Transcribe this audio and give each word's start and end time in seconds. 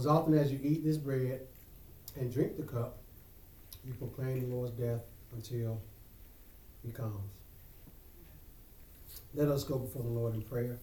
As 0.00 0.06
often 0.06 0.32
as 0.32 0.50
you 0.50 0.58
eat 0.62 0.82
this 0.82 0.96
bread 0.96 1.42
and 2.18 2.32
drink 2.32 2.56
the 2.56 2.62
cup, 2.62 3.02
you 3.84 3.92
proclaim 3.92 4.40
the 4.40 4.46
Lord's 4.46 4.72
death 4.72 5.02
until 5.34 5.78
he 6.82 6.90
comes. 6.90 7.34
Let 9.34 9.48
us 9.48 9.62
go 9.62 9.76
before 9.78 10.02
the 10.02 10.08
Lord 10.08 10.32
in 10.32 10.40
prayer. 10.40 10.78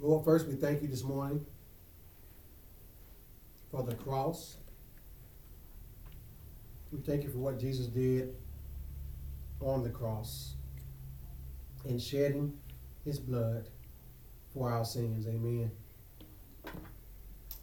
Lord, 0.00 0.24
first 0.24 0.48
we 0.48 0.56
thank 0.56 0.82
you 0.82 0.88
this 0.88 1.04
morning 1.04 1.46
for 3.70 3.84
the 3.84 3.94
cross. 3.94 4.56
We 6.90 6.98
thank 6.98 7.22
you 7.22 7.30
for 7.30 7.38
what 7.38 7.60
Jesus 7.60 7.86
did 7.86 8.34
on 9.60 9.84
the 9.84 9.90
cross 9.90 10.54
in 11.84 12.00
shedding 12.00 12.58
his 13.04 13.20
blood 13.20 13.68
for 14.58 14.72
our 14.72 14.84
sins. 14.84 15.26
Amen. 15.28 15.70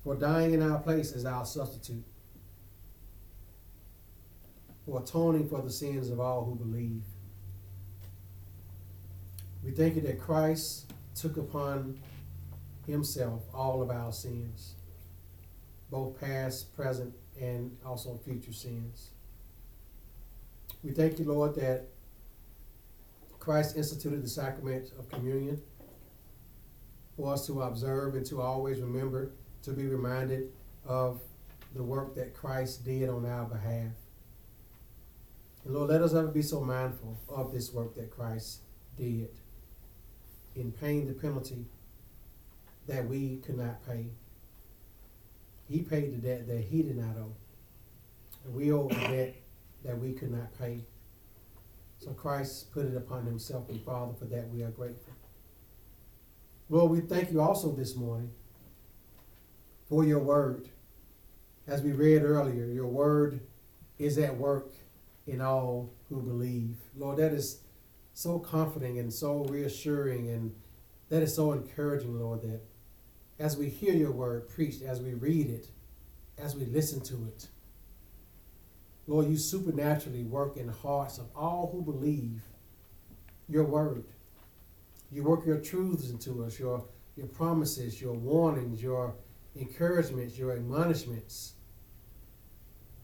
For 0.03 0.15
dying 0.15 0.53
in 0.53 0.61
our 0.61 0.79
place 0.79 1.11
as 1.11 1.25
our 1.25 1.45
substitute. 1.45 2.05
For 4.85 5.01
atoning 5.01 5.49
for 5.49 5.61
the 5.61 5.69
sins 5.69 6.09
of 6.09 6.19
all 6.19 6.45
who 6.45 6.55
believe. 6.55 7.03
We 9.63 9.71
thank 9.71 9.95
you 9.95 10.01
that 10.01 10.19
Christ 10.19 10.93
took 11.15 11.37
upon 11.37 11.99
himself 12.85 13.41
all 13.53 13.81
of 13.81 13.89
our 13.89 14.11
sins, 14.11 14.75
both 15.89 16.19
past, 16.19 16.75
present, 16.75 17.13
and 17.41 17.75
also 17.83 18.15
future 18.23 18.53
sins. 18.53 19.09
We 20.83 20.91
thank 20.91 21.17
you, 21.17 21.25
Lord, 21.25 21.55
that 21.55 21.87
Christ 23.39 23.75
instituted 23.75 24.23
the 24.23 24.29
sacrament 24.29 24.91
of 24.99 25.09
communion 25.09 25.61
for 27.15 27.33
us 27.33 27.45
to 27.47 27.61
observe 27.61 28.15
and 28.15 28.25
to 28.27 28.41
always 28.41 28.79
remember, 28.81 29.31
to 29.63 29.71
be 29.71 29.85
reminded 29.87 30.51
of 30.85 31.21
the 31.73 31.83
work 31.83 32.15
that 32.15 32.33
Christ 32.33 32.85
did 32.85 33.09
on 33.09 33.25
our 33.25 33.45
behalf. 33.45 33.91
And 35.63 35.73
Lord, 35.73 35.89
let 35.89 36.01
us 36.01 36.13
ever 36.13 36.27
be 36.27 36.41
so 36.41 36.61
mindful 36.61 37.17
of 37.27 37.51
this 37.51 37.73
work 37.73 37.95
that 37.95 38.11
Christ 38.11 38.59
did 38.97 39.29
in 40.55 40.71
paying 40.71 41.07
the 41.07 41.13
penalty 41.13 41.65
that 42.87 43.07
we 43.07 43.37
could 43.37 43.57
not 43.57 43.85
pay. 43.87 44.05
He 45.67 45.81
paid 45.81 46.13
the 46.13 46.27
debt 46.27 46.47
that 46.47 46.61
he 46.65 46.83
did 46.83 46.97
not 46.97 47.17
owe. 47.17 47.35
And 48.45 48.53
we 48.53 48.71
owe 48.71 48.87
a 48.87 48.93
debt 48.93 49.35
that 49.83 49.97
we 49.97 50.13
could 50.13 50.31
not 50.31 50.57
pay. 50.59 50.81
So 51.97 52.11
Christ 52.11 52.71
put 52.71 52.85
it 52.85 52.95
upon 52.95 53.25
himself, 53.25 53.67
and 53.69 53.81
Father, 53.81 54.13
for 54.13 54.25
that 54.25 54.47
we 54.49 54.61
are 54.61 54.69
grateful. 54.69 55.14
Lord, 56.67 56.91
we 56.91 56.99
thank 57.01 57.31
you 57.31 57.41
also 57.41 57.71
this 57.71 57.95
morning 57.95 58.31
for 59.87 60.03
your 60.03 60.19
word. 60.19 60.69
As 61.67 61.83
we 61.83 61.91
read 61.91 62.23
earlier, 62.23 62.65
your 62.65 62.87
word 62.87 63.41
is 63.99 64.17
at 64.17 64.35
work 64.35 64.71
in 65.27 65.41
all 65.41 65.91
who 66.09 66.21
believe. 66.21 66.77
Lord, 66.97 67.17
that 67.17 67.33
is 67.33 67.59
so 68.15 68.39
comforting 68.39 68.97
and 68.97 69.13
so 69.13 69.45
reassuring, 69.45 70.29
and 70.29 70.55
that 71.09 71.21
is 71.21 71.35
so 71.35 71.51
encouraging, 71.51 72.19
Lord, 72.19 72.41
that 72.41 72.61
as 73.37 73.57
we 73.57 73.69
hear 73.69 73.93
your 73.93 74.11
word 74.11 74.49
preached, 74.49 74.81
as 74.81 75.01
we 75.01 75.13
read 75.13 75.49
it, 75.49 75.67
as 76.39 76.55
we 76.55 76.65
listen 76.65 76.99
to 77.01 77.25
it, 77.27 77.47
Lord, 79.05 79.27
you 79.27 79.37
supernaturally 79.37 80.23
work 80.23 80.57
in 80.57 80.65
the 80.65 80.73
hearts 80.73 81.19
of 81.19 81.27
all 81.35 81.69
who 81.71 81.83
believe 81.83 82.41
your 83.47 83.65
word. 83.65 84.05
You 85.11 85.23
work 85.23 85.45
your 85.45 85.59
truths 85.59 86.09
into 86.09 86.43
us, 86.43 86.59
your, 86.59 86.83
your 87.15 87.27
promises, 87.27 88.01
your 88.01 88.13
warnings, 88.13 88.81
your 88.81 89.15
encouragements, 89.55 90.37
your 90.37 90.53
admonishments. 90.53 91.53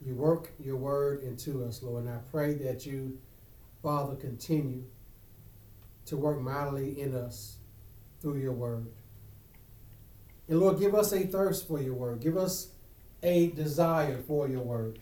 You 0.06 0.16
work 0.16 0.52
your 0.60 0.78
word 0.78 1.24
into 1.24 1.64
us, 1.64 1.84
Lord. 1.84 2.06
And 2.06 2.14
I 2.14 2.20
pray 2.32 2.56
that 2.56 2.86
you, 2.86 3.20
Father, 3.84 4.16
continue 4.16 4.84
to 6.08 6.18
work 6.18 6.42
mightily 6.42 7.00
in 7.00 7.16
us 7.16 7.58
through 8.20 8.38
your 8.38 8.54
word. 8.54 8.88
And 10.50 10.60
Lord, 10.60 10.80
give 10.80 10.96
us 10.96 11.14
a 11.14 11.22
thirst 11.22 11.68
for 11.68 11.80
your 11.80 11.94
word. 11.94 12.20
Give 12.20 12.38
us 12.38 12.70
a 13.24 13.52
desire 13.52 14.18
for 14.18 14.48
your 14.48 14.64
word 14.64 15.00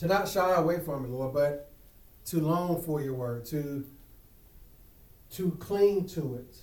to 0.00 0.06
not 0.06 0.26
shy 0.26 0.54
away 0.54 0.80
from 0.80 1.04
it, 1.04 1.10
Lord, 1.10 1.34
but 1.34 1.70
to 2.24 2.40
long 2.40 2.80
for 2.80 3.02
your 3.02 3.12
word, 3.12 3.44
to, 3.46 3.84
to 5.32 5.52
cling 5.52 6.06
to 6.08 6.36
it, 6.36 6.56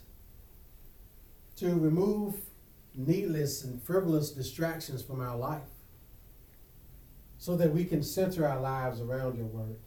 to 1.57 1.75
remove 1.75 2.35
needless 2.95 3.63
and 3.63 3.81
frivolous 3.81 4.31
distractions 4.31 5.03
from 5.03 5.21
our 5.21 5.37
life 5.37 5.61
so 7.37 7.55
that 7.55 7.71
we 7.71 7.85
can 7.85 8.01
center 8.01 8.47
our 8.47 8.59
lives 8.59 8.99
around 8.99 9.37
your 9.37 9.45
word. 9.45 9.77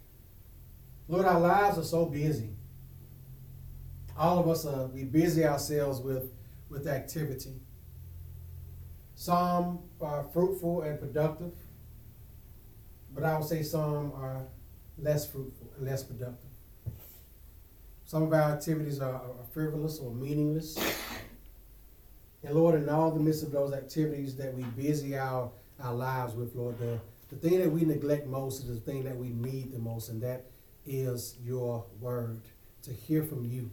Lord, 1.09 1.27
our 1.27 1.41
lives 1.41 1.79
are 1.79 1.85
so 1.85 2.07
busy. 2.07 2.51
All 4.17 4.39
of 4.39 4.49
us 4.49 4.65
are 4.65 4.87
we 4.87 5.05
busy 5.05 5.45
ourselves 5.45 6.01
with, 6.01 6.33
with 6.69 6.87
activity. 6.87 7.61
Some 9.15 9.81
are 10.01 10.23
fruitful 10.33 10.83
and 10.83 10.99
productive 10.99 11.53
but 13.15 13.25
I 13.25 13.37
would 13.37 13.49
say 13.49 13.62
some 13.62 14.12
are 14.15 14.47
less 14.99 15.31
fruitful 15.31 15.73
and 15.77 15.87
less 15.87 16.03
productive. 16.03 16.50
Some 18.10 18.25
of 18.25 18.32
our 18.32 18.54
activities 18.54 18.98
are, 18.98 19.15
are 19.15 19.44
frivolous 19.53 20.00
or 20.00 20.10
meaningless. 20.10 20.76
And 22.43 22.56
Lord, 22.56 22.75
in 22.75 22.88
all 22.88 23.12
the 23.12 23.21
midst 23.21 23.44
of 23.44 23.53
those 23.53 23.72
activities 23.72 24.34
that 24.34 24.53
we 24.53 24.65
busy 24.65 25.16
our, 25.16 25.48
our 25.81 25.94
lives 25.94 26.34
with, 26.34 26.53
Lord, 26.56 26.76
the, 26.81 26.99
the 27.28 27.37
thing 27.37 27.60
that 27.60 27.70
we 27.70 27.82
neglect 27.82 28.26
most 28.26 28.65
is 28.65 28.66
the 28.66 28.81
thing 28.81 29.04
that 29.04 29.16
we 29.16 29.28
need 29.28 29.72
the 29.72 29.78
most, 29.78 30.09
and 30.09 30.20
that 30.22 30.47
is 30.84 31.37
your 31.41 31.84
word, 32.00 32.41
to 32.82 32.93
hear 32.93 33.22
from 33.22 33.44
you. 33.44 33.70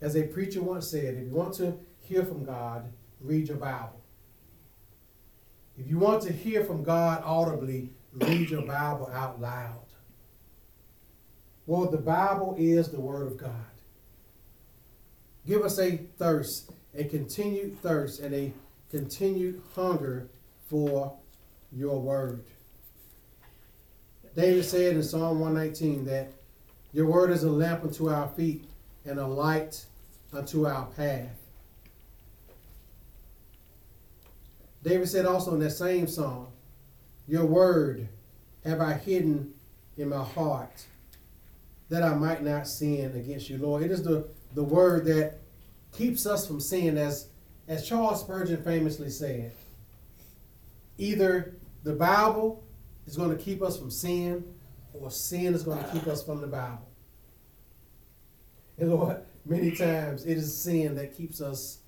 As 0.00 0.16
a 0.16 0.22
preacher 0.22 0.62
once 0.62 0.88
said, 0.88 1.12
if 1.16 1.26
you 1.26 1.34
want 1.34 1.52
to 1.56 1.78
hear 1.98 2.24
from 2.24 2.46
God, 2.46 2.90
read 3.20 3.48
your 3.48 3.58
Bible. 3.58 4.00
If 5.76 5.86
you 5.86 5.98
want 5.98 6.22
to 6.22 6.32
hear 6.32 6.64
from 6.64 6.84
God 6.84 7.22
audibly, 7.22 7.90
read 8.14 8.48
your 8.48 8.62
Bible 8.62 9.10
out 9.12 9.42
loud. 9.42 9.85
Well, 11.66 11.90
the 11.90 11.98
Bible 11.98 12.54
is 12.58 12.88
the 12.88 13.00
Word 13.00 13.26
of 13.26 13.36
God. 13.36 13.50
Give 15.46 15.62
us 15.62 15.78
a 15.78 15.96
thirst, 16.18 16.70
a 16.94 17.04
continued 17.04 17.80
thirst, 17.82 18.20
and 18.20 18.34
a 18.34 18.52
continued 18.90 19.62
hunger 19.74 20.28
for 20.68 21.16
your 21.72 22.00
Word. 22.00 22.44
David 24.36 24.64
said 24.64 24.96
in 24.96 25.02
Psalm 25.02 25.40
119 25.40 26.04
that 26.04 26.32
your 26.92 27.06
Word 27.06 27.30
is 27.30 27.42
a 27.42 27.50
lamp 27.50 27.82
unto 27.82 28.10
our 28.10 28.28
feet 28.28 28.64
and 29.04 29.18
a 29.18 29.26
light 29.26 29.84
unto 30.32 30.66
our 30.66 30.86
path. 30.86 31.36
David 34.86 35.08
said 35.08 35.26
also 35.26 35.52
in 35.54 35.60
that 35.60 35.70
same 35.70 36.06
song, 36.06 36.52
Your 37.26 37.44
word 37.44 38.08
have 38.64 38.80
I 38.80 38.92
hidden 38.92 39.52
in 39.96 40.08
my 40.08 40.22
heart 40.22 40.86
that 41.88 42.02
I 42.02 42.14
might 42.14 42.42
not 42.42 42.66
sin 42.66 43.14
against 43.16 43.48
you, 43.48 43.58
Lord. 43.58 43.82
It 43.82 43.90
is 43.90 44.02
the, 44.02 44.28
the 44.54 44.62
word 44.62 45.04
that 45.06 45.38
keeps 45.92 46.26
us 46.26 46.46
from 46.46 46.60
sin, 46.60 46.98
as, 46.98 47.28
as 47.68 47.86
Charles 47.86 48.20
Spurgeon 48.20 48.62
famously 48.62 49.10
said. 49.10 49.52
Either 50.98 51.54
the 51.84 51.92
Bible 51.92 52.64
is 53.06 53.16
going 53.16 53.36
to 53.36 53.42
keep 53.42 53.62
us 53.62 53.78
from 53.78 53.90
sin, 53.90 54.44
or 54.92 55.10
sin 55.10 55.54
is 55.54 55.62
going 55.62 55.82
to 55.82 55.90
keep 55.90 56.06
us 56.06 56.22
from 56.22 56.40
the 56.40 56.46
Bible. 56.46 56.88
And 58.78 58.90
Lord, 58.90 59.22
many 59.44 59.70
times 59.70 60.26
it 60.26 60.36
is 60.36 60.56
sin 60.56 60.94
that 60.96 61.16
keeps 61.16 61.40
us 61.40 61.78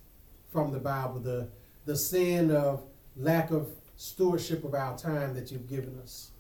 from 0.50 0.72
the 0.72 0.78
Bible. 0.78 1.19
The, 1.19 1.49
the 1.84 1.96
sin 1.96 2.50
of 2.50 2.84
lack 3.17 3.50
of 3.50 3.69
stewardship 3.96 4.64
of 4.64 4.75
our 4.75 4.96
time 4.96 5.34
that 5.34 5.50
you've 5.50 5.69
given 5.69 5.99
us, 6.02 6.31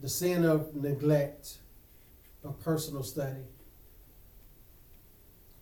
the 0.00 0.08
sin 0.08 0.44
of 0.44 0.74
neglect 0.74 1.58
of 2.44 2.58
personal 2.60 3.02
study. 3.02 3.44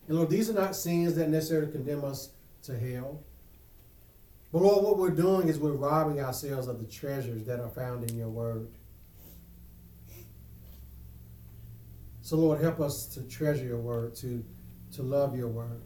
And 0.07 0.17
Lord, 0.17 0.31
these 0.31 0.51
are 0.51 0.55
not 0.55 0.77
sins 0.77 1.15
that 1.15 1.29
necessarily 1.29 1.73
condemn 1.73 2.05
us 2.05 2.31
to 2.65 2.79
hell. 2.79 3.23
But 4.53 4.63
Lord, 4.63 4.85
what 4.85 4.99
we're 4.99 5.11
doing 5.11 5.49
is 5.49 5.59
we're 5.59 5.73
robbing 5.73 6.21
ourselves 6.21 6.69
of 6.69 6.79
the 6.79 6.87
treasures 6.87 7.45
that 7.45 7.61
are 7.61 7.71
found 7.71 8.11
in 8.11 8.17
your 8.17 8.29
word. 8.29 8.69
So 12.23 12.37
Lord, 12.37 12.61
help 12.61 12.81
us 12.81 13.07
to 13.15 13.23
treasure 13.23 13.65
your 13.65 13.81
word, 13.81 14.15
to, 14.17 14.45
to 14.93 15.03
love 15.03 15.37
your 15.37 15.49
word 15.49 15.83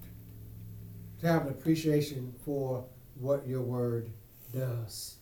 to 1.21 1.27
have 1.27 1.43
an 1.43 1.49
appreciation 1.49 2.35
for 2.45 2.85
what 3.15 3.47
your 3.47 3.62
word 3.62 4.11
does. 4.53 5.18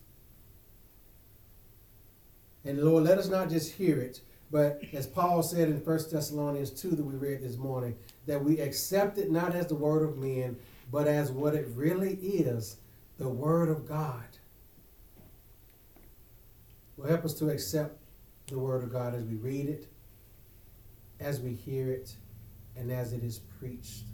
And 2.67 2.83
Lord, 2.83 3.05
let 3.05 3.19
us 3.19 3.29
not 3.29 3.49
just 3.49 3.73
hear 3.73 4.01
it, 4.01 4.21
but 4.51 4.81
as 4.93 5.07
Paul 5.07 5.43
said 5.43 5.69
in 5.69 5.77
1 5.77 5.99
Thessalonians 6.11 6.71
2 6.71 6.91
that 6.91 7.05
we 7.05 7.15
read 7.15 7.41
this 7.41 7.57
morning, 7.57 7.95
that 8.27 8.43
we 8.43 8.59
accept 8.59 9.19
it 9.19 9.31
not 9.31 9.55
as 9.55 9.69
the 9.69 9.77
word 9.77 10.03
of 10.03 10.19
men, 10.19 10.57
but 10.91 11.07
as 11.07 11.31
what 11.31 11.55
it 11.55 11.69
really 11.75 12.15
is 12.15 12.79
the 13.19 13.29
word 13.29 13.69
of 13.69 13.87
God. 13.87 14.25
Will 16.97 17.07
help 17.07 17.25
us 17.25 17.35
to 17.35 17.51
accept 17.51 17.99
the 18.49 18.59
word 18.59 18.83
of 18.83 18.93
God 18.93 19.15
as 19.15 19.23
we 19.23 19.37
read 19.37 19.69
it, 19.69 19.87
as 21.21 21.41
we 21.41 21.53
hear 21.53 21.91
it, 21.91 22.17
and 22.77 22.91
as 22.91 23.13
it 23.13 23.23
is 23.23 23.39
preached, 23.61 24.05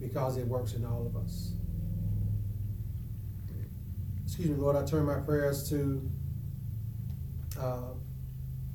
because 0.00 0.38
it 0.38 0.46
works 0.46 0.72
in 0.72 0.84
all 0.84 1.06
of 1.06 1.16
us. 1.16 1.52
Excuse 4.24 4.48
me, 4.48 4.56
Lord, 4.56 4.76
I 4.76 4.84
turn 4.84 5.04
my 5.04 5.20
prayers 5.20 5.68
to 5.70 6.10
uh, 7.58 7.94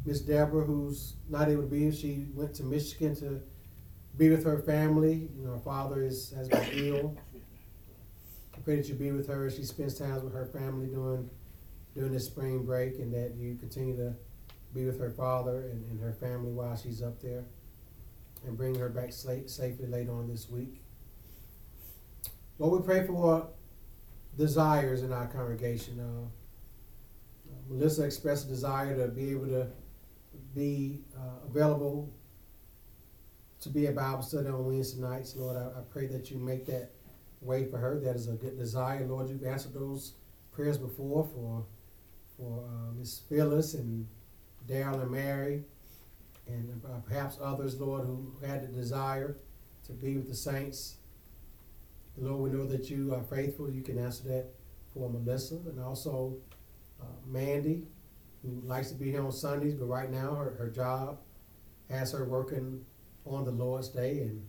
Miss 0.06 0.22
Deborah, 0.22 0.64
who's 0.64 1.16
not 1.30 1.50
able 1.50 1.64
to 1.64 1.68
be 1.68 1.80
here. 1.80 1.92
She 1.92 2.28
went 2.34 2.54
to 2.56 2.64
Michigan 2.64 3.16
to 3.18 3.42
be 4.18 4.30
with 4.30 4.44
her 4.46 4.60
family. 4.60 5.30
You 5.36 5.46
know, 5.46 5.52
her 5.52 5.60
father 5.60 6.04
is 6.04 6.32
has 6.36 6.50
been 6.50 6.68
ill. 6.74 7.18
I 8.56 8.60
pray 8.62 8.78
that 8.78 8.90
you 8.90 8.96
be 8.96 9.12
with 9.12 9.28
her 9.28 9.50
she 9.50 9.64
spends 9.64 9.98
time 9.98 10.24
with 10.24 10.34
her 10.34 10.46
family 10.46 10.88
during 10.88 11.30
during 11.96 12.12
this 12.12 12.26
spring 12.26 12.64
break, 12.66 13.00
and 13.00 13.14
that 13.14 13.36
you 13.36 13.56
continue 13.56 13.96
to 13.98 14.14
be 14.74 14.86
with 14.86 15.00
her 15.00 15.10
father 15.10 15.62
and, 15.62 15.84
and 15.90 16.00
her 16.00 16.14
family 16.14 16.52
while 16.52 16.76
she's 16.76 17.02
up 17.02 17.22
there, 17.22 17.44
and 18.46 18.56
bring 18.58 18.76
her 18.76 18.90
back 18.90 19.12
safe, 19.12 19.50
safely 19.50 19.88
later 19.88 20.12
on 20.12 20.28
this 20.28 20.50
week. 20.50 20.82
Lord, 22.60 22.82
we 22.82 22.86
pray 22.86 23.08
for 23.08 23.48
desires 24.38 25.02
in 25.02 25.12
our 25.12 25.28
congregation. 25.28 26.00
Uh, 26.00 26.30
Melissa 27.70 28.04
expressed 28.04 28.48
a 28.48 28.50
desire 28.50 28.98
to 28.98 29.08
be 29.08 29.30
able 29.30 29.48
to 29.48 29.68
be 30.56 31.04
uh, 31.16 31.46
available 31.48 32.12
to 33.62 33.70
be 33.70 33.88
a 33.88 33.92
Bible 33.92 34.22
study 34.22 34.48
on 34.48 34.66
Wednesday 34.66 35.02
nights. 35.02 35.36
Lord, 35.36 35.56
I, 35.58 35.80
I, 35.80 35.84
pray 35.92 36.08
that 36.08 36.32
you 36.32 36.38
make 36.38 36.66
that 36.68 36.92
way 37.42 37.66
for 37.66 37.78
her. 37.78 38.00
That 38.00 38.16
is 38.16 38.28
a 38.28 38.34
good 38.34 38.58
desire. 38.58 39.06
Lord, 39.06 39.30
you've 39.30 39.44
answered 39.44 39.74
those 39.74 40.14
prayers 40.52 40.78
before 40.78 41.26
for 41.34 41.66
for 42.38 42.64
uh, 42.64 42.94
Miss 42.98 43.20
Phyllis 43.30 43.74
and 43.74 44.08
Daryl 44.66 45.02
and 45.02 45.12
Mary, 45.12 45.64
and 46.48 46.82
uh, 46.86 47.00
perhaps 47.06 47.38
others, 47.42 47.80
Lord, 47.80 48.06
who 48.06 48.34
had 48.46 48.64
the 48.64 48.68
desire 48.68 49.36
to 49.86 49.92
be 49.92 50.16
with 50.16 50.30
the 50.30 50.36
saints. 50.36 50.96
Lord, 52.18 52.40
we 52.40 52.58
know 52.58 52.66
that 52.66 52.90
you 52.90 53.14
are 53.14 53.24
faithful. 53.24 53.70
You 53.70 53.82
can 53.82 53.98
answer 53.98 54.28
that 54.30 54.48
for 54.94 55.10
Melissa 55.10 55.56
and 55.56 55.80
also 55.80 56.38
uh, 57.02 57.06
Mandy, 57.26 57.84
who 58.42 58.62
likes 58.66 58.90
to 58.90 58.96
be 58.96 59.12
here 59.12 59.24
on 59.24 59.32
Sundays, 59.32 59.76
but 59.76 59.86
right 59.86 60.12
now 60.12 60.36
her, 60.36 60.56
her 60.58 60.70
job 60.70 61.20
has 61.90 62.12
her 62.12 62.26
working 62.26 62.86
on 63.26 63.46
the 63.46 63.52
Lord's 63.52 63.90
Day, 63.90 64.22
and 64.22 64.46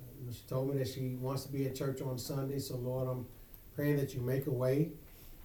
uh, 0.00 0.32
she 0.32 0.42
told 0.48 0.70
me 0.70 0.78
that 0.78 0.88
she 0.88 1.16
wants 1.16 1.44
to 1.44 1.52
be 1.52 1.66
at 1.66 1.74
church 1.74 2.00
on 2.00 2.18
Sunday. 2.18 2.58
So 2.58 2.76
Lord, 2.76 3.08
I'm 3.08 3.26
praying 3.74 3.96
that 3.96 4.14
you 4.14 4.20
make 4.20 4.46
a 4.46 4.52
way 4.52 4.92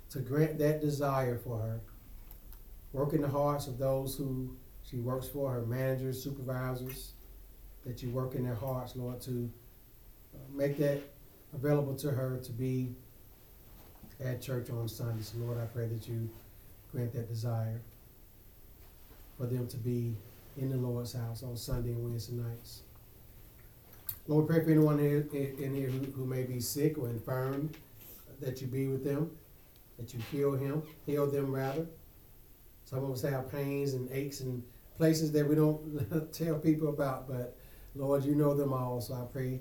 to 0.09 0.19
grant 0.19 0.57
that 0.59 0.81
desire 0.81 1.37
for 1.37 1.57
her. 1.57 1.79
Work 2.93 3.13
in 3.13 3.21
the 3.21 3.27
hearts 3.27 3.67
of 3.67 3.77
those 3.77 4.15
who 4.15 4.55
she 4.83 4.97
works 4.97 5.27
for, 5.27 5.51
her 5.51 5.65
managers, 5.65 6.23
supervisors, 6.23 7.13
that 7.85 8.01
you 8.01 8.09
work 8.09 8.35
in 8.35 8.43
their 8.43 8.55
hearts, 8.55 8.95
Lord, 8.95 9.19
to 9.21 9.51
uh, 10.33 10.38
make 10.53 10.77
that 10.77 11.01
available 11.53 11.95
to 11.95 12.11
her 12.11 12.38
to 12.38 12.51
be 12.51 12.95
at 14.25 14.42
church 14.42 14.69
on 14.69 14.88
Sundays. 14.88 15.33
Lord, 15.38 15.57
I 15.57 15.66
pray 15.66 15.88
that 15.88 16.07
you 16.07 16.30
grant 16.92 17.13
that 17.13 17.27
desire 17.27 17.81
for 19.38 19.45
them 19.45 19.68
to 19.68 19.77
be 19.77 20.16
in 20.57 20.69
the 20.69 20.77
Lord's 20.77 21.13
house 21.13 21.44
on 21.44 21.56
Sunday 21.56 21.92
and 21.92 22.04
Wednesday 22.04 22.36
nights. 22.36 22.81
Lord, 24.27 24.48
pray 24.48 24.63
for 24.63 24.72
anyone 24.72 25.00
in 25.00 25.75
here 25.75 25.89
who, 25.89 26.12
who 26.12 26.25
may 26.25 26.44
be 26.44 26.60
sick 26.60 26.98
or 26.98 27.10
infirm, 27.10 27.72
that 28.39 28.62
you 28.62 28.68
be 28.68 28.88
with 28.88 29.04
them, 29.04 29.30
that 30.00 30.13
you 30.13 30.19
heal 30.31 30.54
him, 30.54 30.81
heal 31.06 31.30
them 31.30 31.54
rather. 31.54 31.86
Some 32.86 33.04
of 33.04 33.12
us 33.12 33.22
have 33.22 33.51
pains 33.51 33.94
and 33.94 34.10
aches 34.12 34.39
and 34.39 34.63
places 34.98 35.31
that 35.33 35.48
we 35.48 35.56
don't 35.56 36.31
tell 36.33 36.56
people 36.57 36.89
about, 36.89 37.27
but 37.27 37.57
Lord, 37.94 38.24
you 38.24 38.36
know 38.36 38.56
them 38.56 38.74
all. 38.74 39.01
So 39.01 39.13
I 39.13 39.25
pray 39.31 39.60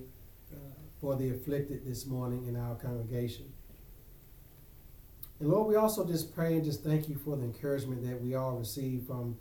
uh, 0.52 0.56
for 1.00 1.16
the 1.16 1.30
afflicted 1.30 1.84
this 1.84 2.06
morning 2.06 2.46
in 2.46 2.56
our 2.56 2.74
congregation. 2.76 3.53
And 5.40 5.48
Lord, 5.48 5.68
we 5.68 5.76
also 5.76 6.06
just 6.06 6.34
pray 6.34 6.54
and 6.54 6.64
just 6.64 6.84
thank 6.84 7.08
you 7.08 7.16
for 7.16 7.36
the 7.36 7.42
encouragement 7.42 8.04
that 8.04 8.20
we 8.20 8.34
all 8.34 8.52
receive 8.52 9.04
from 9.06 9.36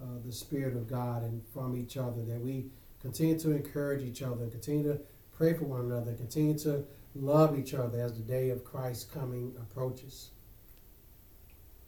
uh, 0.00 0.06
the 0.24 0.32
Spirit 0.32 0.76
of 0.76 0.88
God 0.88 1.22
and 1.22 1.42
from 1.52 1.76
each 1.76 1.96
other, 1.96 2.22
that 2.24 2.40
we 2.40 2.66
continue 3.00 3.38
to 3.38 3.52
encourage 3.52 4.02
each 4.02 4.22
other, 4.22 4.46
continue 4.46 4.84
to 4.84 5.00
pray 5.36 5.54
for 5.54 5.64
one 5.64 5.80
another, 5.80 6.12
continue 6.12 6.56
to 6.58 6.84
love 7.14 7.58
each 7.58 7.74
other 7.74 8.00
as 8.00 8.12
the 8.12 8.22
day 8.22 8.50
of 8.50 8.64
Christ's 8.64 9.04
coming 9.04 9.54
approaches. 9.60 10.30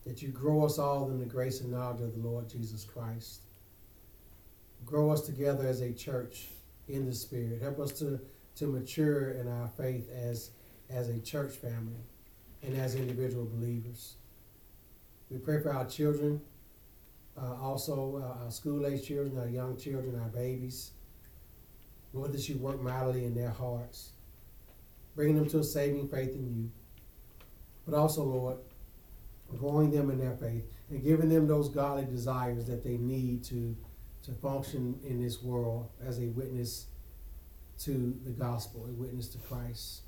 That 0.07 0.23
you 0.23 0.29
grow 0.29 0.65
us 0.65 0.79
all 0.79 1.11
in 1.11 1.21
the 1.21 1.27
grace 1.27 1.61
and 1.61 1.71
knowledge 1.71 2.01
of 2.01 2.15
the 2.15 2.27
Lord 2.27 2.49
Jesus 2.49 2.85
Christ. 2.85 3.43
Grow 4.87 5.11
us 5.11 5.21
together 5.21 5.69
as 5.69 5.83
a 5.83 5.93
church 5.93 6.49
in 6.89 7.05
the 7.05 7.15
Spirit. 7.15 7.61
Help 7.61 7.79
us 7.79 7.93
to, 7.99 8.19
to 8.57 8.67
mature 8.67 9.33
in 9.33 9.47
our 9.47 9.69
faith 9.69 10.11
as, 10.11 10.51
as 10.89 11.11
a 11.11 11.21
church 11.21 11.53
family 11.53 12.01
and 12.63 12.77
as 12.77 12.95
individual 12.95 13.45
believers. 13.45 14.17
We 15.31 15.39
pray 15.39 15.63
for 15.63 15.73
our 15.73 15.87
children, 15.87 16.41
uh, 17.41 17.55
also 17.61 18.23
uh, 18.23 18.45
our 18.45 18.51
school 18.51 18.87
age 18.87 19.07
children, 19.07 19.39
our 19.39 19.49
young 19.49 19.77
children, 19.77 20.19
our 20.21 20.29
babies. 20.29 20.93
Lord, 22.13 22.33
that 22.33 22.49
you 22.49 22.57
work 22.57 22.83
mightily 22.83 23.25
in 23.25 23.35
their 23.35 23.51
hearts, 23.51 24.11
bringing 25.15 25.37
them 25.37 25.49
to 25.51 25.61
a 25.61 25.65
saving 25.65 26.09
faith 26.09 26.35
in 26.35 26.55
you. 26.55 26.71
But 27.87 27.97
also, 27.97 28.25
Lord, 28.25 28.59
growing 29.57 29.91
them 29.91 30.11
in 30.11 30.19
their 30.19 30.37
faith 30.37 30.67
and 30.91 31.03
giving 31.03 31.29
them 31.29 31.47
those 31.47 31.69
godly 31.69 32.05
desires 32.05 32.67
that 32.67 32.83
they 32.83 32.97
need 32.97 33.45
to, 33.45 33.77
to 34.25 34.33
function 34.33 34.99
in 35.05 35.23
this 35.23 35.43
world 35.43 35.89
as 36.05 36.19
a 36.19 36.27
witness 36.27 36.87
to 37.81 38.19
the 38.25 38.31
gospel, 38.31 38.87
a 38.87 38.93
witness 38.93 39.29
to 39.29 39.39
Christ. 39.39 40.03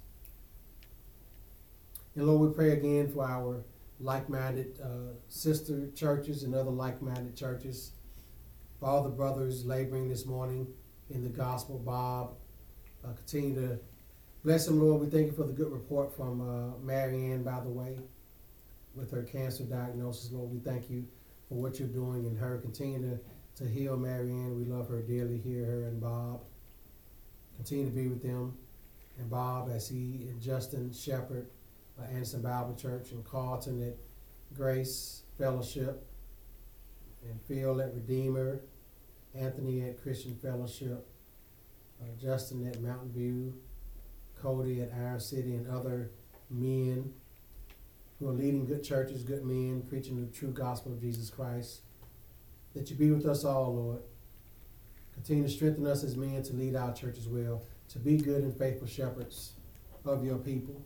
And 2.15 2.27
Lord, 2.27 2.49
we 2.49 2.55
pray 2.55 2.73
again 2.73 3.09
for 3.11 3.25
our 3.25 3.65
like 4.01 4.29
minded 4.29 4.79
uh, 4.83 5.15
sister 5.29 5.89
churches 5.95 6.43
and 6.43 6.55
other 6.55 6.71
like 6.71 7.01
minded 7.01 7.37
churches. 7.37 7.93
For 8.79 8.87
all 8.87 9.03
the 9.03 9.09
brothers 9.09 9.65
laboring 9.65 10.09
this 10.09 10.27
morning 10.27 10.67
in 11.09 11.23
the 11.23 11.29
gospel, 11.29 11.79
Bob, 11.79 12.35
uh, 13.05 13.13
continue 13.13 13.55
to 13.55 13.79
bless 14.45 14.67
them, 14.67 14.81
Lord. 14.81 15.01
We 15.01 15.07
thank 15.09 15.27
you 15.27 15.33
for 15.33 15.45
the 15.45 15.53
good 15.53 15.73
report 15.73 16.15
from 16.15 16.41
uh, 16.41 16.79
Marianne, 16.85 17.45
by 17.45 17.61
the 17.61 17.71
way, 17.71 17.99
with 18.95 19.11
her 19.13 19.23
cancer 19.23 19.63
diagnosis. 19.65 20.33
Lord, 20.33 20.51
we 20.51 20.59
thank 20.59 20.91
you 20.91 21.07
for 21.49 21.55
what 21.55 21.79
you're 21.79 21.89
doing 21.89 22.25
in 22.27 22.37
her. 22.37 22.59
Continue 22.59 23.01
to, 23.09 23.65
to 23.65 23.71
heal 23.71 23.97
Marianne. 23.97 24.57
We 24.59 24.65
love 24.65 24.89
her 24.89 25.01
dearly 25.01 25.39
here, 25.39 25.65
her 25.65 25.85
and 25.85 26.01
Bob. 26.01 26.41
Continue 27.57 27.87
to 27.87 27.91
be 27.93 28.09
with 28.09 28.23
them. 28.23 28.57
And 29.19 29.31
Bob, 29.31 29.71
as 29.71 29.89
he 29.89 30.27
and 30.29 30.41
Justin 30.41 30.93
Shepherd 30.93 31.47
uh, 32.01 32.05
Anderson 32.11 32.43
Bible 32.43 32.75
Church 32.75 33.13
in 33.13 33.23
Carlton 33.23 33.83
at 33.87 33.97
Grace 34.55 35.23
Fellowship, 35.39 36.07
and 37.25 37.41
Phil 37.43 37.81
at 37.81 37.95
Redeemer, 37.95 38.61
Anthony 39.35 39.83
at 39.89 40.03
Christian 40.03 40.37
Fellowship, 40.37 41.07
uh, 42.01 42.05
Justin 42.21 42.67
at 42.67 42.81
Mountain 42.81 43.13
View, 43.13 43.55
Cody 44.41 44.83
at 44.83 44.93
Iron 44.95 45.21
City, 45.21 45.55
and 45.55 45.69
other 45.69 46.11
men 46.51 47.13
who 48.19 48.29
are 48.29 48.33
leading 48.33 48.67
good 48.67 48.85
churches, 48.85 49.23
good 49.23 49.45
men, 49.45 49.83
preaching 49.89 50.21
the 50.21 50.31
true 50.33 50.51
gospel 50.51 50.93
of 50.93 51.01
Jesus 51.01 51.31
Christ. 51.31 51.83
That 52.75 52.89
you 52.91 52.97
be 52.97 53.11
with 53.11 53.27
us 53.27 53.45
all, 53.45 53.75
Lord. 53.75 54.03
Continue 55.15 55.45
to 55.45 55.51
strengthen 55.51 55.87
us 55.87 56.05
as 56.05 56.17
men 56.17 56.43
to 56.45 56.55
lead 56.55 56.75
our 56.75 56.93
church 56.93 57.19
as 57.19 57.29
well, 57.29 57.63
to 57.89 57.99
be 57.99 58.17
good 58.17 58.43
and 58.43 58.57
faithful 58.57 58.87
shepherds 58.87 59.53
of 60.05 60.25
your 60.25 60.39
people. 60.39 60.83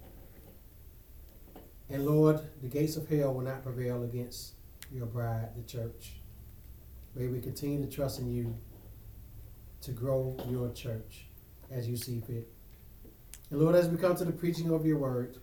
And 1.88 2.04
Lord, 2.04 2.40
the 2.62 2.68
gates 2.68 2.96
of 2.96 3.08
hell 3.08 3.34
will 3.34 3.42
not 3.42 3.62
prevail 3.62 4.02
against 4.02 4.54
your 4.92 5.06
bride, 5.06 5.50
the 5.56 5.62
church. 5.62 6.14
May 7.14 7.28
we 7.28 7.40
continue 7.40 7.84
to 7.84 7.90
trust 7.90 8.18
in 8.18 8.30
you 8.30 8.56
to 9.82 9.92
grow 9.92 10.36
your 10.50 10.70
church 10.72 11.26
as 11.70 11.88
you 11.88 11.96
see 11.96 12.20
fit. 12.20 12.48
And 13.50 13.60
Lord, 13.60 13.76
as 13.76 13.88
we 13.88 13.96
come 13.96 14.16
to 14.16 14.24
the 14.24 14.32
preaching 14.32 14.70
of 14.70 14.84
your 14.84 14.98
word, 14.98 15.38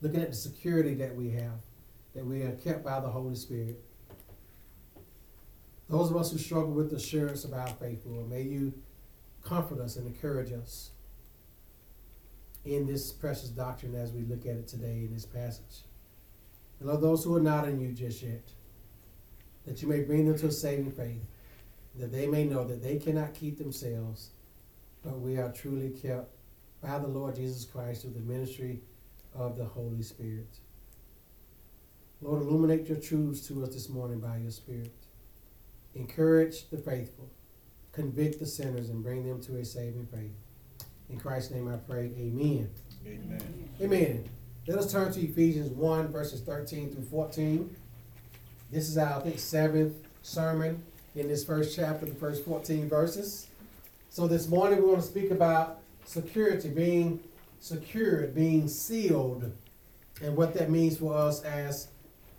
looking 0.00 0.20
at 0.20 0.30
the 0.30 0.36
security 0.36 0.94
that 0.94 1.14
we 1.14 1.30
have, 1.30 1.60
that 2.14 2.24
we 2.24 2.42
are 2.42 2.52
kept 2.52 2.84
by 2.84 3.00
the 3.00 3.08
Holy 3.08 3.34
Spirit. 3.34 3.82
Those 5.88 6.10
of 6.10 6.16
us 6.16 6.32
who 6.32 6.38
struggle 6.38 6.72
with 6.72 6.90
the 6.90 6.96
assurance 6.96 7.44
of 7.44 7.52
our 7.52 7.66
faith, 7.66 8.02
Lord, 8.04 8.28
may 8.28 8.42
you 8.42 8.72
comfort 9.42 9.80
us 9.80 9.96
and 9.96 10.06
encourage 10.06 10.52
us 10.52 10.90
in 12.66 12.86
this 12.86 13.12
precious 13.12 13.48
doctrine 13.48 13.94
as 13.94 14.12
we 14.12 14.22
look 14.22 14.46
at 14.46 14.56
it 14.56 14.68
today 14.68 15.06
in 15.06 15.14
this 15.14 15.26
passage. 15.26 15.84
And 16.80 16.88
Lord, 16.88 17.00
those 17.00 17.24
who 17.24 17.34
are 17.36 17.40
not 17.40 17.68
in 17.68 17.80
you 17.80 17.92
just 17.92 18.22
yet, 18.22 18.50
that 19.64 19.80
you 19.82 19.88
may 19.88 20.00
bring 20.00 20.26
them 20.26 20.38
to 20.38 20.48
a 20.48 20.52
saving 20.52 20.92
faith, 20.92 21.24
that 21.94 22.12
they 22.12 22.26
may 22.26 22.44
know 22.44 22.64
that 22.64 22.82
they 22.82 22.98
cannot 22.98 23.34
keep 23.34 23.58
themselves 23.58 24.30
but 25.06 25.20
we 25.20 25.38
are 25.38 25.52
truly 25.52 25.90
kept 25.90 26.34
by 26.82 26.98
the 26.98 27.06
Lord 27.06 27.36
Jesus 27.36 27.64
Christ 27.64 28.02
through 28.02 28.14
the 28.14 28.20
ministry 28.20 28.80
of 29.34 29.56
the 29.56 29.64
Holy 29.64 30.02
Spirit. 30.02 30.58
Lord, 32.20 32.42
illuminate 32.42 32.88
your 32.88 32.98
truths 32.98 33.46
to 33.46 33.62
us 33.62 33.72
this 33.72 33.88
morning 33.88 34.18
by 34.18 34.38
your 34.38 34.50
Spirit. 34.50 34.94
Encourage 35.94 36.68
the 36.70 36.78
faithful, 36.78 37.30
convict 37.92 38.40
the 38.40 38.46
sinners, 38.46 38.88
and 38.88 39.02
bring 39.02 39.24
them 39.24 39.40
to 39.42 39.58
a 39.58 39.64
saving 39.64 40.06
faith. 40.06 40.45
In 41.08 41.18
Christ's 41.18 41.52
name 41.52 41.68
I 41.68 41.76
pray, 41.76 42.10
amen. 42.18 42.68
Amen. 43.06 43.68
Amen. 43.80 44.28
Let 44.66 44.78
us 44.78 44.90
turn 44.90 45.12
to 45.12 45.20
Ephesians 45.20 45.70
1, 45.70 46.08
verses 46.08 46.40
13 46.40 46.92
through 46.92 47.04
14. 47.04 47.76
This 48.72 48.88
is 48.88 48.98
our, 48.98 49.20
I 49.20 49.22
think, 49.22 49.38
seventh 49.38 49.94
sermon 50.22 50.82
in 51.14 51.28
this 51.28 51.44
first 51.44 51.76
chapter, 51.76 52.06
the 52.06 52.14
first 52.14 52.44
14 52.44 52.88
verses. 52.88 53.46
So 54.10 54.26
this 54.26 54.48
morning 54.48 54.82
we 54.82 54.88
want 54.88 55.00
to 55.00 55.06
speak 55.06 55.30
about 55.30 55.78
security, 56.04 56.68
being 56.68 57.20
secured, 57.60 58.34
being 58.34 58.66
sealed, 58.66 59.52
and 60.22 60.36
what 60.36 60.54
that 60.54 60.70
means 60.70 60.98
for 60.98 61.16
us 61.16 61.42
as 61.42 61.88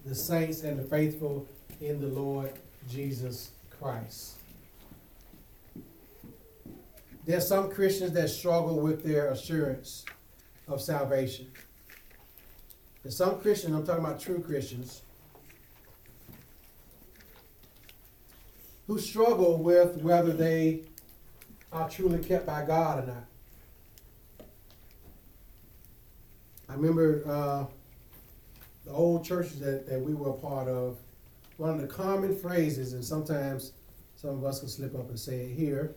the 0.06 0.16
saints 0.16 0.64
and 0.64 0.78
the 0.78 0.84
faithful 0.84 1.48
in 1.80 2.02
the 2.02 2.08
Lord 2.08 2.52
Jesus 2.90 3.52
Christ. 3.70 4.37
There 7.28 7.38
are 7.38 7.42
some 7.42 7.70
Christians 7.70 8.14
that 8.14 8.30
struggle 8.30 8.80
with 8.80 9.04
their 9.04 9.32
assurance 9.32 10.06
of 10.66 10.82
salvation. 10.82 11.52
There's 13.04 13.18
some 13.18 13.42
Christians, 13.42 13.76
I'm 13.76 13.86
talking 13.86 14.06
about 14.06 14.22
true 14.22 14.40
Christians, 14.40 15.02
who 18.88 18.98
struggle 18.98 19.62
with 19.62 19.98
whether 19.98 20.32
they 20.32 20.84
are 21.74 21.90
truly 21.90 22.24
kept 22.24 22.46
by 22.46 22.64
God 22.64 23.04
or 23.04 23.08
not. 23.08 23.26
I 26.70 26.76
remember 26.76 27.24
uh, 27.28 27.66
the 28.86 28.92
old 28.92 29.26
churches 29.26 29.60
that, 29.60 29.86
that 29.90 30.00
we 30.00 30.14
were 30.14 30.30
a 30.30 30.34
part 30.34 30.70
of, 30.70 30.98
one 31.58 31.72
of 31.72 31.82
the 31.82 31.88
common 31.88 32.38
phrases, 32.38 32.94
and 32.94 33.04
sometimes 33.04 33.74
some 34.16 34.30
of 34.30 34.46
us 34.46 34.62
can 34.62 34.70
slip 34.70 34.96
up 34.96 35.10
and 35.10 35.20
say 35.20 35.42
it 35.42 35.54
here. 35.54 35.94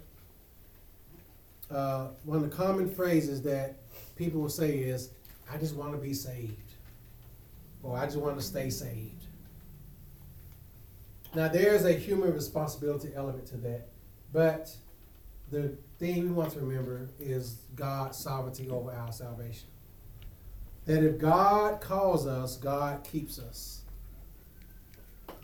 Uh, 1.70 2.08
one 2.24 2.42
of 2.42 2.50
the 2.50 2.56
common 2.56 2.90
phrases 2.90 3.42
that 3.42 3.76
people 4.16 4.40
will 4.40 4.48
say 4.48 4.78
is, 4.78 5.10
I 5.52 5.56
just 5.56 5.76
want 5.76 5.92
to 5.92 5.98
be 5.98 6.14
saved, 6.14 6.72
or 7.82 7.96
I 7.96 8.06
just 8.06 8.16
want 8.16 8.36
to 8.36 8.44
stay 8.44 8.70
saved. 8.70 9.26
Now, 11.34 11.48
there's 11.48 11.84
a 11.84 11.92
human 11.92 12.34
responsibility 12.34 13.10
element 13.14 13.46
to 13.46 13.56
that, 13.58 13.88
but 14.32 14.74
the 15.50 15.76
thing 15.98 16.24
we 16.24 16.30
want 16.30 16.52
to 16.52 16.60
remember 16.60 17.08
is 17.20 17.58
God's 17.76 18.18
sovereignty 18.18 18.68
over 18.68 18.90
our 18.92 19.12
salvation. 19.12 19.68
That 20.86 21.04
if 21.04 21.18
God 21.18 21.80
calls 21.80 22.26
us, 22.26 22.56
God 22.56 23.04
keeps 23.04 23.38
us. 23.38 23.82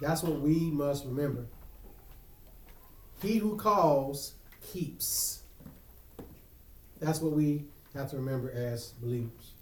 That's 0.01 0.23
what 0.23 0.41
we 0.41 0.71
must 0.71 1.05
remember. 1.05 1.47
He 3.23 3.39
who 3.39 3.57
calls 3.57 4.35
keeps. 4.73 5.43
That's 7.01 7.21
what 7.21 7.33
we 7.33 7.65
have 7.95 8.11
to 8.11 8.17
remember 8.17 8.51
as 8.51 8.93
believers. 9.01 9.53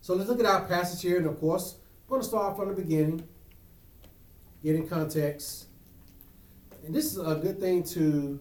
So 0.00 0.14
let's 0.14 0.28
look 0.28 0.40
at 0.40 0.46
our 0.46 0.64
passage 0.64 1.02
here, 1.02 1.18
and 1.18 1.26
of 1.26 1.38
course, 1.38 1.76
we're 2.08 2.16
going 2.16 2.22
to 2.22 2.28
start 2.28 2.56
from 2.56 2.68
the 2.68 2.74
beginning, 2.74 3.26
get 4.62 4.74
in 4.74 4.88
context. 4.88 5.66
And 6.84 6.94
this 6.94 7.06
is 7.06 7.18
a 7.18 7.36
good 7.36 7.60
thing 7.60 7.84
to 7.84 8.40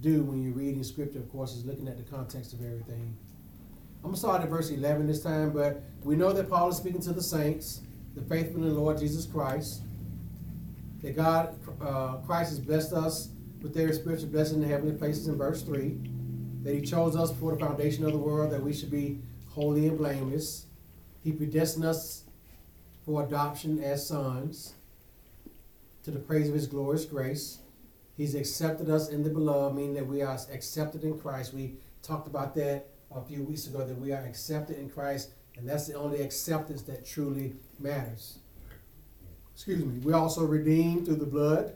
do 0.00 0.22
when 0.22 0.42
you're 0.42 0.54
reading 0.54 0.82
scripture, 0.84 1.18
of 1.18 1.30
course, 1.30 1.54
is 1.54 1.64
looking 1.64 1.88
at 1.88 1.96
the 1.96 2.04
context 2.04 2.52
of 2.52 2.64
everything. 2.64 3.16
I'm 3.96 4.02
going 4.02 4.14
to 4.14 4.20
start 4.20 4.42
at 4.42 4.48
verse 4.48 4.70
11 4.70 5.06
this 5.06 5.22
time, 5.22 5.50
but 5.50 5.82
we 6.04 6.16
know 6.16 6.32
that 6.32 6.48
Paul 6.48 6.70
is 6.70 6.76
speaking 6.76 7.02
to 7.02 7.12
the 7.12 7.22
saints, 7.22 7.82
the 8.14 8.22
faithful 8.22 8.62
in 8.62 8.68
the 8.68 8.80
Lord 8.80 8.98
Jesus 8.98 9.26
Christ, 9.26 9.82
that 11.02 11.16
God, 11.16 11.58
uh, 11.82 12.18
Christ 12.18 12.50
has 12.50 12.60
blessed 12.60 12.92
us 12.92 13.30
with 13.60 13.74
their 13.74 13.92
spiritual 13.92 14.28
blessing 14.28 14.56
in 14.56 14.62
the 14.62 14.68
heavenly 14.68 14.96
places 14.96 15.28
in 15.28 15.36
verse 15.36 15.62
3, 15.62 15.98
that 16.62 16.74
he 16.74 16.80
chose 16.80 17.16
us 17.16 17.30
before 17.30 17.52
the 17.52 17.58
foundation 17.58 18.04
of 18.04 18.12
the 18.12 18.18
world, 18.18 18.52
that 18.52 18.62
we 18.62 18.72
should 18.72 18.90
be 18.90 19.18
holy 19.48 19.86
and 19.88 19.98
blameless. 19.98 20.66
He 21.22 21.32
predestined 21.32 21.84
us 21.84 22.24
for 23.04 23.24
adoption 23.24 23.82
as 23.82 24.06
sons 24.06 24.74
to 26.02 26.10
the 26.10 26.18
praise 26.18 26.48
of 26.48 26.54
his 26.54 26.66
glorious 26.66 27.04
grace. 27.04 27.58
He's 28.16 28.34
accepted 28.34 28.90
us 28.90 29.08
in 29.08 29.22
the 29.22 29.30
beloved, 29.30 29.74
meaning 29.74 29.94
that 29.94 30.06
we 30.06 30.22
are 30.22 30.38
accepted 30.52 31.04
in 31.04 31.18
Christ. 31.18 31.54
We 31.54 31.76
talked 32.02 32.26
about 32.26 32.54
that 32.56 32.88
a 33.14 33.22
few 33.22 33.42
weeks 33.42 33.66
ago 33.66 33.84
that 33.84 33.98
we 33.98 34.12
are 34.12 34.22
accepted 34.22 34.78
in 34.78 34.90
Christ, 34.90 35.30
and 35.56 35.68
that's 35.68 35.86
the 35.86 35.94
only 35.94 36.20
acceptance 36.20 36.82
that 36.82 37.06
truly 37.06 37.54
matters. 37.78 38.38
Excuse 39.54 39.84
me. 39.84 39.98
We're 39.98 40.14
also 40.14 40.44
redeemed 40.44 41.06
through 41.06 41.16
the 41.16 41.26
blood. 41.26 41.74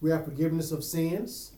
We 0.00 0.10
have 0.10 0.24
forgiveness 0.24 0.72
of 0.72 0.84
sins. 0.84 1.51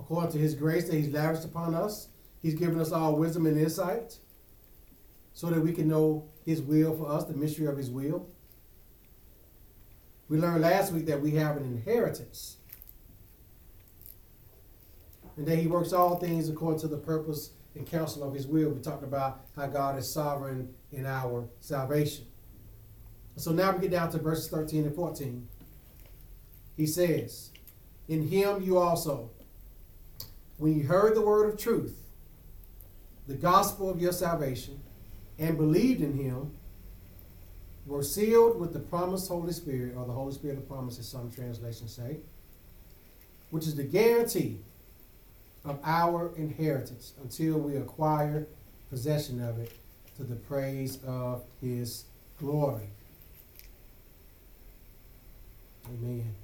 According 0.00 0.32
to 0.32 0.38
his 0.38 0.54
grace 0.54 0.88
that 0.88 0.96
he's 0.96 1.12
lavished 1.12 1.44
upon 1.44 1.74
us, 1.74 2.08
he's 2.42 2.54
given 2.54 2.80
us 2.80 2.90
all 2.90 3.16
wisdom 3.16 3.46
and 3.46 3.58
insight 3.58 4.18
so 5.34 5.50
that 5.50 5.60
we 5.60 5.72
can 5.72 5.86
know 5.86 6.26
his 6.44 6.62
will 6.62 6.96
for 6.96 7.08
us, 7.08 7.24
the 7.24 7.34
mystery 7.34 7.66
of 7.66 7.76
his 7.76 7.90
will. 7.90 8.26
We 10.28 10.38
learned 10.38 10.62
last 10.62 10.92
week 10.92 11.06
that 11.06 11.20
we 11.20 11.32
have 11.32 11.56
an 11.56 11.64
inheritance 11.64 12.56
and 15.36 15.46
that 15.46 15.56
he 15.56 15.66
works 15.66 15.92
all 15.92 16.16
things 16.16 16.48
according 16.48 16.80
to 16.80 16.88
the 16.88 16.96
purpose 16.96 17.50
and 17.74 17.86
counsel 17.86 18.22
of 18.24 18.34
his 18.34 18.46
will. 18.46 18.70
We 18.70 18.80
talked 18.80 19.04
about 19.04 19.42
how 19.54 19.66
God 19.66 19.98
is 19.98 20.10
sovereign 20.10 20.74
in 20.92 21.06
our 21.06 21.48
salvation. 21.60 22.26
So 23.36 23.52
now 23.52 23.72
we 23.72 23.82
get 23.82 23.90
down 23.90 24.10
to 24.12 24.18
verses 24.18 24.48
13 24.48 24.84
and 24.84 24.94
14. 24.94 25.46
He 26.76 26.86
says, 26.86 27.50
In 28.08 28.26
him 28.28 28.62
you 28.62 28.78
also, 28.78 29.30
when 30.60 30.76
you 30.76 30.84
heard 30.84 31.16
the 31.16 31.22
word 31.22 31.48
of 31.48 31.58
truth, 31.58 31.98
the 33.26 33.34
gospel 33.34 33.88
of 33.88 33.98
your 33.98 34.12
salvation, 34.12 34.78
and 35.38 35.56
believed 35.56 36.02
in 36.02 36.12
him, 36.12 36.52
were 37.86 38.02
sealed 38.02 38.60
with 38.60 38.74
the 38.74 38.78
promised 38.78 39.26
Holy 39.28 39.52
Spirit, 39.52 39.94
or 39.96 40.04
the 40.04 40.12
Holy 40.12 40.34
Spirit 40.34 40.58
of 40.58 40.68
promise, 40.68 40.98
as 40.98 41.08
some 41.08 41.30
translations 41.30 41.92
say, 41.92 42.18
which 43.48 43.66
is 43.66 43.74
the 43.74 43.82
guarantee 43.82 44.58
of 45.64 45.80
our 45.82 46.30
inheritance 46.36 47.14
until 47.22 47.58
we 47.58 47.76
acquire 47.76 48.46
possession 48.90 49.42
of 49.42 49.58
it 49.58 49.72
to 50.18 50.24
the 50.24 50.36
praise 50.36 50.98
of 51.06 51.42
his 51.62 52.04
glory. 52.38 52.90
Amen. 55.86 56.34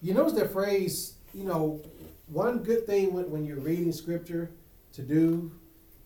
You 0.00 0.14
notice 0.14 0.32
that 0.32 0.52
phrase, 0.52 1.14
you 1.34 1.44
know, 1.44 1.82
one 2.26 2.62
good 2.62 2.86
thing 2.86 3.12
when, 3.12 3.30
when 3.30 3.44
you're 3.44 3.60
reading 3.60 3.92
scripture 3.92 4.50
to 4.92 5.02
do 5.02 5.50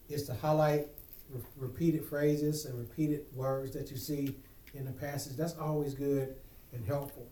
is 0.09 0.25
to 0.27 0.35
highlight 0.35 0.89
re- 1.31 1.41
repeated 1.57 2.05
phrases 2.05 2.67
and 2.67 2.79
repeated 2.79 3.25
words 3.35 3.73
that 3.75 3.91
you 3.91 3.97
see 3.97 4.35
in 4.75 4.85
the 4.85 4.93
passage. 4.93 5.37
That's 5.37 5.57
always 5.57 5.95
good 5.95 6.35
and 6.73 6.87
helpful. 6.87 7.27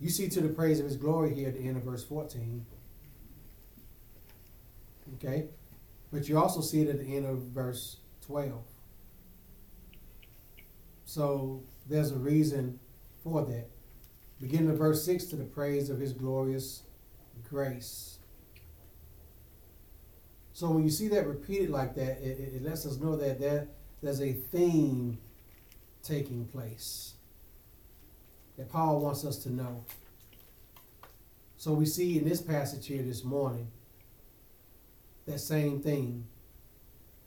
You 0.00 0.10
see 0.10 0.28
to 0.28 0.40
the 0.40 0.48
praise 0.48 0.80
of 0.80 0.86
his 0.86 0.96
glory 0.96 1.34
here 1.34 1.48
at 1.48 1.54
the 1.54 1.66
end 1.66 1.76
of 1.76 1.84
verse 1.84 2.04
14. 2.04 2.66
Okay? 5.14 5.46
But 6.12 6.28
you 6.28 6.38
also 6.38 6.60
see 6.60 6.82
it 6.82 6.88
at 6.88 6.98
the 6.98 7.16
end 7.16 7.26
of 7.26 7.38
verse 7.38 7.98
12. 8.26 8.52
So 11.06 11.62
there's 11.88 12.10
a 12.10 12.16
reason 12.16 12.78
for 13.22 13.42
that. 13.44 13.68
Beginning 14.40 14.70
of 14.70 14.78
verse 14.78 15.04
6 15.04 15.24
to 15.26 15.36
the 15.36 15.44
praise 15.44 15.90
of 15.90 15.98
his 15.98 16.12
glorious 16.12 16.82
grace. 17.48 18.18
So 20.52 20.70
when 20.70 20.84
you 20.84 20.90
see 20.90 21.08
that 21.08 21.26
repeated 21.26 21.70
like 21.70 21.94
that, 21.96 22.18
it, 22.22 22.38
it, 22.38 22.54
it 22.56 22.62
lets 22.62 22.86
us 22.86 22.98
know 22.98 23.16
that 23.16 23.40
there, 23.40 23.66
there's 24.02 24.20
a 24.20 24.32
theme 24.32 25.18
taking 26.02 26.44
place 26.46 27.14
that 28.56 28.70
Paul 28.70 29.00
wants 29.00 29.24
us 29.24 29.38
to 29.38 29.52
know. 29.52 29.84
So 31.56 31.72
we 31.72 31.86
see 31.86 32.18
in 32.18 32.28
this 32.28 32.40
passage 32.40 32.86
here 32.86 33.02
this 33.02 33.24
morning 33.24 33.68
that 35.26 35.40
same 35.40 35.80
thing 35.80 36.26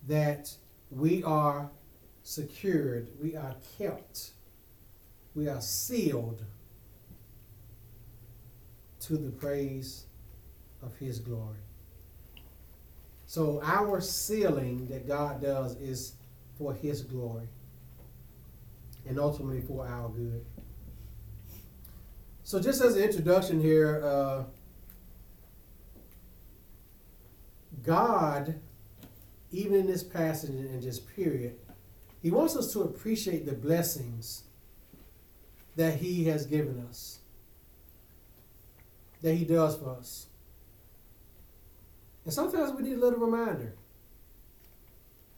that 0.07 0.51
we 0.89 1.23
are 1.23 1.69
secured, 2.23 3.09
we 3.21 3.35
are 3.35 3.55
kept, 3.77 4.31
we 5.35 5.47
are 5.47 5.61
sealed 5.61 6.43
to 9.07 9.17
the 9.17 9.31
praise 9.31 10.05
of 10.81 10.95
His 10.97 11.19
glory. 11.19 11.59
So, 13.25 13.61
our 13.63 13.99
sealing 13.99 14.87
that 14.87 15.07
God 15.07 15.41
does 15.41 15.75
is 15.77 16.13
for 16.57 16.73
His 16.73 17.01
glory 17.01 17.47
and 19.07 19.19
ultimately 19.19 19.61
for 19.61 19.87
our 19.87 20.09
good. 20.09 20.45
So, 22.43 22.61
just 22.61 22.81
as 22.81 22.95
an 22.95 23.03
introduction 23.03 23.61
here, 23.61 24.01
uh, 24.05 24.43
God, 27.83 28.55
even 29.51 29.75
in 29.75 29.87
this 29.87 30.03
passage 30.03 30.49
and 30.49 30.81
this 30.81 30.99
period, 30.99 31.55
He 32.21 32.31
wants 32.31 32.55
us 32.55 32.71
to 32.73 32.81
appreciate 32.81 33.45
the 33.45 33.53
blessings 33.53 34.43
that 35.75 35.95
He 35.95 36.25
has 36.25 36.45
given 36.45 36.85
us, 36.89 37.19
that 39.21 39.33
He 39.33 39.45
does 39.45 39.77
for 39.77 39.89
us. 39.89 40.27
And 42.25 42.33
sometimes 42.33 42.71
we 42.73 42.83
need 42.83 42.97
a 42.97 42.99
little 42.99 43.19
reminder 43.19 43.73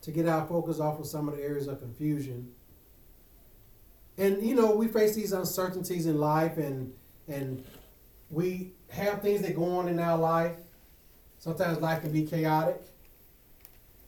to 0.01 0.12
get 0.12 0.27
our 0.27 0.45
focus 0.48 0.79
off 0.79 1.00
of 1.00 1.05
some 1.05 1.27
of 1.27 1.38
the 1.38 1.43
areas 1.43 1.67
of 1.67 1.79
confusion. 1.79 2.51
And 4.17 4.45
you 4.45 4.55
know, 4.55 4.75
we 4.75 4.88
face 4.88 5.15
these 5.15 5.33
uncertainties 5.33 6.05
in 6.05 6.17
life 6.17 6.57
and 6.57 6.93
and 7.27 7.63
we 8.31 8.71
have 8.89 9.21
things 9.21 9.41
that 9.41 9.55
go 9.55 9.77
on 9.77 9.88
in 9.88 10.00
our 10.00 10.17
life. 10.17 10.55
Sometimes 11.38 11.79
life 11.79 12.01
can 12.01 12.12
be 12.12 12.25
chaotic. 12.25 12.81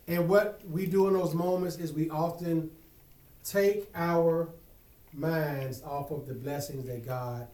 And 0.08 0.28
what 0.28 0.62
we 0.70 0.86
do 0.86 1.08
in 1.08 1.14
those 1.14 1.34
moments 1.34 1.78
is 1.78 1.94
we 1.94 2.10
often 2.10 2.72
take 3.44 3.90
our 3.96 4.50
minds 5.14 5.82
off 5.84 6.12
of 6.12 6.28
the 6.28 6.34
blessings 6.34 6.86
that 6.88 7.06
God 7.06 7.48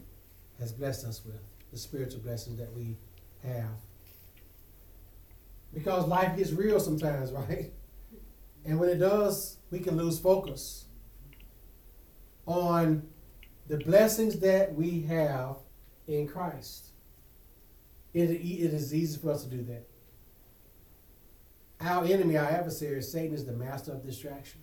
has 0.59 0.71
blessed 0.71 1.05
us 1.05 1.21
with, 1.25 1.39
the 1.71 1.77
spiritual 1.77 2.21
blessings 2.21 2.57
that 2.59 2.71
we 2.73 2.97
have. 3.43 3.79
Because 5.73 6.07
life 6.07 6.35
gets 6.37 6.51
real 6.51 6.79
sometimes, 6.79 7.31
right? 7.49 7.71
And 8.65 8.79
when 8.79 8.89
it 8.89 8.97
does, 8.97 9.57
we 9.71 9.79
can 9.79 9.97
lose 9.97 10.19
focus 10.19 10.85
on 12.45 13.03
the 13.67 13.77
blessings 13.77 14.39
that 14.39 14.73
we 14.73 15.01
have 15.01 15.57
in 16.07 16.27
Christ. 16.27 16.87
It, 18.13 18.29
it 18.29 18.73
is 18.73 18.93
easy 18.93 19.19
for 19.19 19.31
us 19.31 19.43
to 19.43 19.49
do 19.49 19.63
that. 19.63 19.87
Our 21.79 22.05
enemy, 22.05 22.37
our 22.37 22.49
adversary, 22.49 23.01
Satan, 23.03 23.35
is 23.35 23.45
the 23.45 23.53
master 23.53 23.91
of 23.91 24.03
distraction. 24.03 24.61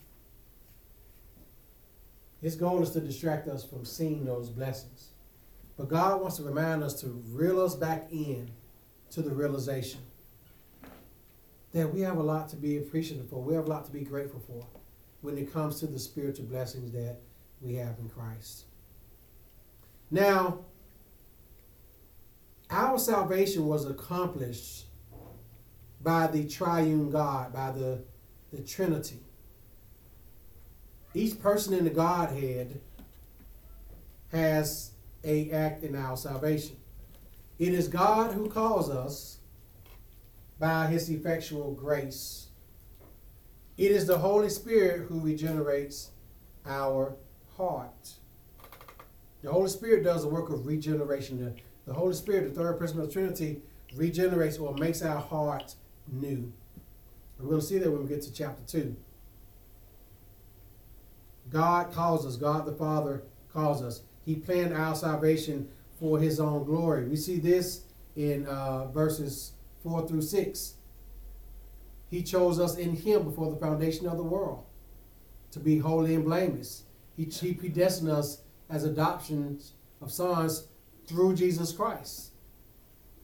His 2.41 2.57
goal 2.57 2.83
is 2.83 2.91
to 2.91 3.01
distract 3.01 3.49
us 3.49 3.65
from 3.65 3.85
seeing 3.85 4.25
those 4.25 4.51
blessings. 4.51 5.14
But 5.77 5.89
God 5.89 6.21
wants 6.21 6.37
to 6.37 6.45
remind 6.45 6.83
us 6.83 7.01
to 7.01 7.23
reel 7.31 7.61
us 7.61 7.75
back 7.75 8.07
in 8.11 8.51
to 9.11 9.23
the 9.23 9.31
realization 9.31 10.01
that 11.73 11.93
we 11.93 12.01
have 12.03 12.17
a 12.17 12.23
lot 12.23 12.49
to 12.51 12.57
be 12.57 12.79
appreciative 12.79 13.29
for. 13.29 13.43
We 13.43 13.55
have 13.55 13.67
a 13.67 13.69
lot 13.69 13.85
to 13.87 13.91
be 13.91 14.03
grateful 14.03 14.41
for 14.47 14.65
when 15.23 15.37
it 15.37 15.53
comes 15.53 15.81
to 15.81 15.87
the 15.87 15.99
spiritual 15.99 16.47
blessings 16.47 16.93
that 16.93 17.19
we 17.61 17.75
have 17.75 17.99
in 17.99 18.09
Christ. 18.09 18.65
Now, 20.11 20.61
our 22.71 22.99
salvation 22.99 23.67
was 23.67 23.85
accomplished 23.87 24.87
by 26.01 26.29
the 26.29 26.47
triune 26.47 27.11
God, 27.11 27.53
by 27.53 27.73
the, 27.73 28.05
the 28.53 28.63
Trinity. 28.63 29.21
Each 31.15 31.39
person 31.41 31.75
in 31.75 31.85
the 31.85 31.91
Godhead 31.91 32.81
has 34.31 34.94
a 35.25 35.51
act 35.51 35.83
in 35.83 35.97
our 35.97 36.17
salvation. 36.17 36.77
It 37.59 37.73
is 37.73 37.89
God 37.89 38.33
who 38.33 38.49
calls 38.49 38.91
us 38.91 39.39
by 40.59 40.87
his 40.87 41.09
effectual 41.09 41.73
grace. 41.73 42.49
It 43.77 43.91
is 43.91 44.07
the 44.07 44.19
Holy 44.19 44.49
Spirit 44.49 45.07
who 45.09 45.21
regenerates 45.21 46.11
our 46.67 47.17
heart. 47.57 48.15
The 49.43 49.53
Holy 49.53 49.69
Spirit 49.69 50.05
does 50.05 50.23
the 50.23 50.29
work 50.29 50.49
of 50.51 50.67
regeneration. 50.67 51.45
The, 51.45 51.55
the 51.87 51.95
Holy 51.95 52.15
Spirit, 52.15 52.55
the 52.55 52.61
third 52.61 52.79
person 52.79 53.01
of 53.01 53.07
the 53.07 53.13
Trinity, 53.13 53.63
regenerates 53.95 54.59
or 54.59 54.75
makes 54.75 55.03
our 55.03 55.21
heart 55.21 55.75
new. 56.11 56.53
We're 57.39 57.49
going 57.49 57.61
to 57.61 57.67
see 57.67 57.79
that 57.79 57.91
when 57.91 58.03
we 58.03 58.09
get 58.09 58.23
to 58.23 58.33
chapter 58.33 58.63
2. 58.67 58.97
God 61.51 61.93
calls 61.93 62.25
us, 62.25 62.37
God 62.37 62.65
the 62.65 62.73
Father 62.73 63.23
calls 63.53 63.83
us. 63.83 64.03
He 64.25 64.37
planned 64.37 64.75
our 64.75 64.95
salvation 64.95 65.69
for 65.99 66.19
his 66.19 66.41
own 66.41 66.65
glory. 66.65 67.05
We 67.05 67.17
see 67.17 67.39
this 67.39 67.83
in 68.17 68.47
uh, 68.47 68.87
verses 68.87 69.53
4 69.83 70.07
through 70.07 70.23
6. 70.23 70.75
He 72.11 72.23
chose 72.23 72.61
us 72.61 72.77
in 72.77 72.95
Him 72.95 73.25
before 73.25 73.51
the 73.51 73.57
foundation 73.57 74.07
of 74.07 74.17
the 74.17 74.23
world 74.23 74.65
to 75.51 75.59
be 75.59 75.79
holy 75.79 76.15
and 76.15 76.25
blameless. 76.25 76.85
He, 77.17 77.25
he 77.25 77.55
predestined 77.55 78.11
us 78.11 78.43
as 78.71 78.85
adoptions 78.85 79.73
of 80.01 80.11
sons 80.11 80.69
through 81.07 81.35
Jesus 81.35 81.73
Christ. 81.73 82.31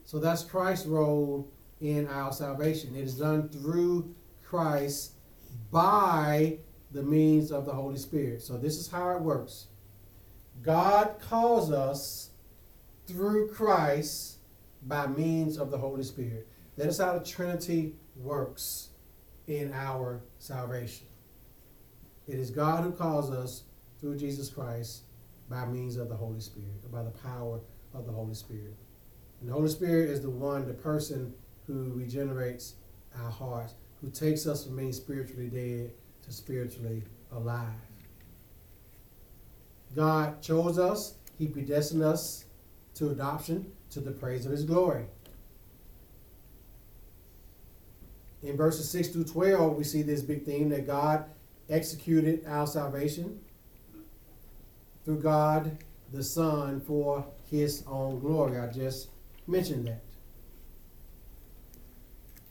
So 0.03 0.19
that's 0.19 0.43
Christ's 0.43 0.87
role 0.87 1.49
in 1.79 2.07
our 2.07 2.31
salvation. 2.31 2.95
It 2.95 3.03
is 3.03 3.15
done 3.15 3.49
through 3.49 4.13
Christ 4.43 5.13
by 5.71 6.57
the 6.91 7.03
means 7.03 7.51
of 7.51 7.65
the 7.65 7.73
Holy 7.73 7.97
Spirit. 7.97 8.41
So 8.41 8.57
this 8.57 8.77
is 8.77 8.89
how 8.89 9.11
it 9.11 9.21
works 9.21 9.67
God 10.61 11.15
calls 11.21 11.71
us 11.71 12.31
through 13.07 13.49
Christ 13.49 14.37
by 14.83 15.07
means 15.07 15.57
of 15.57 15.71
the 15.71 15.77
Holy 15.77 16.03
Spirit. 16.03 16.47
That 16.77 16.87
is 16.87 16.97
how 16.97 17.17
the 17.17 17.25
Trinity 17.25 17.95
works 18.15 18.89
in 19.47 19.73
our 19.73 20.21
salvation. 20.39 21.07
It 22.27 22.35
is 22.35 22.51
God 22.51 22.83
who 22.83 22.91
calls 22.91 23.31
us 23.31 23.63
through 23.99 24.17
Jesus 24.17 24.49
Christ 24.49 25.03
by 25.49 25.65
means 25.65 25.97
of 25.97 26.09
the 26.09 26.15
Holy 26.15 26.39
Spirit, 26.39 26.91
by 26.91 27.03
the 27.03 27.11
power 27.11 27.59
of 27.93 28.05
the 28.05 28.11
Holy 28.11 28.33
Spirit. 28.33 28.75
And 29.39 29.49
the 29.49 29.53
Holy 29.53 29.69
Spirit 29.69 30.09
is 30.09 30.21
the 30.21 30.29
one, 30.29 30.67
the 30.67 30.73
person 30.73 31.33
who 31.67 31.91
regenerates 31.93 32.75
our 33.19 33.29
hearts, 33.29 33.75
who 33.99 34.09
takes 34.09 34.47
us 34.47 34.65
from 34.65 34.77
being 34.77 34.93
spiritually 34.93 35.49
dead 35.49 35.91
to 36.23 36.31
spiritually 36.31 37.03
alive. 37.31 37.90
God 39.95 40.41
chose 40.41 40.77
us, 40.77 41.15
He 41.37 41.47
predestined 41.47 42.03
us 42.03 42.45
to 42.95 43.09
adoption 43.09 43.71
to 43.91 43.99
the 43.99 44.11
praise 44.11 44.45
of 44.45 44.51
His 44.51 44.63
glory. 44.63 45.05
In 48.43 48.57
verses 48.57 48.89
6 48.89 49.09
through 49.09 49.25
12, 49.25 49.77
we 49.77 49.83
see 49.83 50.01
this 50.01 50.21
big 50.21 50.45
theme 50.45 50.69
that 50.69 50.87
God 50.87 51.25
executed 51.69 52.43
our 52.47 52.65
salvation 52.65 53.39
through 55.05 55.19
God 55.19 55.77
the 56.11 56.23
Son 56.23 56.81
for 56.81 57.25
his 57.49 57.83
own 57.87 58.19
glory. 58.19 58.59
I 58.59 58.67
just 58.67 59.09
mentioned 59.47 59.87
that. 59.87 60.01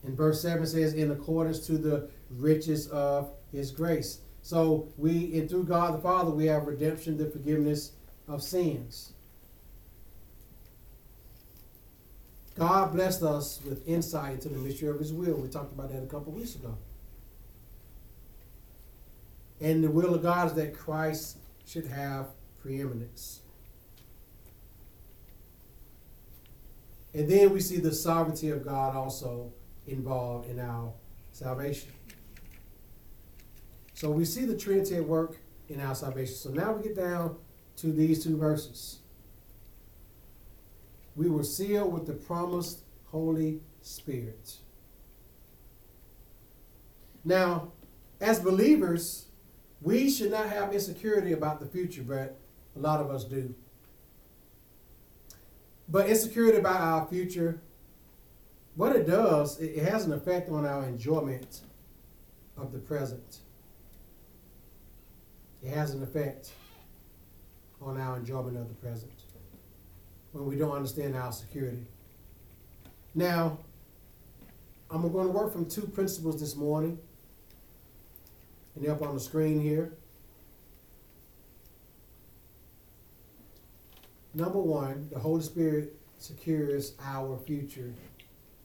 In 0.05 0.16
verse 0.16 0.40
7 0.40 0.66
says, 0.66 0.94
in 0.94 1.11
accordance 1.11 1.66
to 1.66 1.76
the 1.76 2.09
riches 2.31 2.88
of 2.88 3.33
his 3.53 3.70
grace. 3.70 4.20
So 4.42 4.88
we, 4.96 5.38
and 5.38 5.48
through 5.48 5.64
God 5.64 5.94
the 5.94 5.98
Father, 5.98 6.31
we 6.31 6.46
have 6.46 6.66
redemption, 6.66 7.16
the 7.16 7.26
forgiveness 7.26 7.92
of 8.26 8.42
sins. 8.42 9.12
God 12.59 12.92
blessed 12.92 13.22
us 13.22 13.61
with 13.64 13.87
insight 13.87 14.35
into 14.35 14.48
the 14.48 14.59
mystery 14.59 14.88
of 14.88 14.98
His 14.98 15.12
will. 15.12 15.35
We 15.37 15.48
talked 15.48 15.72
about 15.72 15.92
that 15.92 16.03
a 16.03 16.07
couple 16.07 16.33
weeks 16.33 16.55
ago. 16.55 16.76
And 19.61 19.85
the 19.85 19.90
will 19.90 20.14
of 20.14 20.22
God 20.22 20.48
is 20.48 20.55
that 20.55 20.76
Christ 20.76 21.38
should 21.66 21.87
have 21.87 22.29
preeminence. 22.61 23.40
And 27.12 27.29
then 27.29 27.53
we 27.53 27.61
see 27.61 27.79
the 27.79 27.92
sovereignty 27.92 28.50
of 28.50 28.64
God 28.64 28.94
also 28.94 29.53
involved 29.87 30.48
in 30.48 30.61
our 30.61 30.92
salvation. 31.33 31.90
So 34.01 34.11
we 34.11 34.25
see 34.25 34.47
the 34.47 34.57
Trinity 34.57 34.97
at 34.97 35.05
work 35.05 35.37
in 35.69 35.79
our 35.81 35.95
salvation. 35.95 36.35
So 36.35 36.51
now 36.51 36.73
we 36.73 36.83
get 36.83 36.97
down 36.97 37.37
to 37.77 37.93
these 37.93 38.25
two 38.25 38.37
verses 38.37 39.01
we 41.21 41.29
were 41.29 41.45
sealed 41.45 41.93
with 41.93 42.07
the 42.07 42.15
promised 42.15 42.81
Holy 43.07 43.61
Spirit. 43.83 44.57
Now, 47.25 47.73
as 48.23 48.41
believers, 48.41 49.27
we 49.83 50.11
should 50.11 50.31
not 50.31 50.49
have 50.49 50.73
insecurity 50.73 51.33
about 51.33 51.61
the 51.61 51.67
future, 51.67 52.03
but 52.03 52.39
a 52.75 52.79
lot 52.79 53.01
of 53.01 53.11
us 53.11 53.25
do. 53.25 53.55
But 55.89 56.09
insecurity 56.09 56.57
about 56.57 56.81
our 56.81 57.07
future, 57.07 57.61
what 58.77 58.97
it 58.97 59.07
does, 59.07 59.61
it 59.61 59.83
has 59.85 60.07
an 60.07 60.13
effect 60.15 60.49
on 60.49 60.65
our 60.65 60.85
enjoyment 60.85 61.61
of 62.57 62.73
the 62.73 62.79
present. 62.79 63.41
It 65.62 65.75
has 65.75 65.92
an 65.94 66.03
effect 66.03 66.53
on 67.81 68.01
our 68.01 68.16
enjoyment 68.16 68.57
of 68.57 68.68
the 68.68 68.75
present 68.75 69.12
when 70.33 70.46
we 70.46 70.57
don't 70.57 70.73
understand 70.73 71.16
our 71.16 71.33
security. 71.33 71.87
Now, 73.14 73.59
I'm 74.90 75.03
going 75.11 75.27
to 75.27 75.33
work 75.33 75.53
from 75.53 75.66
two 75.66 75.83
principles 75.83 76.40
this 76.40 76.57
morning, 76.57 76.99
and 78.75 78.85
they're 78.85 78.92
up 78.92 79.03
on 79.03 79.14
the 79.14 79.20
screen 79.20 79.61
here. 79.61 79.92
Number 84.33 84.61
one, 84.61 85.09
the 85.12 85.18
Holy 85.18 85.42
Spirit 85.42 85.96
secures 86.18 86.94
our 87.03 87.37
future 87.38 87.92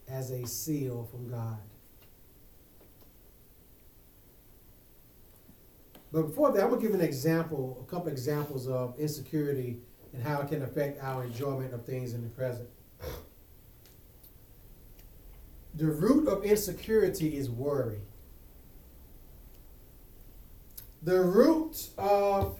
as 0.08 0.30
a 0.30 0.46
seal 0.46 1.08
from 1.10 1.28
God. 1.28 1.58
But 6.12 6.22
before 6.22 6.52
that, 6.52 6.62
I'm 6.62 6.70
gonna 6.70 6.80
give 6.80 6.94
an 6.94 7.00
example, 7.00 7.84
a 7.86 7.90
couple 7.90 8.08
examples 8.08 8.68
of 8.68 8.98
insecurity 8.98 9.80
and 10.12 10.22
how 10.22 10.40
it 10.40 10.48
can 10.48 10.62
affect 10.62 11.02
our 11.02 11.24
enjoyment 11.24 11.74
of 11.74 11.84
things 11.84 12.14
in 12.14 12.22
the 12.22 12.30
present. 12.30 12.68
The 15.74 15.86
root 15.86 16.26
of 16.26 16.44
insecurity 16.44 17.36
is 17.36 17.50
worry. 17.50 18.00
The 21.02 21.20
root 21.20 21.90
of 21.98 22.58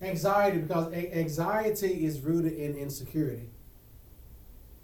anxiety, 0.00 0.58
because 0.58 0.92
anxiety 0.92 2.06
is 2.06 2.20
rooted 2.20 2.54
in 2.54 2.76
insecurity. 2.76 3.50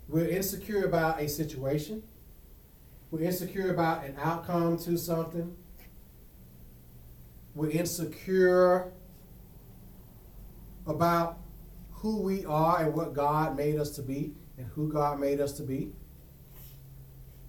We're 0.07 0.29
insecure 0.29 0.85
about 0.85 1.21
a 1.21 1.29
situation. 1.29 2.03
We're 3.11 3.23
insecure 3.23 3.73
about 3.73 4.05
an 4.05 4.17
outcome 4.21 4.77
to 4.79 4.99
something. 4.99 5.57
We're 7.55 7.71
insecure 7.71 8.93
about 10.87 11.39
who 11.93 12.21
we 12.21 12.45
are 12.45 12.85
and 12.85 12.95
what 12.95 13.15
God 13.15 13.57
made 13.57 13.79
us 13.79 13.91
to 13.97 14.03
be 14.03 14.35
and 14.59 14.67
who 14.75 14.93
God 14.93 15.19
made 15.21 15.41
us 15.41 15.53
to 15.55 15.63
be. 15.63 15.93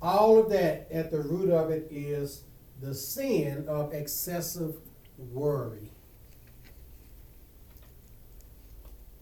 All 0.02 0.38
of 0.38 0.50
that, 0.52 0.88
at 0.92 1.12
the 1.12 1.20
root 1.20 1.50
of 1.50 1.72
it, 1.72 1.88
is 1.90 2.44
the 2.82 2.94
sin 2.94 3.66
of 3.68 3.94
excessive 3.94 4.76
worry. 5.18 5.92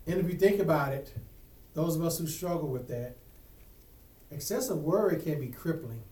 And 0.06 0.20
if 0.20 0.30
you 0.30 0.38
think 0.38 0.60
about 0.60 0.94
it, 0.94 1.14
those 1.74 1.96
of 1.96 2.04
us 2.04 2.18
who 2.18 2.28
struggle 2.28 2.68
with 2.68 2.88
that, 2.90 3.16
excessive 4.30 4.78
worry 4.78 5.22
can 5.22 5.40
be 5.40 5.48
crippling. 5.48 6.04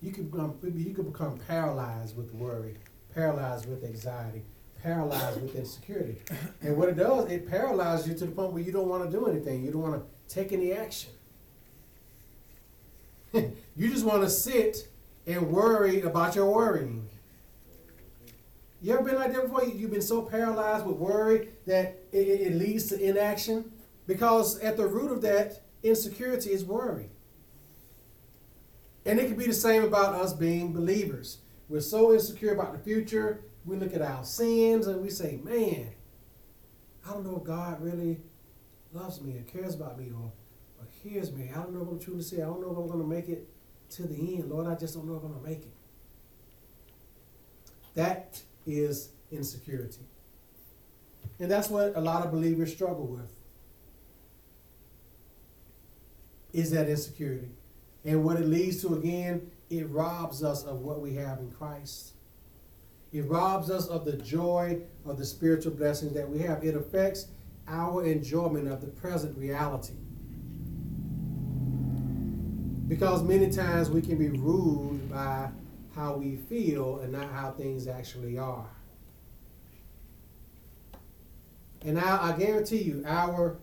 You 0.00 0.12
can 0.12 0.28
become, 0.28 0.58
you 0.62 0.94
can 0.94 1.04
become 1.04 1.38
paralyzed 1.38 2.16
with 2.16 2.32
worry, 2.32 2.76
paralyzed 3.14 3.68
with 3.68 3.84
anxiety, 3.84 4.42
paralyzed 4.82 5.40
with 5.40 5.54
insecurity. 5.54 6.16
And 6.60 6.76
what 6.76 6.88
it 6.88 6.96
does, 6.96 7.30
it 7.30 7.48
paralyzes 7.48 8.08
you 8.08 8.14
to 8.14 8.26
the 8.26 8.32
point 8.32 8.52
where 8.52 8.62
you 8.62 8.72
don't 8.72 8.88
want 8.88 9.04
to 9.04 9.10
do 9.10 9.26
anything. 9.26 9.64
You 9.64 9.72
don't 9.72 9.82
want 9.82 10.02
to 10.02 10.34
take 10.34 10.52
any 10.52 10.72
action. 10.72 11.10
you 13.32 13.88
just 13.90 14.04
want 14.04 14.22
to 14.22 14.30
sit 14.30 14.88
and 15.26 15.50
worry 15.50 16.02
about 16.02 16.34
your 16.34 16.52
worrying. 16.52 17.08
You 18.82 18.94
ever 18.94 19.04
been 19.04 19.14
like 19.14 19.32
that 19.32 19.42
before? 19.42 19.64
You've 19.64 19.92
been 19.92 20.02
so 20.02 20.22
paralyzed 20.22 20.84
with 20.84 20.96
worry 20.96 21.50
that 21.66 21.98
it, 22.10 22.16
it, 22.16 22.54
leads 22.54 22.88
to 22.88 23.00
inaction? 23.00 23.70
Because 24.08 24.58
at 24.58 24.76
the 24.76 24.86
root 24.86 25.12
of 25.12 25.22
that 25.22 25.62
insecurity 25.84 26.50
is 26.50 26.64
worry. 26.64 27.10
And 29.06 29.20
it 29.20 29.28
can 29.28 29.36
be 29.36 29.46
the 29.46 29.52
same 29.52 29.84
about 29.84 30.14
us 30.14 30.32
being 30.32 30.72
believers. 30.72 31.38
We're 31.72 31.80
so 31.80 32.12
insecure 32.12 32.52
about 32.52 32.74
the 32.74 32.78
future. 32.78 33.46
We 33.64 33.76
look 33.76 33.94
at 33.94 34.02
our 34.02 34.24
sins 34.24 34.88
and 34.88 35.00
we 35.00 35.08
say, 35.08 35.40
man, 35.42 35.88
I 37.02 37.14
don't 37.14 37.24
know 37.24 37.38
if 37.38 37.44
God 37.44 37.80
really 37.80 38.20
loves 38.92 39.22
me 39.22 39.38
or 39.38 39.42
cares 39.44 39.74
about 39.74 39.98
me 39.98 40.10
or, 40.10 40.30
or 40.78 40.86
hears 41.02 41.32
me. 41.32 41.48
I 41.50 41.54
don't 41.54 41.72
know 41.72 41.80
if 41.80 41.88
I'm 41.88 41.98
truly 41.98 42.20
saved. 42.20 42.42
I 42.42 42.44
don't 42.44 42.60
know 42.60 42.72
if 42.72 42.76
I'm 42.76 42.88
going 42.88 43.00
to 43.00 43.06
make 43.06 43.30
it 43.30 43.48
to 43.92 44.02
the 44.02 44.36
end. 44.36 44.50
Lord, 44.50 44.66
I 44.66 44.74
just 44.74 44.92
don't 44.92 45.06
know 45.06 45.16
if 45.16 45.22
I'm 45.22 45.30
going 45.30 45.42
to 45.42 45.48
make 45.48 45.60
it. 45.60 45.72
That 47.94 48.42
is 48.66 49.08
insecurity. 49.30 50.04
And 51.40 51.50
that's 51.50 51.70
what 51.70 51.96
a 51.96 52.02
lot 52.02 52.22
of 52.22 52.32
believers 52.32 52.70
struggle 52.70 53.06
with. 53.06 53.32
Is 56.52 56.70
that 56.72 56.90
insecurity. 56.90 57.48
And 58.04 58.24
what 58.24 58.36
it 58.36 58.44
leads 58.44 58.82
to 58.82 58.94
again, 58.94 59.50
it 59.72 59.88
robs 59.88 60.42
us 60.42 60.64
of 60.64 60.80
what 60.80 61.00
we 61.00 61.14
have 61.14 61.38
in 61.38 61.50
Christ. 61.50 62.12
It 63.10 63.22
robs 63.22 63.70
us 63.70 63.86
of 63.86 64.04
the 64.04 64.16
joy 64.18 64.80
of 65.06 65.18
the 65.18 65.24
spiritual 65.24 65.72
blessings 65.72 66.12
that 66.12 66.28
we 66.28 66.40
have. 66.40 66.62
It 66.62 66.76
affects 66.76 67.28
our 67.66 68.04
enjoyment 68.04 68.68
of 68.68 68.82
the 68.82 68.88
present 68.88 69.36
reality. 69.36 69.94
Because 72.86 73.22
many 73.22 73.50
times 73.50 73.88
we 73.88 74.02
can 74.02 74.18
be 74.18 74.28
ruled 74.28 75.10
by 75.10 75.48
how 75.94 76.16
we 76.16 76.36
feel 76.36 76.98
and 76.98 77.12
not 77.12 77.30
how 77.30 77.52
things 77.52 77.86
actually 77.86 78.38
are. 78.38 78.68
And 81.84 81.98
I, 81.98 82.32
I 82.32 82.38
guarantee 82.38 82.82
you, 82.82 83.02
our 83.06 83.56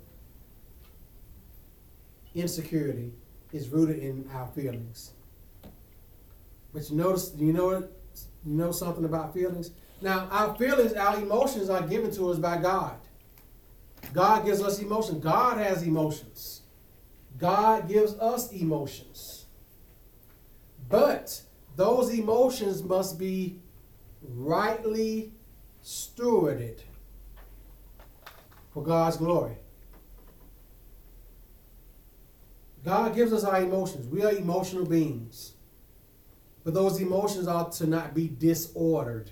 insecurity 2.33 3.13
is 3.53 3.69
rooted 3.69 3.99
in 3.99 4.27
our 4.33 4.47
feelings. 4.47 5.13
But 6.73 6.89
you 6.89 6.97
notice, 6.97 7.33
you 7.37 7.53
know? 7.53 7.71
You 8.45 8.55
know 8.55 8.71
something 8.71 9.05
about 9.05 9.33
feelings? 9.33 9.71
Now, 10.01 10.27
our 10.31 10.55
feelings, 10.55 10.93
our 10.93 11.17
emotions 11.17 11.69
are 11.69 11.85
given 11.85 12.11
to 12.11 12.29
us 12.29 12.37
by 12.37 12.57
God. 12.57 12.97
God 14.13 14.45
gives 14.45 14.61
us 14.61 14.79
emotions. 14.79 15.21
God 15.21 15.57
has 15.57 15.83
emotions. 15.83 16.61
God 17.37 17.87
gives 17.87 18.13
us 18.15 18.51
emotions. 18.51 19.45
But 20.87 21.41
those 21.75 22.13
emotions 22.13 22.83
must 22.83 23.19
be 23.19 23.59
rightly 24.21 25.33
stewarded 25.83 26.79
for 28.73 28.83
God's 28.83 29.17
glory. 29.17 29.57
God 32.83 33.13
gives 33.13 33.33
us 33.33 33.43
our 33.43 33.61
emotions. 33.61 34.07
We 34.07 34.23
are 34.23 34.31
emotional 34.31 34.85
beings. 34.85 35.53
But 36.63 36.73
those 36.73 36.99
emotions 36.99 37.47
ought 37.47 37.71
to 37.73 37.87
not 37.87 38.13
be 38.13 38.27
disordered. 38.27 39.31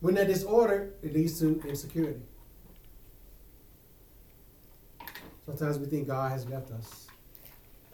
When 0.00 0.14
they're 0.14 0.26
disordered, 0.26 0.94
it 1.02 1.14
leads 1.14 1.38
to 1.40 1.62
insecurity. 1.66 2.22
Sometimes 5.46 5.78
we 5.78 5.86
think 5.86 6.08
God 6.08 6.30
has 6.32 6.48
left 6.48 6.70
us. 6.72 7.06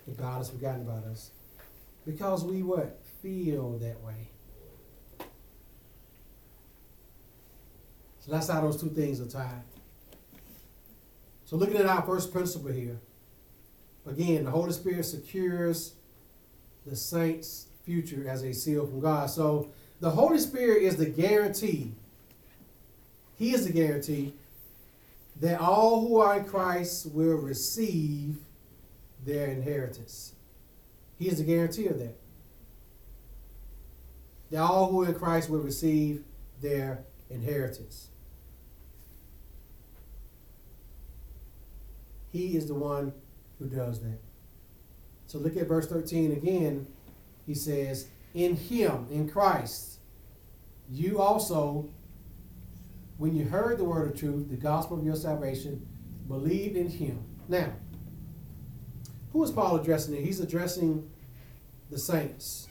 That 0.07 0.17
God 0.17 0.39
has 0.39 0.51
forgotten 0.51 0.83
about 0.83 1.05
us. 1.05 1.31
Because 2.07 2.45
we 2.45 2.63
what? 2.63 2.99
Feel 3.23 3.79
that 3.79 4.01
way. 4.03 4.31
So 8.21 8.33
that's 8.33 8.49
how 8.49 8.61
those 8.61 8.81
two 8.81 8.91
things 8.91 9.21
are 9.21 9.27
tied. 9.27 9.63
So 11.45 11.57
looking 11.57 11.77
at 11.77 11.87
our 11.87 12.03
first 12.03 12.33
principle 12.33 12.71
here. 12.71 13.01
Again, 14.07 14.45
the 14.45 14.51
Holy 14.51 14.73
Spirit 14.73 15.05
secures 15.05 15.95
the 16.89 16.97
saints' 16.97 17.67
future 17.85 18.29
as 18.29 18.43
a 18.43 18.53
seal 18.53 18.87
from 18.87 19.01
God. 19.01 19.31
So 19.31 19.71
the 20.01 20.11
Holy 20.11 20.39
Spirit 20.39 20.83
is 20.83 20.97
the 20.97 21.07
guarantee. 21.07 21.93
He 23.37 23.55
is 23.55 23.67
the 23.67 23.73
guarantee 23.73 24.35
that 25.41 25.61
all 25.61 26.01
who 26.07 26.19
are 26.19 26.39
in 26.39 26.45
Christ 26.45 27.13
will 27.13 27.37
receive 27.37 28.37
their 29.25 29.47
inheritance. 29.47 30.35
He 31.19 31.29
is 31.29 31.39
the 31.39 31.45
guarantee 31.45 31.87
of 31.87 31.99
that. 31.99 32.17
That 34.51 34.61
all 34.61 34.91
who 34.91 35.05
are 35.05 35.09
in 35.09 35.15
Christ 35.15 35.51
will 35.51 35.61
receive 35.61 36.25
their 36.61 37.05
inheritance. 37.31 38.09
He 42.33 42.57
is 42.57 42.67
the 42.67 42.75
one 42.75 43.13
who 43.59 43.67
does 43.67 44.01
that. 44.01 44.19
So 45.29 45.39
look 45.39 45.57
at 45.57 45.69
verse 45.69 45.87
13 45.87 46.33
again. 46.33 46.87
He 47.47 47.55
says, 47.55 48.09
In 48.35 48.57
him, 48.57 49.07
in 49.11 49.29
Christ, 49.29 49.99
you 50.91 51.21
also, 51.21 51.91
when 53.19 53.37
you 53.37 53.45
heard 53.45 53.79
the 53.79 53.85
word 53.85 54.11
of 54.11 54.19
truth, 54.19 54.49
the 54.49 54.57
gospel 54.57 54.99
of 54.99 55.05
your 55.05 55.17
salvation, 55.17 55.87
believed 56.27 56.77
in 56.77 56.89
him. 56.89 57.23
Now, 57.47 57.75
who 59.33 59.45
is 59.45 59.51
Paul 59.51 59.77
addressing 59.77 60.15
here? 60.15 60.25
He's 60.25 60.41
addressing 60.41 61.11
the 61.91 61.99
saints. 61.99 62.67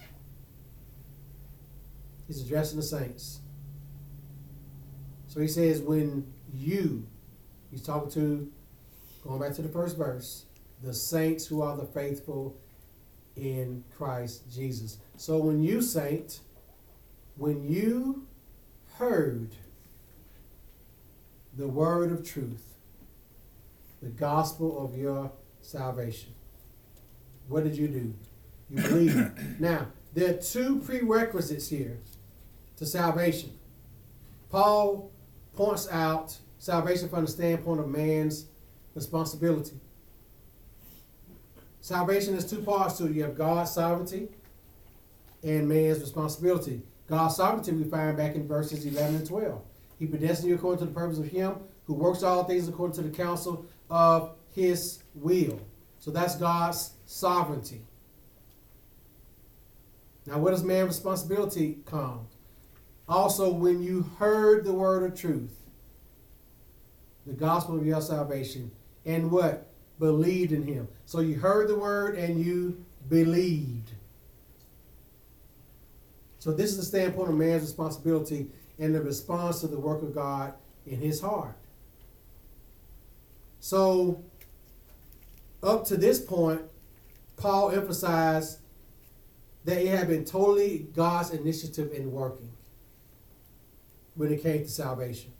He's 2.25 2.41
addressing 2.41 2.77
the 2.77 2.85
saints. 2.85 3.39
So 5.27 5.39
he 5.39 5.47
says, 5.47 5.79
when 5.81 6.33
you, 6.51 7.05
he's 7.69 7.83
talking 7.83 8.09
to, 8.11 8.51
going 9.23 9.39
back 9.39 9.53
to 9.53 9.61
the 9.61 9.69
first 9.69 9.95
verse, 9.95 10.46
the 10.81 10.93
saints 10.93 11.45
who 11.45 11.61
are 11.61 11.75
the 11.75 11.85
faithful 11.85 12.55
in 13.35 13.83
Christ 13.95 14.43
Jesus. 14.51 14.97
So 15.15 15.37
when 15.37 15.63
you, 15.63 15.81
saint, 15.81 16.39
when 17.35 17.63
you 17.63 18.27
heard 18.95 19.55
the 21.55 21.67
word 21.67 22.11
of 22.11 22.27
truth, 22.27 22.75
the 24.01 24.09
gospel 24.09 24.83
of 24.83 24.97
your 24.97 25.31
salvation, 25.61 26.33
what 27.47 27.63
did 27.63 27.75
you 27.75 27.87
do? 27.87 28.13
You 28.69 28.81
believe. 28.81 29.31
now, 29.59 29.87
there 30.13 30.31
are 30.31 30.37
two 30.37 30.79
prerequisites 30.79 31.69
here 31.69 31.99
to 32.77 32.85
salvation. 32.85 33.51
Paul 34.49 35.11
points 35.55 35.87
out 35.91 36.37
salvation 36.59 37.09
from 37.09 37.25
the 37.25 37.31
standpoint 37.31 37.79
of 37.79 37.87
man's 37.87 38.45
responsibility. 38.95 39.79
Salvation 41.87 42.33
has 42.33 42.43
two 42.43 42.61
parts 42.61 42.97
to 42.97 43.05
it. 43.05 43.13
You 43.13 43.23
have 43.23 43.37
God's 43.37 43.71
sovereignty 43.71 44.27
and 45.41 45.69
man's 45.69 46.01
responsibility. 46.01 46.81
God's 47.07 47.37
sovereignty 47.37 47.71
we 47.71 47.85
find 47.85 48.17
back 48.17 48.35
in 48.35 48.45
verses 48.45 48.85
11 48.85 49.15
and 49.15 49.25
12. 49.25 49.61
He 49.97 50.05
predestined 50.05 50.49
you 50.49 50.55
according 50.55 50.79
to 50.79 50.85
the 50.85 50.91
purpose 50.91 51.17
of 51.17 51.29
Him 51.29 51.55
who 51.85 51.93
works 51.93 52.23
all 52.23 52.43
things 52.43 52.67
according 52.67 52.97
to 52.97 53.03
the 53.03 53.15
counsel 53.15 53.65
of 53.89 54.35
His 54.51 55.01
will. 55.15 55.61
So 55.99 56.11
that's 56.11 56.35
God's 56.35 56.91
sovereignty. 57.05 57.85
Now, 60.25 60.39
where 60.39 60.51
does 60.51 60.65
man's 60.65 60.89
responsibility 60.89 61.77
come? 61.85 62.27
Also, 63.07 63.49
when 63.49 63.81
you 63.81 64.11
heard 64.19 64.65
the 64.65 64.73
word 64.73 65.09
of 65.09 65.17
truth, 65.17 65.57
the 67.25 67.31
gospel 67.31 67.77
of 67.77 67.85
your 67.85 68.01
salvation, 68.01 68.71
and 69.05 69.31
what? 69.31 69.66
Believed 69.99 70.51
in 70.51 70.63
him. 70.63 70.87
So 71.05 71.19
you 71.19 71.35
heard 71.35 71.67
the 71.67 71.75
word 71.75 72.15
and 72.15 72.39
you 72.43 72.85
believed. 73.09 73.91
So 76.39 76.51
this 76.51 76.71
is 76.71 76.77
the 76.77 76.83
standpoint 76.83 77.29
of 77.29 77.35
man's 77.35 77.63
responsibility 77.63 78.47
and 78.79 78.93
the 78.93 79.01
response 79.01 79.61
to 79.61 79.67
the 79.67 79.79
work 79.79 80.01
of 80.03 80.13
God 80.13 80.53
in 80.85 80.99
his 80.99 81.19
heart. 81.19 81.57
So 83.59 84.23
up 85.63 85.85
to 85.85 85.97
this 85.97 86.19
point, 86.19 86.61
Paul 87.35 87.71
emphasized 87.71 88.59
that 89.65 89.81
it 89.81 89.87
had 89.87 90.07
been 90.07 90.23
totally 90.23 90.87
God's 90.95 91.31
initiative 91.31 91.91
in 91.91 92.11
working 92.11 92.51
when 94.15 94.31
it 94.31 94.41
came 94.41 94.63
to 94.63 94.69
salvation. 94.69 95.33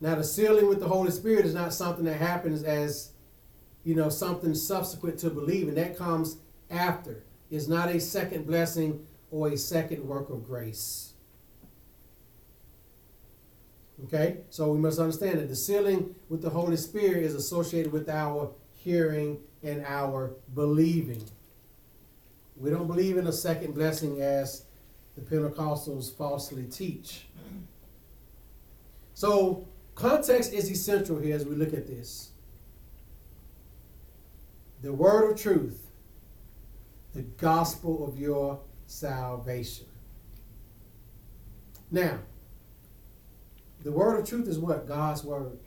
Now, 0.00 0.14
the 0.14 0.24
sealing 0.24 0.68
with 0.68 0.80
the 0.80 0.88
Holy 0.88 1.10
Spirit 1.10 1.44
is 1.44 1.54
not 1.54 1.74
something 1.74 2.04
that 2.06 2.16
happens 2.16 2.62
as, 2.62 3.12
you 3.84 3.94
know, 3.94 4.08
something 4.08 4.54
subsequent 4.54 5.18
to 5.20 5.30
believing. 5.30 5.74
That 5.74 5.98
comes 5.98 6.38
after. 6.70 7.24
It's 7.50 7.68
not 7.68 7.90
a 7.90 8.00
second 8.00 8.46
blessing 8.46 9.06
or 9.30 9.48
a 9.48 9.56
second 9.58 10.06
work 10.06 10.30
of 10.30 10.46
grace. 10.46 11.12
Okay? 14.04 14.38
So 14.48 14.72
we 14.72 14.78
must 14.78 14.98
understand 14.98 15.38
that 15.40 15.48
the 15.48 15.56
sealing 15.56 16.14
with 16.28 16.40
the 16.40 16.50
Holy 16.50 16.76
Spirit 16.76 17.22
is 17.22 17.34
associated 17.34 17.92
with 17.92 18.08
our 18.08 18.52
hearing 18.72 19.38
and 19.62 19.84
our 19.84 20.32
believing. 20.54 21.22
We 22.56 22.70
don't 22.70 22.86
believe 22.86 23.18
in 23.18 23.26
a 23.26 23.32
second 23.32 23.74
blessing 23.74 24.22
as 24.22 24.64
the 25.14 25.20
Pentecostals 25.20 26.16
falsely 26.16 26.64
teach. 26.64 27.26
So, 29.14 29.66
context 30.00 30.52
is 30.52 30.70
essential 30.70 31.18
here 31.18 31.36
as 31.36 31.44
we 31.44 31.54
look 31.54 31.74
at 31.74 31.86
this. 31.86 32.30
The 34.82 34.92
word 34.92 35.30
of 35.30 35.40
truth, 35.40 35.86
the 37.14 37.22
gospel 37.22 38.06
of 38.06 38.18
your 38.18 38.60
salvation. 38.86 39.86
Now, 41.90 42.18
the 43.82 43.92
word 43.92 44.20
of 44.20 44.28
truth 44.28 44.48
is 44.48 44.58
what? 44.58 44.88
God's 44.88 45.22
word. 45.22 45.58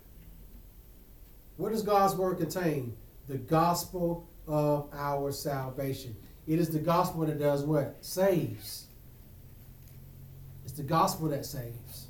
What 1.57 1.71
does 1.71 1.83
God's 1.83 2.15
word 2.15 2.37
contain? 2.37 2.95
The 3.27 3.37
gospel 3.37 4.27
of 4.47 4.89
our 4.93 5.31
salvation. 5.31 6.15
It 6.47 6.59
is 6.59 6.69
the 6.69 6.79
gospel 6.79 7.25
that 7.25 7.39
does 7.39 7.63
what? 7.63 7.97
Saves. 8.01 8.87
It's 10.63 10.73
the 10.73 10.83
gospel 10.83 11.29
that 11.29 11.45
saves. 11.45 12.02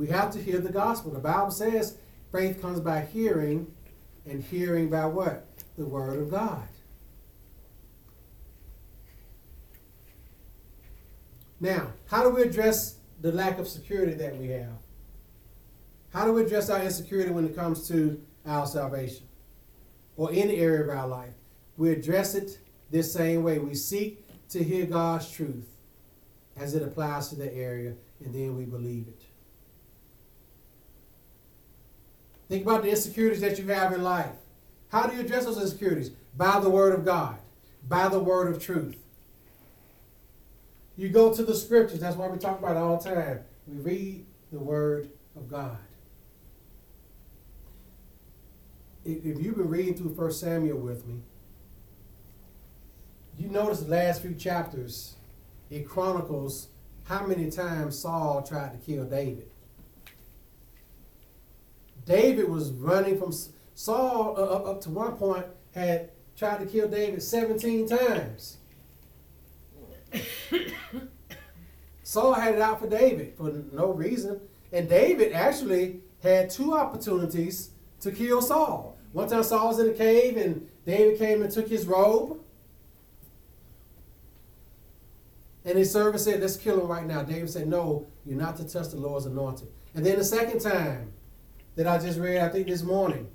We 0.00 0.06
have 0.06 0.30
to 0.32 0.42
hear 0.42 0.60
the 0.60 0.72
gospel. 0.72 1.10
The 1.10 1.18
Bible 1.18 1.50
says 1.50 1.98
faith 2.32 2.62
comes 2.62 2.80
by 2.80 3.02
hearing, 3.02 3.70
and 4.24 4.42
hearing 4.42 4.88
by 4.88 5.04
what? 5.04 5.46
The 5.76 5.84
word 5.84 6.18
of 6.18 6.30
God. 6.30 6.66
Now, 11.60 11.92
how 12.06 12.22
do 12.22 12.30
we 12.30 12.40
address 12.40 12.96
the 13.20 13.30
lack 13.30 13.58
of 13.58 13.68
security 13.68 14.14
that 14.14 14.38
we 14.38 14.48
have? 14.48 14.78
How 16.14 16.24
do 16.24 16.32
we 16.32 16.44
address 16.44 16.70
our 16.70 16.82
insecurity 16.82 17.30
when 17.30 17.44
it 17.44 17.54
comes 17.54 17.86
to 17.88 18.22
our 18.46 18.66
salvation 18.66 19.28
or 20.16 20.30
any 20.32 20.56
area 20.56 20.82
of 20.82 20.88
our 20.88 21.08
life? 21.08 21.34
We 21.76 21.90
address 21.90 22.34
it 22.34 22.58
this 22.90 23.12
same 23.12 23.42
way. 23.42 23.58
We 23.58 23.74
seek 23.74 24.24
to 24.48 24.64
hear 24.64 24.86
God's 24.86 25.30
truth 25.30 25.68
as 26.56 26.74
it 26.74 26.82
applies 26.82 27.28
to 27.28 27.36
the 27.36 27.54
area, 27.54 27.96
and 28.24 28.34
then 28.34 28.56
we 28.56 28.64
believe 28.64 29.06
it. 29.06 29.26
Think 32.50 32.64
about 32.64 32.82
the 32.82 32.90
insecurities 32.90 33.40
that 33.42 33.60
you 33.60 33.66
have 33.68 33.92
in 33.92 34.02
life. 34.02 34.34
How 34.88 35.06
do 35.06 35.14
you 35.14 35.22
address 35.22 35.44
those 35.44 35.62
insecurities? 35.62 36.10
By 36.36 36.58
the 36.58 36.68
Word 36.68 36.92
of 36.92 37.04
God, 37.04 37.38
by 37.88 38.08
the 38.08 38.18
Word 38.18 38.52
of 38.52 38.60
truth. 38.60 38.96
You 40.96 41.10
go 41.10 41.32
to 41.32 41.44
the 41.44 41.54
Scriptures. 41.54 42.00
That's 42.00 42.16
why 42.16 42.26
we 42.26 42.38
talk 42.38 42.58
about 42.58 42.72
it 42.72 42.78
all 42.78 42.98
the 42.98 43.08
time. 43.08 43.40
We 43.68 43.78
read 43.78 44.26
the 44.50 44.58
Word 44.58 45.10
of 45.36 45.48
God. 45.48 45.78
If 49.04 49.24
you've 49.24 49.56
been 49.56 49.68
reading 49.68 49.94
through 49.94 50.16
First 50.16 50.40
Samuel 50.40 50.78
with 50.78 51.06
me, 51.06 51.20
you 53.38 53.48
notice 53.48 53.78
the 53.80 53.90
last 53.90 54.22
few 54.22 54.34
chapters, 54.34 55.14
it 55.70 55.88
chronicles 55.88 56.66
how 57.04 57.24
many 57.24 57.48
times 57.48 57.96
Saul 57.96 58.42
tried 58.42 58.72
to 58.72 58.78
kill 58.78 59.04
David. 59.04 59.49
David 62.04 62.48
was 62.48 62.70
running 62.72 63.18
from 63.18 63.32
Saul 63.74 64.34
uh, 64.36 64.70
up, 64.70 64.80
to 64.82 64.90
one 64.90 65.16
point 65.16 65.46
had 65.74 66.10
tried 66.36 66.58
to 66.60 66.66
kill 66.66 66.88
David 66.88 67.22
17 67.22 67.88
times. 67.88 68.58
Saul 72.02 72.34
had 72.34 72.54
it 72.54 72.60
out 72.60 72.80
for 72.80 72.88
David 72.88 73.34
for 73.36 73.52
no 73.72 73.92
reason. 73.92 74.40
And 74.72 74.88
David 74.88 75.32
actually 75.32 76.00
had 76.22 76.50
two 76.50 76.74
opportunities 76.74 77.70
to 78.00 78.10
kill 78.10 78.42
Saul. 78.42 78.98
One 79.12 79.28
time 79.28 79.42
Saul 79.42 79.68
was 79.68 79.78
in 79.78 79.88
a 79.88 79.92
cave 79.92 80.36
and 80.36 80.68
David 80.86 81.18
came 81.18 81.42
and 81.42 81.50
took 81.50 81.68
his 81.68 81.86
robe. 81.86 82.40
And 85.64 85.76
his 85.76 85.92
servant 85.92 86.20
said, 86.20 86.40
Let's 86.40 86.56
kill 86.56 86.80
him 86.80 86.88
right 86.88 87.06
now. 87.06 87.22
David 87.22 87.50
said, 87.50 87.68
No, 87.68 88.06
you're 88.24 88.38
not 88.38 88.56
to 88.56 88.68
touch 88.68 88.88
the 88.90 88.96
Lord's 88.96 89.26
anointed. 89.26 89.68
And 89.94 90.04
then 90.04 90.16
the 90.16 90.24
second 90.24 90.60
time 90.60 91.12
that 91.76 91.86
I 91.86 91.98
just 91.98 92.18
read, 92.18 92.38
I 92.38 92.48
think 92.48 92.66
this 92.66 92.82
morning, 92.82 93.28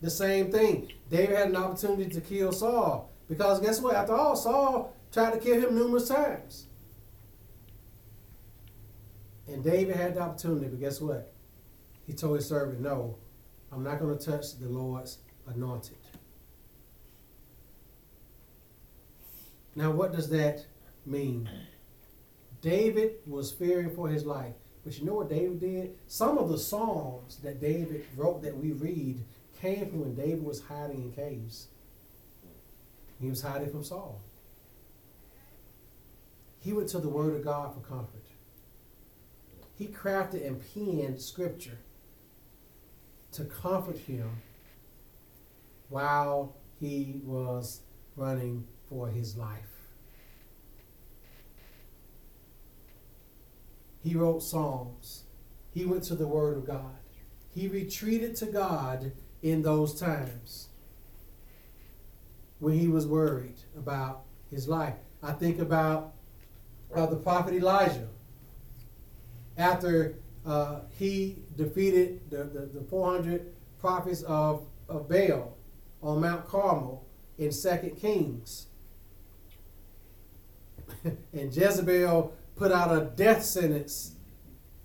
the 0.00 0.10
same 0.10 0.50
thing. 0.50 0.92
David 1.10 1.36
had 1.36 1.48
an 1.48 1.56
opportunity 1.56 2.10
to 2.10 2.20
kill 2.20 2.52
Saul. 2.52 3.10
Because 3.28 3.60
guess 3.60 3.80
what? 3.80 3.94
After 3.94 4.14
all, 4.14 4.36
Saul 4.36 4.94
tried 5.12 5.32
to 5.32 5.38
kill 5.38 5.60
him 5.60 5.74
numerous 5.74 6.08
times. 6.08 6.66
And 9.46 9.62
David 9.62 9.96
had 9.96 10.14
the 10.14 10.20
opportunity, 10.20 10.68
but 10.68 10.80
guess 10.80 11.00
what? 11.00 11.32
He 12.06 12.12
told 12.12 12.36
his 12.36 12.46
servant, 12.46 12.80
No, 12.80 13.16
I'm 13.72 13.82
not 13.82 13.98
going 13.98 14.16
to 14.16 14.24
touch 14.24 14.58
the 14.58 14.68
Lord's 14.68 15.18
anointed. 15.46 15.96
Now, 19.76 19.90
what 19.90 20.12
does 20.12 20.28
that 20.30 20.64
mean? 21.04 21.48
David 22.60 23.16
was 23.26 23.52
fearing 23.52 23.90
for 23.90 24.08
his 24.08 24.24
life. 24.24 24.54
But 24.84 24.98
you 24.98 25.06
know 25.06 25.14
what 25.14 25.30
David 25.30 25.60
did? 25.60 25.94
Some 26.06 26.36
of 26.36 26.50
the 26.50 26.58
Psalms 26.58 27.38
that 27.42 27.60
David 27.60 28.04
wrote 28.16 28.42
that 28.42 28.56
we 28.56 28.72
read 28.72 29.24
came 29.60 29.88
from 29.88 30.00
when 30.00 30.14
David 30.14 30.44
was 30.44 30.60
hiding 30.60 31.02
in 31.02 31.12
caves. 31.12 31.68
He 33.20 33.30
was 33.30 33.40
hiding 33.40 33.70
from 33.70 33.82
Saul. 33.82 34.20
He 36.60 36.72
went 36.72 36.88
to 36.90 36.98
the 36.98 37.08
Word 37.08 37.34
of 37.34 37.44
God 37.44 37.74
for 37.74 37.80
comfort. 37.80 38.24
He 39.78 39.86
crafted 39.86 40.46
and 40.46 40.62
penned 40.74 41.20
scripture 41.20 41.78
to 43.32 43.44
comfort 43.44 43.98
him 43.98 44.30
while 45.88 46.54
he 46.78 47.20
was 47.24 47.80
running 48.16 48.66
for 48.88 49.08
his 49.08 49.36
life. 49.36 49.73
He 54.04 54.14
wrote 54.14 54.42
Psalms. 54.42 55.24
He 55.72 55.86
went 55.86 56.04
to 56.04 56.14
the 56.14 56.26
Word 56.26 56.58
of 56.58 56.66
God. 56.66 56.98
He 57.54 57.68
retreated 57.68 58.36
to 58.36 58.46
God 58.46 59.12
in 59.42 59.62
those 59.62 59.98
times 59.98 60.68
when 62.58 62.78
he 62.78 62.86
was 62.86 63.06
worried 63.06 63.56
about 63.76 64.24
his 64.50 64.68
life. 64.68 64.94
I 65.22 65.32
think 65.32 65.58
about 65.58 66.12
uh, 66.94 67.06
the 67.06 67.16
prophet 67.16 67.54
Elijah. 67.54 68.08
After 69.56 70.16
uh, 70.44 70.80
he 70.98 71.38
defeated 71.56 72.30
the, 72.30 72.44
the, 72.44 72.80
the 72.80 72.84
400 72.90 73.54
prophets 73.78 74.22
of, 74.24 74.66
of 74.86 75.08
Baal 75.08 75.56
on 76.02 76.20
Mount 76.20 76.46
Carmel 76.46 77.06
in 77.38 77.50
2 77.50 77.96
Kings. 77.98 78.66
and 81.32 81.56
Jezebel 81.56 82.34
put 82.56 82.72
out 82.72 82.96
a 82.96 83.04
death 83.04 83.42
sentence 83.44 84.12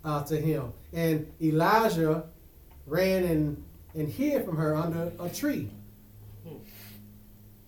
uh, 0.04 0.24
to 0.24 0.40
him. 0.40 0.74
And 0.94 1.32
Elijah 1.42 2.26
ran 2.86 3.24
and, 3.24 3.64
and 3.94 4.10
hid 4.10 4.46
from 4.46 4.58
her 4.58 4.76
under 4.76 5.12
a 5.20 5.30
tree. 5.30 5.70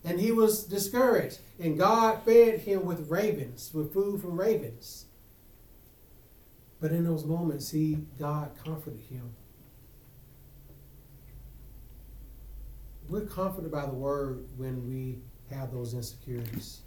And 0.03 0.19
he 0.19 0.31
was 0.31 0.63
discouraged. 0.63 1.39
And 1.59 1.77
God 1.77 2.23
fed 2.25 2.61
him 2.61 2.85
with 2.85 3.09
ravens, 3.09 3.71
with 3.73 3.93
food 3.93 4.21
from 4.21 4.39
ravens. 4.39 5.05
But 6.79 6.91
in 6.91 7.03
those 7.03 7.23
moments, 7.23 7.69
he 7.69 7.99
God 8.17 8.51
comforted 8.65 9.01
him. 9.01 9.35
We're 13.07 13.21
comforted 13.27 13.71
by 13.71 13.85
the 13.85 13.93
word 13.93 14.47
when 14.57 14.87
we 14.87 15.19
have 15.55 15.71
those 15.71 15.93
insecurities. 15.93 16.81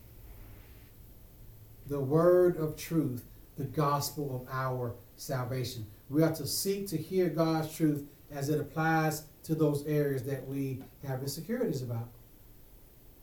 The 1.87 2.01
word 2.01 2.57
of 2.57 2.77
truth, 2.77 3.25
the 3.57 3.65
gospel 3.65 4.43
of 4.43 4.55
our 4.55 4.95
salvation. 5.17 5.87
We 6.09 6.23
are 6.23 6.35
to 6.35 6.47
seek 6.47 6.89
to 6.89 6.97
hear 6.97 7.29
God's 7.29 7.75
truth 7.75 8.05
as 8.31 8.49
it 8.49 8.61
applies 8.61 9.25
to 9.45 9.55
those 9.55 9.87
areas 9.87 10.25
that 10.25 10.47
we 10.47 10.83
have 11.07 11.23
insecurities 11.23 11.83
about. 11.83 12.09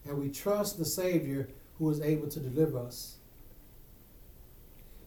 And 0.06 0.18
we 0.18 0.30
trust 0.30 0.78
the 0.78 0.86
Savior 0.86 1.50
who 1.78 1.90
is 1.90 2.02
able 2.02 2.28
to 2.28 2.40
deliver 2.40 2.80
us. 2.80 3.18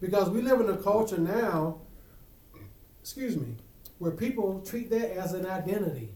Because 0.01 0.29
we 0.29 0.43
live 0.43 0.61
in 0.61 0.69
a 0.69 0.77
culture 0.77 1.19
now, 1.19 1.79
excuse 3.01 3.37
me, 3.37 3.55
where 3.99 4.11
people 4.11 4.61
treat 4.61 4.91
that 4.91 5.17
as 5.17 5.33
an 5.33 5.47
identity. 5.47 6.11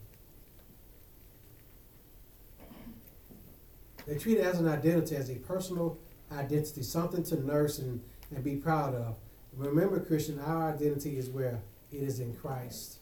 They 4.06 4.16
treat 4.18 4.38
it 4.38 4.44
as 4.44 4.58
an 4.58 4.68
identity, 4.68 5.16
as 5.16 5.30
a 5.30 5.36
personal 5.36 5.98
identity, 6.32 6.82
something 6.82 7.22
to 7.24 7.44
nurse 7.44 7.78
and, 7.78 8.00
and 8.34 8.44
be 8.44 8.56
proud 8.56 8.94
of. 8.94 9.16
Remember, 9.56 10.00
Christian, 10.00 10.38
our 10.40 10.72
identity 10.72 11.18
is 11.18 11.28
where? 11.28 11.60
It 11.90 12.02
is 12.02 12.20
in 12.20 12.34
Christ. 12.34 12.98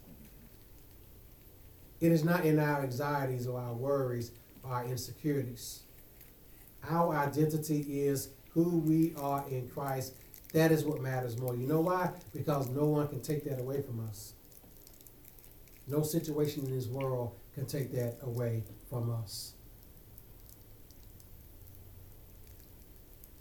It 2.01 2.13
is 2.13 2.25
not 2.25 2.45
in 2.45 2.59
our 2.59 2.83
anxieties 2.83 3.47
or 3.47 3.61
our 3.61 3.73
worries 3.73 4.33
or 4.63 4.73
our 4.73 4.85
insecurities. 4.85 5.83
Our 6.89 7.17
identity 7.17 8.01
is 8.01 8.29
who 8.51 8.79
we 8.79 9.15
are 9.17 9.45
in 9.51 9.69
Christ. 9.69 10.15
That 10.53 10.73
is 10.73 10.85
what 10.85 11.01
matters 11.01 11.39
more. 11.39 11.57
You 11.57 11.67
know 11.67 11.81
why? 11.81 12.13
Because 12.33 12.69
no 12.69 12.85
one 12.85 13.09
can 13.09 13.21
take 13.21 13.45
that 13.45 13.59
away 13.59 13.83
from 13.83 14.01
us. 14.07 14.35
No 15.87 16.03
situation 16.03 16.65
in 16.65 16.75
this 16.75 16.87
world 16.87 17.33
can 17.55 17.67
take 17.67 17.93
that 17.93 18.19
away 18.23 18.65
from 18.89 19.11
us. 19.11 19.56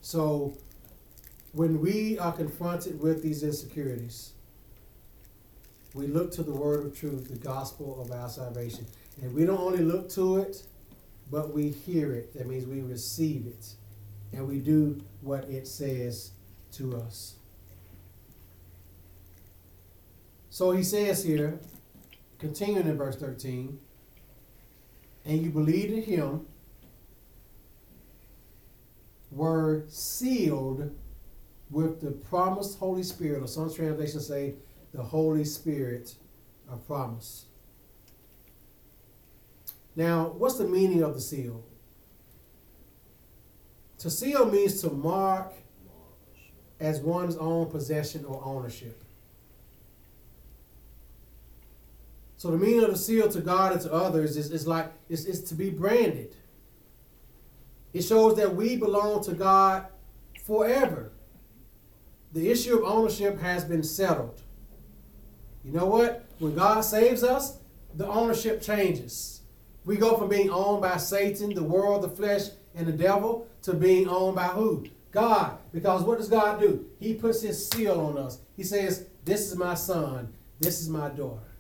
So, 0.06 0.54
when 1.54 1.82
we 1.82 2.20
are 2.20 2.32
confronted 2.32 3.02
with 3.02 3.24
these 3.24 3.42
insecurities, 3.42 4.34
we 5.96 6.06
look 6.06 6.32
to 6.34 6.44
the 6.44 6.52
word 6.52 6.86
of 6.86 6.96
truth, 6.96 7.28
the 7.28 7.40
gospel 7.40 8.00
of 8.00 8.12
our 8.12 8.30
salvation. 8.30 8.86
And 9.24 9.34
we 9.34 9.46
don't 9.46 9.60
only 9.60 9.80
look 9.80 10.08
to 10.12 10.38
it, 10.38 10.62
but 11.32 11.52
we 11.52 11.72
hear 11.72 12.14
it. 12.14 12.38
That 12.38 12.46
means 12.46 12.68
we 12.68 12.82
receive 12.82 13.48
it. 13.48 13.74
And 14.32 14.48
we 14.48 14.60
do 14.60 15.04
what 15.22 15.46
it 15.46 15.68
says 15.68 16.34
to 16.74 16.98
us. 16.98 17.38
So 20.52 20.70
he 20.70 20.84
says 20.84 21.24
here, 21.24 21.60
continuing 22.38 22.86
in 22.86 22.96
verse 22.96 23.16
13, 23.16 23.80
and 25.26 25.42
you 25.42 25.50
believed 25.50 25.94
in 25.94 26.04
him, 26.04 26.46
were 29.36 29.84
sealed 29.88 30.96
with 31.70 32.00
the 32.02 32.12
promised 32.12 32.80
Holy 32.80 33.04
Spirit, 33.04 33.44
or 33.44 33.48
some 33.48 33.72
translations 33.72 34.28
say 34.28 34.56
the 34.94 35.04
Holy 35.04 35.44
Spirit 35.44 36.16
of 36.70 36.88
promise. 36.88 37.46
Now, 39.96 40.34
what's 40.38 40.58
the 40.58 40.68
meaning 40.68 41.04
of 41.04 41.14
the 41.14 41.22
seal? 41.22 41.64
To 44.00 44.10
seal 44.10 44.50
means 44.50 44.82
to 44.82 44.90
mark 44.90 45.54
as 46.80 47.00
one's 47.00 47.36
own 47.38 47.70
possession 47.70 48.26
or 48.26 48.42
ownership. 48.44 49.04
So 52.38 52.52
the 52.52 52.58
meaning 52.58 52.84
of 52.84 52.92
the 52.92 52.98
seal 52.98 53.30
to 53.30 53.42
God 53.42 53.72
and 53.72 53.82
to 53.82 53.92
others 53.92 54.38
is, 54.38 54.52
is 54.52 54.68
like 54.68 54.92
it's, 55.10 55.26
is 55.26 55.44
to 55.46 55.56
be 55.56 55.70
branded. 55.70 56.36
It 57.96 58.04
shows 58.04 58.36
that 58.36 58.54
we 58.54 58.76
belong 58.76 59.24
to 59.24 59.32
God 59.32 59.86
forever. 60.44 61.14
The 62.34 62.52
issue 62.52 62.78
of 62.78 62.84
ownership 62.84 63.40
has 63.40 63.64
been 63.64 63.84
settled. 63.84 64.42
You 65.64 65.72
know 65.72 65.86
what? 65.86 66.26
When 66.40 66.56
God 66.56 66.82
saves 66.82 67.24
us, 67.24 67.58
the 67.96 68.06
ownership 68.06 68.62
changes. 68.62 69.44
We 69.86 69.96
go 69.96 70.18
from 70.18 70.28
being 70.28 70.50
owned 70.50 70.82
by 70.82 70.98
Satan, 70.98 71.54
the 71.54 71.64
world, 71.64 72.04
the 72.04 72.10
flesh, 72.10 72.50
and 72.76 72.86
the 72.86 72.92
devil 72.92 73.48
to 73.62 73.74
being 73.74 74.10
owned 74.10 74.36
by 74.36 74.48
who? 74.48 74.88
God. 75.12 75.58
Because 75.72 76.04
what 76.04 76.18
does 76.18 76.28
God 76.28 76.60
do? 76.60 76.86
He 77.00 77.14
puts 77.14 77.42
his 77.42 77.70
seal 77.70 78.02
on 78.02 78.18
us. 78.18 78.40
He 78.58 78.64
says, 78.64 79.06
This 79.24 79.50
is 79.50 79.56
my 79.56 79.74
son, 79.74 80.34
this 80.60 80.82
is 80.82 80.90
my 80.90 81.08
daughter. 81.08 81.56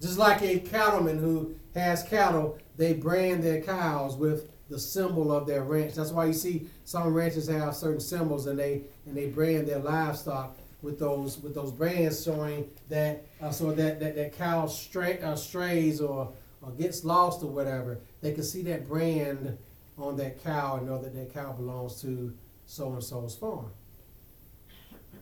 Just 0.00 0.16
like 0.16 0.42
a 0.42 0.60
cattleman 0.60 1.18
who 1.18 1.56
has 1.76 2.02
cattle, 2.02 2.58
they 2.76 2.94
brand 2.94 3.42
their 3.42 3.60
cows 3.62 4.16
with 4.16 4.50
the 4.68 4.78
symbol 4.78 5.30
of 5.32 5.46
their 5.46 5.62
ranch. 5.62 5.94
That's 5.94 6.10
why 6.10 6.26
you 6.26 6.32
see 6.32 6.66
some 6.84 7.14
ranches 7.14 7.48
have 7.48 7.74
certain 7.74 8.00
symbols 8.00 8.46
and 8.46 8.58
they 8.58 8.82
and 9.06 9.16
they 9.16 9.28
brand 9.28 9.68
their 9.68 9.78
livestock 9.78 10.56
with 10.82 10.98
those 10.98 11.38
with 11.38 11.54
those 11.54 11.72
brands 11.72 12.22
showing 12.24 12.68
that 12.88 13.26
uh, 13.40 13.50
so 13.50 13.72
that 13.72 14.00
that, 14.00 14.16
that 14.16 14.36
cow 14.36 14.66
stray, 14.66 15.20
uh, 15.20 15.36
strays 15.36 16.00
or 16.00 16.32
or 16.62 16.70
gets 16.72 17.04
lost 17.04 17.42
or 17.42 17.50
whatever, 17.50 17.98
they 18.22 18.32
can 18.32 18.42
see 18.42 18.62
that 18.62 18.88
brand 18.88 19.56
on 19.98 20.16
that 20.16 20.42
cow 20.42 20.76
and 20.76 20.86
know 20.86 21.00
that 21.00 21.14
that 21.14 21.32
cow 21.32 21.52
belongs 21.52 22.00
to 22.02 22.34
so 22.66 22.92
and 22.92 23.02
so's 23.02 23.36
farm. 23.36 23.70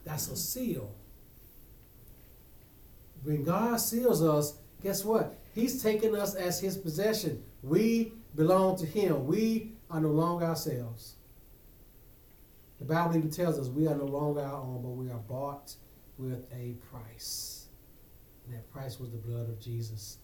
That's 0.04 0.28
a 0.28 0.36
seal. 0.36 0.90
When 3.22 3.42
God 3.42 3.76
seals 3.80 4.22
us, 4.22 4.54
guess 4.82 5.04
what? 5.04 5.38
He's 5.54 5.82
taken 5.82 6.16
us 6.16 6.34
as 6.34 6.60
his 6.60 6.76
possession. 6.76 7.42
We 7.62 8.12
belong 8.34 8.76
to 8.78 8.86
him. 8.86 9.26
We 9.26 9.72
are 9.90 10.00
no 10.00 10.08
longer 10.08 10.46
ourselves. 10.46 11.14
The 12.80 12.84
Bible 12.84 13.16
even 13.16 13.30
tells 13.30 13.58
us 13.58 13.68
we 13.68 13.86
are 13.86 13.94
no 13.94 14.04
longer 14.04 14.40
our 14.40 14.60
own, 14.60 14.82
but 14.82 14.90
we 14.90 15.10
are 15.10 15.18
bought 15.18 15.74
with 16.18 16.44
a 16.52 16.74
price. 16.90 17.66
And 18.46 18.56
that 18.56 18.70
price 18.72 18.98
was 18.98 19.10
the 19.10 19.18
blood 19.18 19.48
of 19.48 19.60
Jesus. 19.60 20.18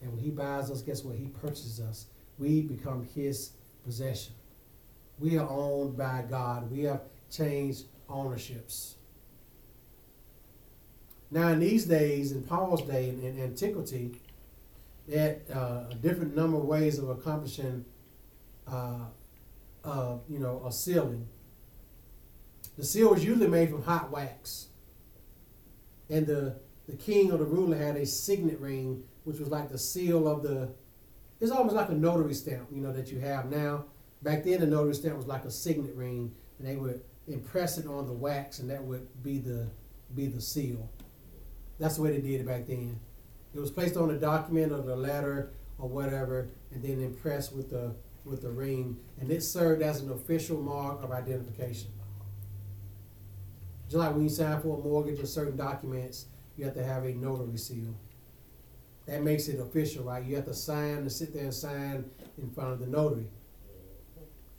And 0.00 0.10
when 0.12 0.20
he 0.20 0.30
buys 0.30 0.70
us, 0.70 0.80
guess 0.82 1.04
what? 1.04 1.16
He 1.16 1.26
purchases 1.26 1.80
us. 1.80 2.06
We 2.38 2.62
become 2.62 3.06
his 3.14 3.52
possession. 3.84 4.34
We 5.18 5.38
are 5.38 5.48
owned 5.48 5.96
by 5.96 6.24
God. 6.28 6.70
We 6.70 6.84
have 6.84 7.02
changed 7.30 7.84
ownerships. 8.08 8.96
Now, 11.30 11.48
in 11.48 11.60
these 11.60 11.84
days, 11.84 12.32
in 12.32 12.42
Paul's 12.42 12.82
day, 12.82 13.08
in, 13.08 13.22
in 13.22 13.42
antiquity, 13.42 14.20
had 15.14 15.42
uh, 15.52 15.84
a 15.90 15.94
different 16.00 16.34
number 16.34 16.56
of 16.58 16.64
ways 16.64 16.98
of 16.98 17.08
accomplishing, 17.08 17.84
uh, 18.66 19.06
uh, 19.84 20.16
you 20.28 20.38
know, 20.38 20.62
a 20.66 20.72
sealing. 20.72 21.28
The 22.76 22.84
seal 22.84 23.10
was 23.10 23.24
usually 23.24 23.48
made 23.48 23.70
from 23.70 23.82
hot 23.82 24.10
wax, 24.10 24.68
and 26.10 26.26
the 26.26 26.56
the 26.88 26.96
king 26.96 27.32
or 27.32 27.38
the 27.38 27.44
ruler 27.44 27.76
had 27.76 27.96
a 27.96 28.06
signet 28.06 28.60
ring, 28.60 29.02
which 29.24 29.38
was 29.38 29.48
like 29.48 29.70
the 29.70 29.78
seal 29.78 30.28
of 30.28 30.42
the. 30.42 30.70
It's 31.40 31.50
almost 31.50 31.74
like 31.74 31.88
a 31.90 31.94
notary 31.94 32.34
stamp, 32.34 32.68
you 32.72 32.80
know, 32.80 32.92
that 32.92 33.10
you 33.10 33.18
have 33.20 33.50
now. 33.50 33.84
Back 34.22 34.44
then, 34.44 34.60
the 34.60 34.66
notary 34.66 34.94
stamp 34.94 35.16
was 35.16 35.26
like 35.26 35.44
a 35.44 35.50
signet 35.50 35.94
ring, 35.94 36.34
and 36.58 36.66
they 36.66 36.76
would 36.76 37.02
impress 37.28 37.78
it 37.78 37.86
on 37.86 38.06
the 38.06 38.12
wax, 38.12 38.58
and 38.58 38.70
that 38.70 38.82
would 38.82 39.06
be 39.22 39.38
the 39.38 39.68
be 40.14 40.26
the 40.26 40.40
seal. 40.40 40.90
That's 41.78 41.96
the 41.96 42.02
way 42.02 42.12
they 42.12 42.20
did 42.20 42.40
it 42.40 42.46
back 42.46 42.66
then. 42.66 43.00
It 43.56 43.60
was 43.60 43.70
placed 43.70 43.96
on 43.96 44.10
a 44.10 44.18
document 44.18 44.70
or 44.70 44.82
the 44.82 44.94
letter 44.94 45.50
or 45.78 45.88
whatever, 45.88 46.48
and 46.72 46.82
then 46.82 47.00
impressed 47.00 47.54
with 47.54 47.70
the 47.70 47.94
with 48.26 48.42
the 48.42 48.50
ring, 48.50 48.98
and 49.18 49.30
it 49.30 49.42
served 49.42 49.82
as 49.82 50.02
an 50.02 50.10
official 50.10 50.60
mark 50.60 51.02
of 51.02 51.10
identification. 51.12 51.90
Just 53.86 53.96
like 53.96 54.12
when 54.12 54.24
you 54.24 54.28
sign 54.28 54.60
for 54.60 54.78
a 54.78 54.82
mortgage 54.82 55.20
or 55.20 55.26
certain 55.26 55.56
documents, 55.56 56.26
you 56.56 56.64
have 56.64 56.74
to 56.74 56.84
have 56.84 57.04
a 57.04 57.14
notary 57.14 57.56
seal. 57.56 57.94
That 59.06 59.22
makes 59.22 59.46
it 59.46 59.60
official, 59.60 60.04
right? 60.04 60.24
You 60.24 60.34
have 60.36 60.46
to 60.46 60.54
sign 60.54 60.98
and 60.98 61.12
sit 61.12 61.32
there 61.32 61.44
and 61.44 61.54
sign 61.54 62.10
in 62.36 62.50
front 62.50 62.72
of 62.72 62.80
the 62.80 62.86
notary. 62.86 63.28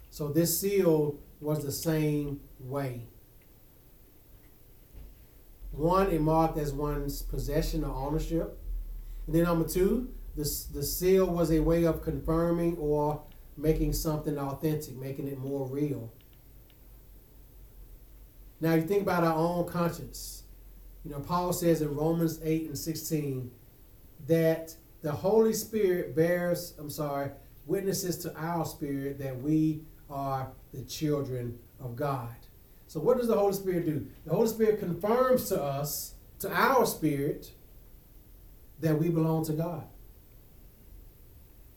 So 0.09 0.29
this 0.29 0.59
seal 0.59 1.19
was 1.41 1.63
the 1.63 1.73
same 1.73 2.39
way. 2.59 3.01
One, 5.71 6.09
it 6.09 6.21
marked 6.21 6.57
as 6.57 6.71
one's 6.71 7.21
possession 7.21 7.83
or 7.83 7.93
ownership. 7.93 8.57
And 9.28 9.36
then 9.36 9.43
number 9.43 9.67
two, 9.67 10.09
the, 10.36 10.43
the 10.73 10.84
seal 10.84 11.25
was 11.25 11.51
a 11.51 11.59
way 11.59 11.84
of 11.84 12.01
confirming 12.01 12.78
or 12.78 13.21
making 13.57 13.93
something 13.93 14.38
authentic, 14.38 14.95
making 14.95 15.28
it 15.28 15.38
more 15.38 15.67
real. 15.67 16.11
Now 18.59 18.73
you 18.73 18.84
think 18.84 19.03
about 19.03 19.23
our 19.23 19.36
own 19.36 19.67
conscience. 19.67 20.43
You 21.03 21.11
know, 21.11 21.19
Paul 21.19 21.53
says 21.53 21.82
in 21.82 21.95
Romans 21.95 22.39
8 22.43 22.67
and 22.67 22.78
16 22.78 23.51
that 24.28 24.75
the 25.01 25.11
Holy 25.11 25.53
Spirit 25.53 26.15
bears, 26.15 26.73
I'm 26.80 26.89
sorry, 26.89 27.32
witnesses 27.65 28.17
to 28.19 28.36
our 28.36 28.65
spirit 28.65 29.19
that 29.19 29.41
we 29.41 29.82
are 30.09 30.49
the 30.73 30.82
children 30.84 31.57
of 31.80 31.95
God. 31.95 32.36
So, 32.88 32.99
what 32.99 33.17
does 33.17 33.28
the 33.28 33.38
Holy 33.38 33.53
Spirit 33.53 33.86
do? 33.86 34.07
The 34.25 34.34
Holy 34.34 34.47
Spirit 34.47 34.80
confirms 34.80 35.49
to 35.49 35.61
us, 35.61 36.15
to 36.39 36.51
our 36.51 36.86
spirit, 36.86 37.51
that 38.80 38.97
we 38.97 39.09
belong 39.09 39.45
to 39.45 39.53
God. 39.53 39.84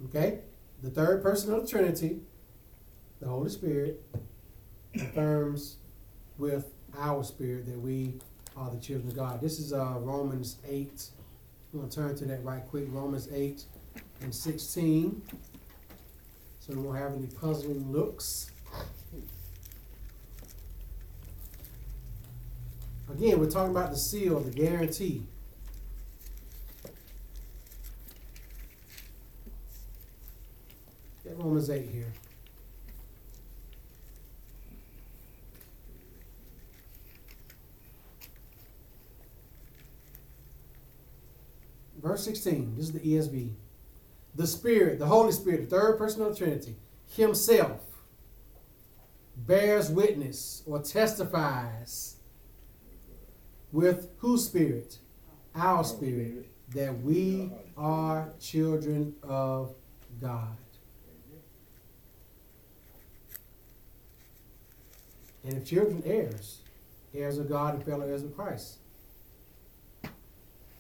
Okay? 0.06 0.40
The 0.82 0.90
third 0.90 1.22
person 1.22 1.52
of 1.52 1.62
the 1.62 1.68
Trinity, 1.68 2.20
the 3.20 3.28
Holy 3.28 3.50
Spirit, 3.50 4.02
confirms 4.92 5.76
with 6.38 6.72
our 6.98 7.22
spirit 7.22 7.66
that 7.66 7.78
we 7.78 8.14
are 8.56 8.70
the 8.70 8.80
children 8.80 9.08
of 9.08 9.16
God. 9.16 9.40
This 9.40 9.58
is 9.58 9.72
uh, 9.72 9.96
Romans 10.00 10.56
8. 10.66 11.10
I'm 11.72 11.78
going 11.78 11.90
to 11.90 11.96
turn 11.96 12.16
to 12.16 12.24
that 12.26 12.44
right 12.44 12.62
quick. 12.66 12.86
Romans 12.88 13.28
8 13.32 13.64
and 14.22 14.34
16. 14.34 15.22
So 16.60 16.74
we 16.74 16.82
won't 16.82 16.98
have 16.98 17.12
any 17.12 17.26
puzzling 17.26 17.92
looks. 17.92 18.50
Again, 23.10 23.40
we're 23.40 23.50
talking 23.50 23.72
about 23.72 23.90
the 23.90 23.98
seal, 23.98 24.40
the 24.40 24.50
guarantee. 24.50 25.24
Romans 31.36 31.70
8 31.70 31.88
here. 31.90 32.12
Verse 42.02 42.24
16, 42.24 42.76
this 42.76 42.86
is 42.86 42.92
the 42.92 43.00
ESV. 43.00 43.52
The 44.34 44.46
Spirit, 44.46 44.98
the 44.98 45.06
Holy 45.06 45.32
Spirit, 45.32 45.68
the 45.68 45.76
third 45.76 45.98
person 45.98 46.22
of 46.22 46.30
the 46.30 46.36
Trinity, 46.36 46.76
Himself 47.08 47.80
bears 49.36 49.90
witness 49.90 50.62
or 50.66 50.80
testifies 50.80 52.16
with 53.72 54.08
whose 54.18 54.46
spirit? 54.46 54.98
Our 55.54 55.84
spirit, 55.84 56.48
that 56.74 57.02
we 57.02 57.52
are 57.76 58.32
children 58.38 59.14
of 59.22 59.74
God. 60.20 60.56
And 65.44 65.54
if 65.54 65.64
children, 65.64 66.02
heirs, 66.04 66.58
heirs 67.14 67.38
of 67.38 67.48
God 67.48 67.74
and 67.74 67.84
fellow 67.84 68.06
heirs 68.06 68.22
of 68.22 68.34
Christ. 68.36 68.76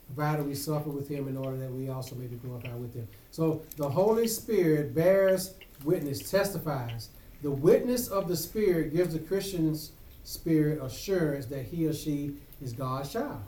Provided 0.06 0.46
we 0.46 0.54
suffer 0.54 0.90
with 0.90 1.08
him 1.08 1.28
in 1.28 1.36
order 1.36 1.56
that 1.56 1.70
we 1.70 1.88
also 1.88 2.16
may 2.16 2.26
be 2.26 2.36
glorified 2.36 2.80
with 2.80 2.94
him. 2.94 3.06
So 3.30 3.62
the 3.76 3.88
Holy 3.88 4.26
Spirit 4.26 4.94
bears 4.94 5.54
witness, 5.84 6.30
testifies. 6.30 7.10
The 7.42 7.50
witness 7.50 8.08
of 8.08 8.28
the 8.28 8.36
Spirit 8.36 8.94
gives 8.94 9.12
the 9.12 9.20
Christian's 9.20 9.92
spirit 10.24 10.82
assurance 10.82 11.46
that 11.46 11.64
he 11.64 11.86
or 11.86 11.94
she 11.94 12.34
is 12.60 12.72
God's 12.72 13.12
child. 13.12 13.42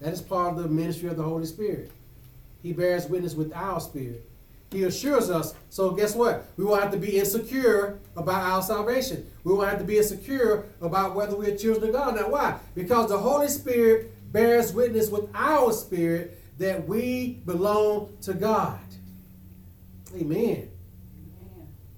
That 0.00 0.12
is 0.12 0.22
part 0.22 0.56
of 0.56 0.62
the 0.62 0.68
ministry 0.68 1.08
of 1.08 1.16
the 1.16 1.22
Holy 1.22 1.46
Spirit. 1.46 1.90
He 2.62 2.72
bears 2.72 3.06
witness 3.06 3.34
with 3.34 3.52
our 3.54 3.80
spirit. 3.80 4.28
He 4.70 4.84
assures 4.84 5.30
us. 5.30 5.54
So 5.70 5.92
guess 5.92 6.14
what? 6.14 6.46
We 6.56 6.64
won't 6.64 6.82
have 6.82 6.92
to 6.92 6.98
be 6.98 7.18
insecure 7.18 7.98
about 8.16 8.42
our 8.42 8.62
salvation. 8.62 9.26
We 9.44 9.54
won't 9.54 9.68
have 9.70 9.78
to 9.78 9.84
be 9.84 9.96
insecure 9.96 10.66
about 10.80 11.14
whether 11.14 11.36
we're 11.36 11.56
children 11.56 11.88
of 11.88 11.94
God. 11.94 12.16
Now 12.16 12.28
why? 12.28 12.58
Because 12.74 13.08
the 13.08 13.18
Holy 13.18 13.48
Spirit 13.48 14.32
bears 14.32 14.72
witness 14.74 15.08
with 15.08 15.30
our 15.34 15.72
spirit 15.72 16.38
that 16.58 16.86
we 16.86 17.40
belong 17.46 18.12
to 18.22 18.34
God. 18.34 18.80
Amen. 20.14 20.68
Amen. 20.68 20.68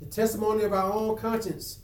The 0.01 0.07
testimony 0.07 0.63
of 0.65 0.73
our 0.73 0.93
own 0.93 1.17
conscience 1.17 1.81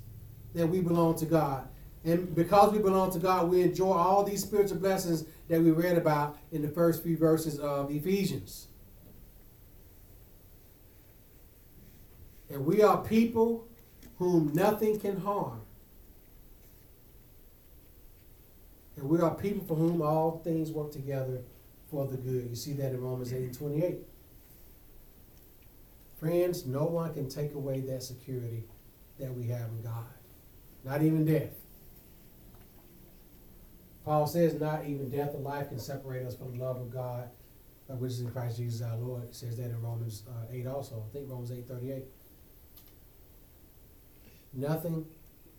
that 0.55 0.67
we 0.67 0.81
belong 0.81 1.17
to 1.17 1.27
God. 1.27 1.69
And 2.05 2.33
because 2.35 2.73
we 2.73 2.79
belong 2.79 3.11
to 3.13 3.19
God, 3.19 3.51
we 3.51 3.63
enjoy 3.63 3.93
all 3.93 4.23
these 4.23 4.43
spiritual 4.43 4.79
blessings 4.79 5.25
that 5.49 5.61
we 5.61 5.73
read 5.73 5.97
about 5.97 6.39
in 6.53 6.63
the 6.63 6.69
first 6.69 7.03
few 7.03 7.17
verses 7.17 7.59
of 7.59 7.91
Ephesians. 7.91 8.69
And 12.51 12.65
we 12.65 12.83
are 12.83 12.99
people 12.99 13.67
whom 14.19 14.53
nothing 14.55 14.99
can 14.99 15.21
harm. 15.21 15.61
And 18.97 19.09
we 19.09 19.21
are 19.21 19.35
people 19.35 19.65
for 19.67 19.75
whom 19.75 20.01
all 20.01 20.41
things 20.43 20.71
work 20.71 20.91
together 20.91 21.43
for 21.91 22.07
the 22.07 22.17
good. 22.17 22.49
You 22.49 22.57
see 22.57 22.73
that 22.75 22.93
in 22.93 23.01
Romans 23.01 23.33
8 23.33 23.39
and 23.39 23.59
28. 23.59 23.99
Friends, 26.19 26.65
no 26.65 26.85
one 26.85 27.13
can 27.13 27.29
take 27.29 27.55
away 27.55 27.81
that 27.81 28.03
security 28.03 28.65
that 29.19 29.33
we 29.33 29.49
have 29.49 29.69
in 29.69 29.83
God. 29.83 30.07
Not 30.83 31.03
even 31.03 31.27
death. 31.27 31.53
Paul 34.05 34.27
says, 34.27 34.55
not 34.55 34.87
even 34.87 35.11
death 35.11 35.35
or 35.35 35.41
life 35.41 35.69
can 35.69 35.79
separate 35.79 36.25
us 36.25 36.37
from 36.37 36.57
the 36.57 36.65
love 36.65 36.77
of 36.77 36.91
God, 36.91 37.29
uh, 37.91 37.95
which 37.97 38.13
is 38.13 38.21
in 38.21 38.31
Christ 38.31 38.57
Jesus 38.57 38.81
our 38.81 38.97
Lord. 38.97 39.25
It 39.25 39.35
says 39.35 39.57
that 39.59 39.65
in 39.65 39.83
Romans 39.83 40.23
uh, 40.29 40.47
8 40.51 40.67
also. 40.69 41.05
I 41.07 41.13
think 41.13 41.29
Romans 41.29 41.51
8 41.51 41.67
38. 41.69 42.05
Nothing 44.57 45.05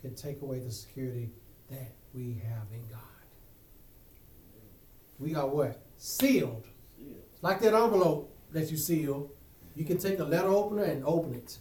can 0.01 0.15
take 0.15 0.41
away 0.41 0.59
the 0.59 0.71
security 0.71 1.29
that 1.69 1.93
we 2.13 2.41
have 2.43 2.63
in 2.73 2.81
God. 2.89 2.99
We 5.19 5.35
are 5.35 5.47
what? 5.47 5.79
Sealed. 5.97 6.65
Like 7.41 7.61
that 7.61 7.75
envelope 7.75 8.35
that 8.51 8.71
you 8.71 8.77
seal. 8.77 9.31
You 9.75 9.85
can 9.85 9.99
take 9.99 10.17
a 10.17 10.23
letter 10.23 10.47
opener 10.47 10.83
and 10.83 11.05
open 11.05 11.35
it. 11.35 11.59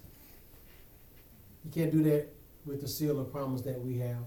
You 1.65 1.71
can't 1.71 1.93
do 1.93 2.03
that 2.05 2.29
with 2.65 2.81
the 2.81 2.89
seal 2.89 3.21
of 3.21 3.31
promise 3.31 3.61
that 3.63 3.81
we 3.81 3.99
have. 3.99 4.25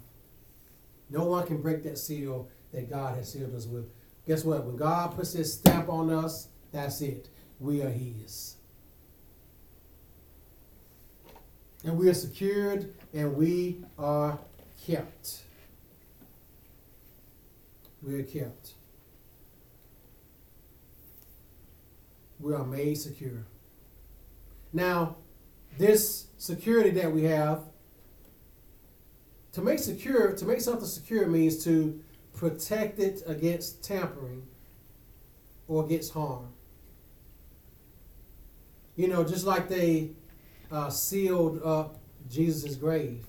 No 1.10 1.26
one 1.26 1.48
can 1.48 1.62
break 1.62 1.84
that 1.84 1.98
seal 1.98 2.48
that 2.72 2.90
God 2.90 3.16
has 3.16 3.32
sealed 3.32 3.56
us 3.56 3.66
with. 3.66 3.86
Guess 4.28 4.46
what? 4.46 4.66
When 4.66 4.76
God 4.76 5.16
puts 5.16 5.34
his 5.34 5.52
stamp 5.54 5.90
on 5.90 6.12
us, 6.12 6.50
that's 6.72 7.02
it. 7.02 7.30
We 7.60 7.82
are 7.82 7.90
his. 7.90 8.59
And 11.84 11.98
we 11.98 12.10
are 12.10 12.14
secured 12.14 12.94
and 13.14 13.36
we 13.36 13.84
are 13.98 14.38
kept. 14.86 15.42
We 18.02 18.16
are 18.16 18.24
kept. 18.24 18.74
We 22.40 22.54
are 22.54 22.66
made 22.66 22.96
secure. 22.96 23.46
Now, 24.72 25.18
this 25.78 26.28
security 26.38 26.92
that 26.92 27.12
we 27.12 27.24
have, 27.24 27.64
to 29.54 29.62
make 29.62 29.80
secure, 29.80 30.34
to 30.34 30.46
make 30.46 30.62
something 30.62 30.86
secure 30.86 31.28
means 31.28 31.64
to 31.64 32.02
protect 32.36 33.00
it 33.00 33.24
against 33.26 33.84
tampering 33.84 34.44
or 35.68 35.86
against 35.86 36.14
harm. 36.14 36.50
You 38.96 39.08
know, 39.08 39.24
just 39.24 39.46
like 39.46 39.70
they 39.70 40.12
uh, 40.72 40.90
sealed 40.90 41.62
up 41.64 42.00
Jesus' 42.30 42.76
grave. 42.76 43.26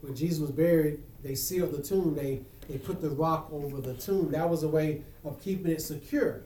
When 0.00 0.14
Jesus 0.14 0.40
was 0.40 0.50
buried, 0.50 1.00
they 1.22 1.34
sealed 1.34 1.72
the 1.72 1.82
tomb. 1.82 2.14
They, 2.14 2.40
they 2.68 2.78
put 2.78 3.00
the 3.00 3.10
rock 3.10 3.48
over 3.52 3.80
the 3.80 3.94
tomb. 3.94 4.30
That 4.30 4.48
was 4.48 4.62
a 4.62 4.68
way 4.68 5.02
of 5.24 5.40
keeping 5.40 5.70
it 5.70 5.82
secure. 5.82 6.42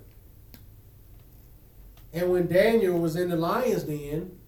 And 2.12 2.30
when 2.30 2.46
Daniel 2.46 2.98
was 2.98 3.16
in 3.16 3.30
the 3.30 3.36
lion's 3.36 3.84
den, 3.84 4.38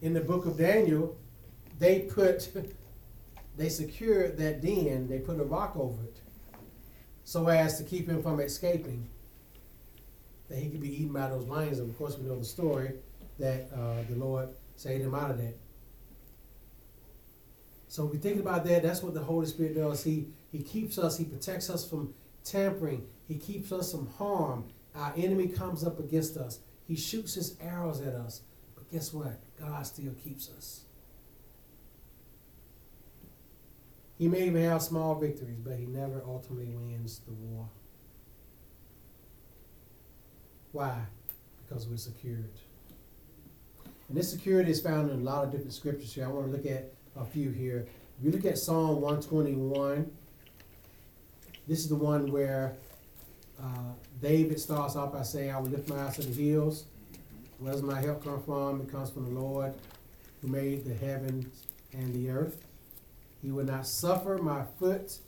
in 0.00 0.14
the 0.14 0.20
book 0.20 0.46
of 0.46 0.58
Daniel, 0.58 1.16
they 1.78 2.00
put, 2.00 2.50
they 3.56 3.68
secured 3.68 4.36
that 4.38 4.60
den, 4.60 5.08
they 5.08 5.18
put 5.18 5.40
a 5.40 5.44
rock 5.44 5.74
over 5.76 6.02
it 6.04 6.20
so 7.24 7.48
as 7.48 7.78
to 7.78 7.84
keep 7.84 8.08
him 8.08 8.22
from 8.22 8.38
escaping, 8.40 9.08
that 10.48 10.58
he 10.58 10.68
could 10.68 10.82
be 10.82 10.94
eaten 10.94 11.12
by 11.12 11.28
those 11.28 11.46
lions. 11.46 11.78
And 11.78 11.90
of 11.90 11.96
course, 11.96 12.18
we 12.18 12.28
know 12.28 12.38
the 12.38 12.44
story 12.44 12.92
that 13.38 13.68
uh, 13.74 14.02
the 14.08 14.16
Lord 14.16 14.48
saved 14.76 15.04
him 15.04 15.14
out 15.14 15.30
of 15.30 15.38
that. 15.38 15.56
So 17.88 18.04
we 18.04 18.18
think 18.18 18.40
about 18.40 18.64
that. 18.64 18.82
That's 18.82 19.02
what 19.02 19.14
the 19.14 19.22
Holy 19.22 19.46
Spirit 19.46 19.76
does. 19.76 20.02
He 20.02 20.28
He 20.50 20.62
keeps 20.62 20.98
us. 20.98 21.16
He 21.16 21.24
protects 21.24 21.70
us 21.70 21.88
from 21.88 22.14
tampering. 22.44 23.06
He 23.28 23.36
keeps 23.36 23.72
us 23.72 23.92
from 23.92 24.08
harm. 24.18 24.64
Our 24.94 25.12
enemy 25.16 25.48
comes 25.48 25.84
up 25.84 25.98
against 25.98 26.36
us. 26.36 26.60
He 26.86 26.96
shoots 26.96 27.34
his 27.34 27.56
arrows 27.60 28.00
at 28.00 28.14
us. 28.14 28.42
But 28.74 28.90
guess 28.90 29.12
what? 29.12 29.40
God 29.58 29.86
still 29.86 30.12
keeps 30.12 30.50
us. 30.50 30.84
He 34.18 34.28
may 34.28 34.46
even 34.46 34.62
have 34.62 34.82
small 34.82 35.14
victories, 35.16 35.58
but 35.58 35.76
he 35.76 35.86
never 35.86 36.22
ultimately 36.24 36.66
wins 36.66 37.20
the 37.26 37.32
war. 37.32 37.68
Why? 40.72 41.06
Because 41.58 41.88
we're 41.88 41.96
secured. 41.96 42.50
And 44.08 44.16
this 44.16 44.30
security 44.30 44.70
is 44.70 44.80
found 44.80 45.10
in 45.10 45.20
a 45.20 45.22
lot 45.22 45.44
of 45.44 45.50
different 45.50 45.72
scriptures 45.72 46.12
here. 46.14 46.24
I 46.24 46.28
want 46.28 46.46
to 46.46 46.52
look 46.52 46.66
at 46.66 46.92
a 47.16 47.24
few 47.24 47.50
here. 47.50 47.86
If 48.18 48.24
you 48.24 48.30
look 48.30 48.44
at 48.44 48.58
Psalm 48.58 49.00
121, 49.00 50.10
this 51.66 51.78
is 51.80 51.88
the 51.88 51.96
one 51.96 52.30
where 52.30 52.76
uh, 53.60 53.92
David 54.20 54.60
starts 54.60 54.96
off 54.96 55.12
by 55.12 55.22
saying, 55.22 55.50
I 55.50 55.58
will 55.58 55.70
lift 55.70 55.88
my 55.88 56.02
eyes 56.02 56.16
to 56.16 56.22
the 56.22 56.42
hills. 56.42 56.84
Where 57.58 57.72
does 57.72 57.82
my 57.82 58.00
help 58.00 58.24
come 58.24 58.42
from? 58.42 58.82
It 58.82 58.90
comes 58.90 59.10
from 59.10 59.24
the 59.24 59.40
Lord 59.40 59.74
who 60.42 60.48
made 60.48 60.84
the 60.84 60.94
heavens 60.94 61.64
and 61.92 62.12
the 62.12 62.30
earth. 62.30 62.62
He 63.42 63.50
will 63.50 63.64
not 63.64 63.86
suffer 63.86 64.38
my 64.38 64.64
foot 64.78 65.18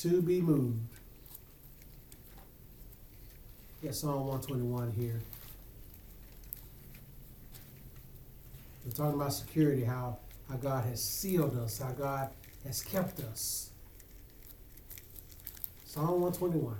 to 0.00 0.22
be 0.22 0.40
moved. 0.40 0.80
Get 3.82 3.94
Psalm 3.94 4.26
121 4.26 4.92
here. 4.92 5.20
We're 8.84 8.90
talking 8.92 9.14
about 9.14 9.32
security, 9.32 9.84
how, 9.84 10.18
how 10.48 10.56
God 10.56 10.84
has 10.84 11.02
sealed 11.02 11.58
us, 11.58 11.78
how 11.78 11.92
God 11.92 12.30
has 12.64 12.82
kept 12.82 13.20
us. 13.20 13.70
Psalm 15.84 16.20
121. 16.20 16.76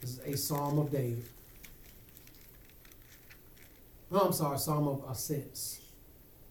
This 0.00 0.10
is 0.10 0.18
a 0.20 0.36
psalm 0.36 0.78
of 0.78 0.90
David. 0.90 1.24
No, 4.10 4.20
I'm 4.20 4.32
sorry, 4.32 4.58
psalm 4.58 4.88
of 4.88 5.04
ascents, 5.08 5.80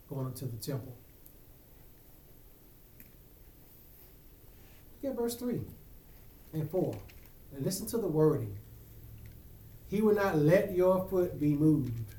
going 0.10 0.28
up 0.28 0.36
to 0.36 0.46
the 0.46 0.58
temple. 0.58 0.96
Look 5.02 5.12
at 5.12 5.18
verse 5.18 5.36
3 5.36 5.60
and 6.54 6.70
4. 6.70 6.96
And 7.56 7.66
listen 7.66 7.88
to 7.88 7.98
the 7.98 8.08
wording. 8.08 8.58
He 9.90 10.02
will 10.02 10.16
not 10.16 10.38
let 10.38 10.76
your 10.76 11.08
foot 11.10 11.40
be 11.40 11.54
moved. 11.54 12.14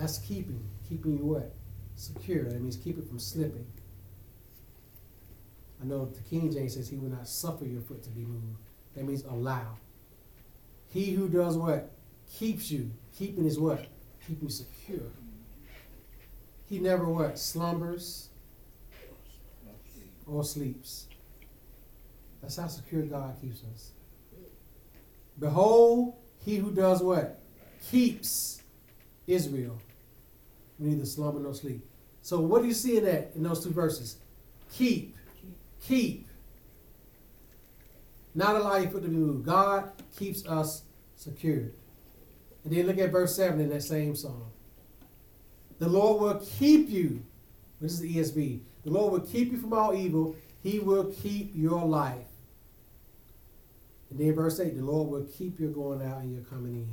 That's 0.00 0.16
keeping. 0.16 0.66
Keeping 0.88 1.18
you 1.18 1.26
what? 1.26 1.52
Secure. 1.94 2.44
That 2.44 2.62
means 2.62 2.76
keep 2.76 2.96
it 2.96 3.06
from 3.06 3.18
slipping. 3.18 3.66
I 5.82 5.84
know 5.84 6.06
the 6.06 6.22
King 6.22 6.50
James 6.50 6.74
says 6.74 6.88
he 6.88 6.96
will 6.96 7.10
not 7.10 7.28
suffer 7.28 7.66
your 7.66 7.82
foot 7.82 8.02
to 8.04 8.10
be 8.10 8.22
moved. 8.22 8.60
That 8.96 9.04
means 9.04 9.24
allow. 9.24 9.76
He 10.88 11.10
who 11.10 11.28
does 11.28 11.58
what? 11.58 11.90
Keeps 12.32 12.70
you. 12.70 12.90
Keeping 13.14 13.44
is 13.44 13.58
what? 13.58 13.86
Keeping 14.26 14.44
you 14.44 14.50
secure. 14.50 15.12
He 16.66 16.78
never 16.78 17.04
what? 17.04 17.38
Slumbers 17.38 18.30
or 20.26 20.44
sleeps. 20.44 21.08
That's 22.40 22.56
how 22.56 22.68
secure 22.68 23.02
God 23.02 23.36
keeps 23.38 23.62
us. 23.74 23.90
Behold, 25.38 26.14
he 26.42 26.56
who 26.56 26.70
does 26.70 27.02
what? 27.02 27.38
Keeps 27.90 28.62
Israel. 29.26 29.78
Neither 30.80 31.04
slumber 31.04 31.40
nor 31.40 31.54
sleep. 31.54 31.84
So 32.22 32.40
what 32.40 32.62
do 32.62 32.68
you 32.68 32.74
see 32.74 32.96
in 32.96 33.04
that 33.04 33.32
in 33.34 33.42
those 33.42 33.62
two 33.62 33.70
verses? 33.70 34.16
Keep. 34.72 35.16
Keep. 35.86 36.26
Not 38.34 38.56
allow 38.56 38.76
your 38.76 38.90
foot 38.90 39.02
to 39.02 39.08
be 39.08 39.16
moved. 39.16 39.44
God 39.44 39.90
keeps 40.16 40.46
us 40.46 40.82
secured. 41.16 41.74
And 42.64 42.72
then 42.72 42.86
look 42.86 42.98
at 42.98 43.10
verse 43.10 43.34
7 43.36 43.60
in 43.60 43.68
that 43.70 43.82
same 43.82 44.14
psalm. 44.14 44.46
The 45.78 45.88
Lord 45.88 46.20
will 46.20 46.46
keep 46.58 46.88
you. 46.90 47.24
This 47.80 47.92
is 47.92 48.00
the 48.00 48.16
ESV. 48.16 48.60
The 48.84 48.90
Lord 48.90 49.12
will 49.12 49.20
keep 49.20 49.52
you 49.52 49.58
from 49.58 49.72
all 49.72 49.94
evil. 49.94 50.36
He 50.62 50.78
will 50.78 51.06
keep 51.06 51.52
your 51.54 51.84
life. 51.84 52.26
And 54.10 54.18
then 54.18 54.34
verse 54.34 54.60
8, 54.60 54.76
the 54.76 54.84
Lord 54.84 55.08
will 55.08 55.24
keep 55.24 55.58
your 55.58 55.70
going 55.70 56.02
out 56.02 56.20
and 56.20 56.34
your 56.34 56.44
coming 56.44 56.74
in. 56.74 56.88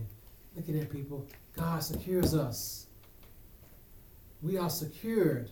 Look 0.55 0.69
at 0.69 0.79
that, 0.79 0.91
people. 0.91 1.27
God 1.55 1.83
secures 1.83 2.33
us. 2.33 2.86
We 4.41 4.57
are 4.57 4.69
secured. 4.69 5.49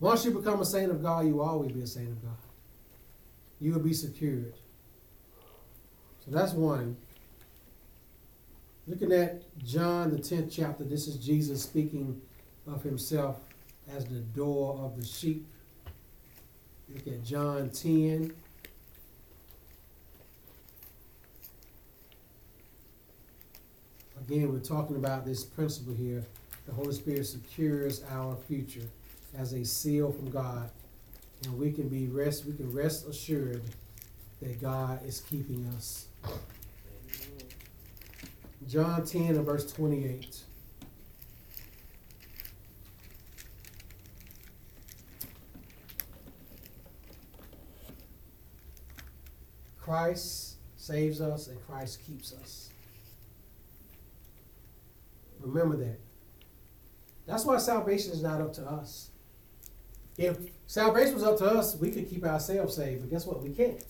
Once 0.00 0.24
you 0.24 0.30
become 0.30 0.60
a 0.60 0.66
saint 0.66 0.90
of 0.90 1.02
God, 1.02 1.26
you 1.26 1.36
will 1.36 1.48
always 1.48 1.72
be 1.72 1.82
a 1.82 1.86
saint 1.86 2.08
of 2.08 2.22
God. 2.22 2.36
You 3.60 3.72
will 3.72 3.80
be 3.80 3.92
secured. 3.94 4.54
So 6.24 6.30
that's 6.30 6.52
one. 6.52 6.96
Looking 8.86 9.12
at 9.12 9.42
John, 9.64 10.10
the 10.10 10.18
10th 10.18 10.52
chapter, 10.52 10.84
this 10.84 11.06
is 11.06 11.16
Jesus 11.16 11.62
speaking 11.62 12.20
of 12.66 12.82
himself 12.82 13.38
as 13.94 14.04
the 14.04 14.20
door 14.20 14.78
of 14.82 14.98
the 14.98 15.06
sheep. 15.06 15.46
Look 16.92 17.06
at 17.06 17.24
John 17.24 17.70
10. 17.70 18.32
Again, 24.20 24.52
we're 24.52 24.58
talking 24.58 24.96
about 24.96 25.24
this 25.24 25.44
principle 25.44 25.94
here. 25.94 26.24
The 26.66 26.72
Holy 26.72 26.94
Spirit 26.94 27.26
secures 27.26 28.02
our 28.10 28.36
future 28.48 28.88
as 29.36 29.52
a 29.52 29.64
seal 29.64 30.12
from 30.12 30.30
God. 30.30 30.70
And 31.44 31.58
we 31.58 31.72
can 31.72 31.88
be 31.88 32.06
rest 32.06 32.46
we 32.46 32.54
can 32.54 32.72
rest 32.72 33.06
assured 33.06 33.62
that 34.40 34.60
God 34.60 35.04
is 35.06 35.20
keeping 35.20 35.66
us. 35.76 36.06
John 38.66 39.04
10 39.04 39.36
and 39.36 39.44
verse 39.44 39.70
28. 39.72 40.42
Christ 49.80 50.56
saves 50.76 51.20
us 51.20 51.48
and 51.48 51.62
Christ 51.66 52.00
keeps 52.06 52.32
us. 52.32 52.70
Remember 55.40 55.76
that. 55.76 56.00
That's 57.26 57.44
why 57.44 57.58
salvation 57.58 58.12
is 58.12 58.22
not 58.22 58.40
up 58.40 58.52
to 58.54 58.66
us. 58.66 59.10
If 60.16 60.38
salvation 60.66 61.14
was 61.14 61.24
up 61.24 61.38
to 61.38 61.46
us, 61.46 61.76
we 61.76 61.90
could 61.90 62.08
keep 62.08 62.24
ourselves 62.24 62.76
saved, 62.76 63.02
but 63.02 63.10
guess 63.10 63.26
what? 63.26 63.42
We 63.42 63.50
can't. 63.50 63.84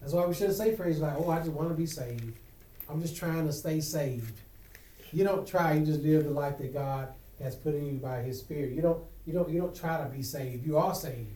That's 0.00 0.12
why 0.12 0.26
we 0.26 0.34
shouldn't 0.34 0.56
say 0.56 0.74
phrases 0.74 1.02
like, 1.02 1.14
oh, 1.18 1.30
I 1.30 1.38
just 1.38 1.50
want 1.50 1.68
to 1.68 1.74
be 1.74 1.86
saved. 1.86 2.36
I'm 2.88 3.02
just 3.02 3.16
trying 3.16 3.46
to 3.46 3.52
stay 3.52 3.80
saved. 3.80 4.40
You 5.12 5.24
don't 5.24 5.46
try, 5.46 5.74
you 5.74 5.84
just 5.84 6.00
live 6.00 6.24
the 6.24 6.30
life 6.30 6.58
that 6.58 6.72
God 6.72 7.08
has 7.40 7.54
put 7.54 7.74
in 7.74 7.86
you 7.86 7.92
by 7.94 8.20
his 8.22 8.40
spirit. 8.40 8.72
You 8.72 8.82
don't 8.82 9.02
you 9.26 9.32
don't 9.32 9.48
you 9.48 9.60
don't 9.60 9.74
try 9.74 10.02
to 10.02 10.08
be 10.08 10.22
saved. 10.22 10.66
You 10.66 10.78
are 10.78 10.94
saved. 10.94 11.30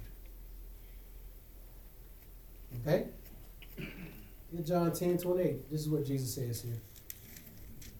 Okay? 2.80 3.06
In 4.52 4.64
John 4.64 4.92
10, 4.92 5.18
28, 5.18 5.70
this 5.70 5.82
is 5.82 5.88
what 5.88 6.04
Jesus 6.04 6.34
says 6.34 6.62
here. 6.62 6.80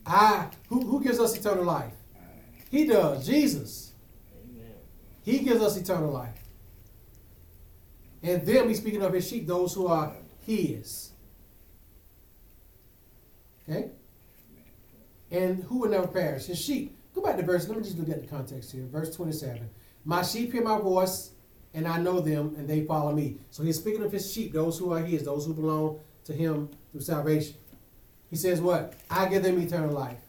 I 0.05 0.49
who, 0.69 0.81
who 0.81 1.03
gives 1.03 1.21
us 1.21 1.37
eternal 1.37 1.65
life? 1.65 1.95
He 2.73 2.87
does, 2.87 3.27
Jesus. 3.27 3.93
Amen. 4.35 4.73
He 5.23 5.41
gives 5.41 5.61
us 5.61 5.77
eternal 5.77 6.11
life. 6.11 6.43
And 8.23 8.47
then 8.47 8.69
he's 8.69 8.79
speaking 8.79 9.03
of 9.03 9.13
his 9.13 9.29
sheep, 9.29 9.47
those 9.47 9.75
who 9.75 9.89
are 9.89 10.15
his. 10.47 11.11
Okay? 13.69 13.91
And 15.31 15.63
who 15.65 15.81
will 15.81 15.91
never 15.91 16.07
perish? 16.07 16.47
His 16.47 16.59
sheep. 16.59 16.97
Go 17.15 17.21
back 17.21 17.37
to 17.37 17.43
verse. 17.43 17.69
Let 17.69 17.77
me 17.77 17.85
just 17.85 17.99
look 17.99 18.09
at 18.09 18.23
the 18.23 18.27
context 18.27 18.73
here. 18.73 18.87
Verse 18.91 19.15
27. 19.15 19.69
My 20.07 20.23
sheep 20.23 20.53
hear 20.53 20.63
my 20.63 20.79
voice, 20.79 21.33
and 21.75 21.87
I 21.87 21.99
know 21.99 22.21
them, 22.21 22.55
and 22.57 22.67
they 22.67 22.87
follow 22.87 23.13
me. 23.13 23.37
So 23.51 23.63
he's 23.63 23.77
speaking 23.77 24.03
of 24.03 24.13
his 24.13 24.33
sheep, 24.33 24.55
those 24.55 24.79
who 24.79 24.95
are 24.95 25.01
his, 25.01 25.25
those 25.25 25.45
who 25.45 25.53
belong 25.53 26.01
to 26.25 26.33
him 26.33 26.71
through 26.91 27.03
salvation. 27.03 27.55
He 28.31 28.37
says, 28.37 28.63
What? 28.63 28.95
I 29.11 29.27
give 29.27 29.43
them 29.43 29.61
eternal 29.61 29.91
life, 29.93 30.21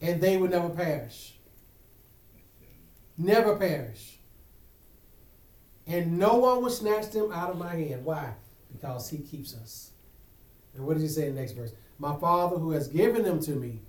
and 0.00 0.20
they 0.20 0.36
will 0.36 0.48
never 0.48 0.68
perish. 0.68 1.34
Never 3.16 3.56
perish. 3.56 4.18
And 5.86 6.18
no 6.18 6.36
one 6.36 6.62
will 6.62 6.70
snatch 6.70 7.10
them 7.10 7.32
out 7.32 7.50
of 7.50 7.58
my 7.58 7.74
hand. 7.74 8.04
Why? 8.04 8.34
Because 8.70 9.08
he 9.08 9.18
keeps 9.18 9.54
us. 9.54 9.90
And 10.74 10.86
what 10.86 10.94
does 10.94 11.02
he 11.02 11.08
say 11.08 11.28
in 11.28 11.34
the 11.34 11.40
next 11.40 11.52
verse? 11.52 11.72
My 11.98 12.14
Father 12.16 12.56
who 12.56 12.70
has 12.72 12.86
given 12.88 13.22
them 13.22 13.40
to 13.40 13.52
me 13.52 13.80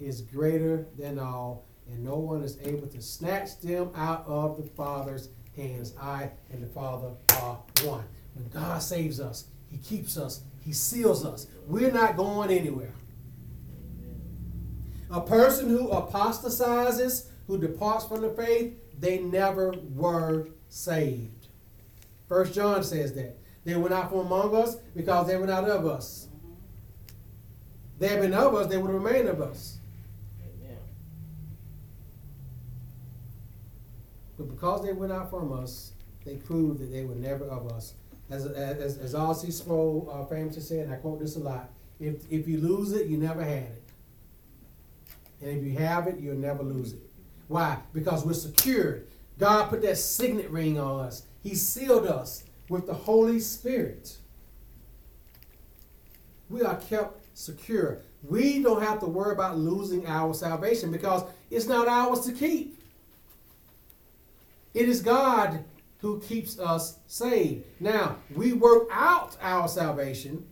is 0.00 0.22
greater 0.22 0.86
than 0.96 1.18
all, 1.18 1.66
and 1.86 2.04
no 2.04 2.16
one 2.16 2.42
is 2.42 2.58
able 2.62 2.86
to 2.86 3.02
snatch 3.02 3.60
them 3.60 3.90
out 3.94 4.24
of 4.26 4.56
the 4.56 4.68
Father's 4.70 5.28
hands. 5.56 5.94
I 6.00 6.30
and 6.50 6.62
the 6.62 6.68
Father 6.68 7.10
are 7.42 7.58
one. 7.84 8.04
When 8.34 8.48
God 8.48 8.80
saves 8.80 9.20
us, 9.20 9.46
He 9.68 9.78
keeps 9.78 10.16
us, 10.16 10.42
He 10.60 10.72
seals 10.72 11.26
us. 11.26 11.48
We're 11.66 11.90
not 11.90 12.16
going 12.16 12.50
anywhere. 12.50 12.94
A 15.10 15.20
person 15.20 15.68
who 15.68 15.90
apostatizes, 15.90 17.30
who 17.46 17.58
departs 17.58 18.04
from 18.06 18.20
the 18.22 18.30
faith, 18.30 18.74
they 18.98 19.18
never 19.18 19.74
were 19.94 20.48
saved. 20.68 21.48
First 22.28 22.54
John 22.54 22.82
says 22.84 23.14
that. 23.14 23.38
They 23.64 23.76
were 23.76 23.88
not 23.88 24.10
from 24.10 24.20
among 24.20 24.54
us 24.54 24.76
because 24.96 25.26
they 25.26 25.36
were 25.36 25.46
not 25.46 25.64
of 25.64 25.86
us. 25.86 26.28
They 27.98 28.08
had 28.08 28.20
been 28.20 28.34
of 28.34 28.54
us, 28.54 28.68
they 28.68 28.76
would 28.76 28.90
remain 28.90 29.26
of 29.26 29.40
us. 29.40 29.78
Amen. 30.40 30.78
But 34.38 34.48
because 34.48 34.84
they 34.84 34.92
went 34.92 35.12
out 35.12 35.30
from 35.30 35.52
us, 35.52 35.92
they 36.24 36.36
proved 36.36 36.80
that 36.80 36.92
they 36.92 37.04
were 37.04 37.14
never 37.14 37.44
of 37.46 37.70
us. 37.72 37.94
As, 38.30 38.46
as, 38.46 38.98
as 38.98 39.14
R.C. 39.14 39.50
Sproul 39.50 40.08
uh, 40.12 40.24
famously 40.26 40.62
said, 40.62 40.84
and 40.84 40.92
I 40.92 40.96
quote 40.96 41.18
this 41.18 41.36
a 41.36 41.40
lot, 41.40 41.70
if, 41.98 42.30
if 42.30 42.46
you 42.46 42.58
lose 42.60 42.92
it, 42.92 43.06
you 43.06 43.16
never 43.16 43.42
had 43.42 43.64
it. 43.64 43.82
And 45.40 45.58
if 45.58 45.64
you 45.64 45.78
have 45.78 46.06
it, 46.06 46.18
you'll 46.18 46.36
never 46.36 46.62
lose 46.62 46.92
it. 46.92 47.00
Why? 47.46 47.78
Because 47.92 48.24
we're 48.24 48.34
secured. 48.34 49.06
God 49.38 49.68
put 49.68 49.82
that 49.82 49.96
signet 49.96 50.50
ring 50.50 50.78
on 50.78 51.06
us. 51.06 51.22
He 51.42 51.54
sealed 51.54 52.06
us 52.06 52.44
with 52.68 52.86
the 52.86 52.94
Holy 52.94 53.40
Spirit. 53.40 54.16
We 56.50 56.62
are 56.62 56.76
kept 56.76 57.24
secure. 57.38 58.00
We 58.22 58.62
don't 58.62 58.82
have 58.82 59.00
to 59.00 59.06
worry 59.06 59.32
about 59.32 59.58
losing 59.58 60.06
our 60.06 60.34
salvation 60.34 60.90
because 60.90 61.22
it's 61.50 61.66
not 61.66 61.88
ours 61.88 62.20
to 62.26 62.32
keep. 62.32 62.80
It 64.74 64.88
is 64.88 65.00
God 65.00 65.64
who 66.00 66.20
keeps 66.20 66.58
us 66.58 66.98
saved. 67.06 67.64
Now, 67.80 68.16
we 68.34 68.52
work 68.52 68.88
out 68.92 69.36
our 69.40 69.68
salvation. 69.68 70.46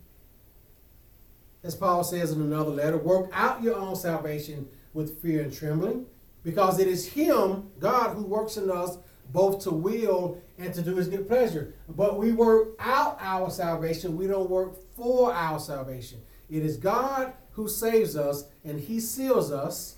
As 1.63 1.75
Paul 1.75 2.05
says 2.05 2.33
in 2.33 2.41
another 2.41 2.71
letter, 2.71 2.97
work 2.97 3.31
out 3.33 3.63
your 3.63 3.77
own 3.77 3.97
salvation 3.97 4.69
with 4.97 5.23
fear 5.23 5.43
and 5.43 5.53
trembling, 5.53 6.07
because 6.43 6.81
it 6.81 6.89
is 6.89 7.07
Him, 7.07 7.71
God, 7.79 8.15
who 8.15 8.25
works 8.25 8.57
in 8.57 8.71
us 8.71 8.99
both 9.33 9.63
to 9.65 9.71
will 9.71 10.41
and 10.59 10.73
to 10.75 10.83
do 10.83 10.97
His 10.97 11.09
good 11.09 11.29
pleasure. 11.29 11.75
But 11.89 12.19
we 12.19 12.33
work 12.33 12.71
out 12.81 13.19
our 13.21 13.51
salvation, 13.51 14.17
we 14.17 14.27
don't 14.27 14.51
work 14.51 14.75
for 14.97 15.33
our 15.33 15.61
salvation. 15.61 16.21
It 16.51 16.65
is 16.65 16.77
God 16.77 17.33
who 17.53 17.69
saves 17.69 18.17
us, 18.17 18.45
and 18.65 18.81
He 18.81 18.99
seals 18.99 19.53
us 19.53 19.97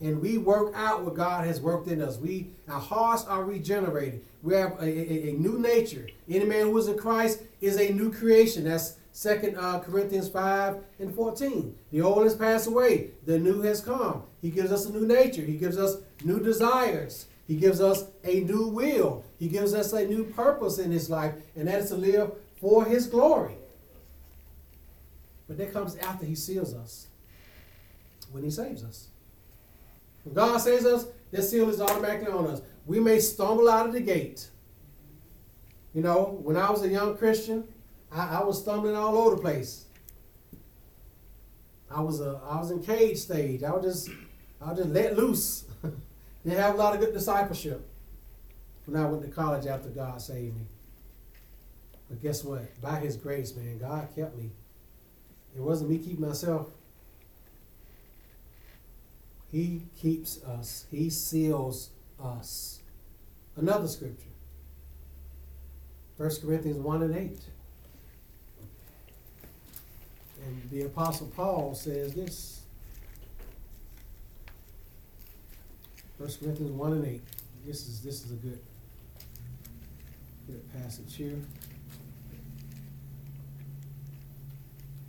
and 0.00 0.20
we 0.20 0.38
work 0.38 0.72
out 0.76 1.02
what 1.02 1.14
God 1.14 1.44
has 1.46 1.60
worked 1.60 1.88
in 1.88 2.00
us. 2.00 2.18
We 2.18 2.50
our 2.68 2.80
hearts 2.80 3.24
are 3.24 3.44
regenerated. 3.44 4.24
We 4.42 4.54
have 4.54 4.80
a, 4.80 4.84
a, 4.84 5.30
a 5.30 5.32
new 5.32 5.58
nature. 5.58 6.06
Any 6.28 6.44
man 6.44 6.66
who 6.66 6.78
is 6.78 6.88
in 6.88 6.96
Christ 6.96 7.42
is 7.60 7.78
a 7.78 7.92
new 7.92 8.12
creation. 8.12 8.64
That's 8.64 8.96
Second 9.18 9.56
uh, 9.56 9.80
Corinthians 9.80 10.28
five 10.28 10.76
and 11.00 11.12
fourteen. 11.12 11.74
The 11.90 12.02
old 12.02 12.22
has 12.22 12.36
passed 12.36 12.68
away. 12.68 13.10
The 13.26 13.36
new 13.36 13.62
has 13.62 13.80
come. 13.80 14.22
He 14.40 14.48
gives 14.48 14.70
us 14.70 14.86
a 14.86 14.92
new 14.92 15.08
nature. 15.08 15.42
He 15.42 15.56
gives 15.56 15.76
us 15.76 15.96
new 16.22 16.38
desires. 16.38 17.26
He 17.48 17.56
gives 17.56 17.80
us 17.80 18.04
a 18.22 18.38
new 18.38 18.68
will. 18.68 19.24
He 19.40 19.48
gives 19.48 19.74
us 19.74 19.92
a 19.92 20.06
new 20.06 20.22
purpose 20.22 20.78
in 20.78 20.92
his 20.92 21.10
life, 21.10 21.34
and 21.56 21.66
that 21.66 21.80
is 21.80 21.88
to 21.88 21.96
live 21.96 22.30
for 22.60 22.84
his 22.84 23.08
glory. 23.08 23.56
But 25.48 25.58
that 25.58 25.72
comes 25.72 25.96
after 25.96 26.24
he 26.24 26.36
seals 26.36 26.72
us, 26.72 27.08
when 28.30 28.44
he 28.44 28.52
saves 28.52 28.84
us. 28.84 29.08
When 30.22 30.36
God 30.36 30.58
saves 30.58 30.86
us, 30.86 31.06
that 31.32 31.42
seal 31.42 31.68
is 31.70 31.80
automatically 31.80 32.32
on 32.32 32.46
us. 32.46 32.62
We 32.86 33.00
may 33.00 33.18
stumble 33.18 33.68
out 33.68 33.88
of 33.88 33.94
the 33.94 34.00
gate. 34.00 34.48
You 35.92 36.02
know, 36.02 36.38
when 36.40 36.56
I 36.56 36.70
was 36.70 36.84
a 36.84 36.88
young 36.88 37.16
Christian, 37.16 37.64
I, 38.10 38.40
I 38.40 38.44
was 38.44 38.60
stumbling 38.60 38.96
all 38.96 39.16
over 39.16 39.36
the 39.36 39.42
place. 39.42 39.84
I 41.90 42.00
was 42.00 42.20
a 42.20 42.40
I 42.44 42.58
was 42.58 42.70
in 42.70 42.82
cage 42.82 43.18
stage. 43.18 43.62
I 43.62 43.72
was 43.72 43.84
just 43.84 44.16
I 44.60 44.70
was 44.70 44.78
just 44.78 44.90
let 44.90 45.16
loose. 45.16 45.64
Didn't 46.44 46.58
have 46.58 46.74
a 46.74 46.78
lot 46.78 46.94
of 46.94 47.00
good 47.00 47.12
discipleship 47.12 47.86
when 48.86 49.00
I 49.00 49.06
went 49.06 49.22
to 49.22 49.28
college 49.28 49.66
after 49.66 49.88
God 49.88 50.20
saved 50.20 50.56
me. 50.56 50.66
But 52.08 52.22
guess 52.22 52.44
what? 52.44 52.80
By 52.80 53.00
His 53.00 53.16
grace, 53.16 53.54
man, 53.54 53.78
God 53.78 54.08
kept 54.14 54.36
me. 54.36 54.50
It 55.56 55.60
wasn't 55.60 55.90
me 55.90 55.98
keeping 55.98 56.26
myself. 56.26 56.68
He 59.50 59.86
keeps 60.00 60.42
us. 60.44 60.86
He 60.90 61.10
seals 61.10 61.90
us. 62.22 62.80
Another 63.56 63.88
scripture. 63.88 64.24
1 66.18 66.30
Corinthians 66.42 66.78
1 66.78 67.02
and 67.02 67.16
8. 67.16 67.38
And 70.48 70.70
the 70.70 70.86
Apostle 70.86 71.26
Paul 71.36 71.74
says 71.74 72.14
this. 72.14 72.62
1 76.16 76.30
Corinthians 76.40 76.72
1 76.72 76.92
and 76.92 77.06
8. 77.06 77.22
This 77.66 77.86
is 77.86 78.00
this 78.00 78.24
is 78.24 78.32
a 78.32 78.36
good, 78.36 78.58
good 80.46 80.72
passage 80.72 81.14
here. 81.14 81.38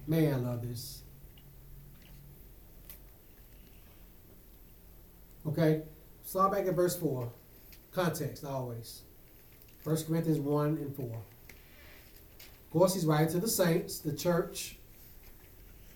Man, 0.07 0.33
I 0.33 0.37
love 0.37 0.67
this. 0.67 1.03
Okay, 5.47 5.83
start 6.25 6.51
back 6.51 6.67
at 6.67 6.75
verse 6.75 6.97
4. 6.97 7.31
Context, 7.93 8.43
always. 8.43 9.03
1 9.85 10.03
Corinthians 10.03 10.39
1 10.39 10.65
and 10.65 10.95
4. 10.95 11.05
Of 11.05 11.13
course, 12.71 12.93
he's 12.93 13.05
writing 13.05 13.31
to 13.31 13.39
the 13.39 13.47
saints, 13.47 13.99
the 13.99 14.13
church, 14.13 14.78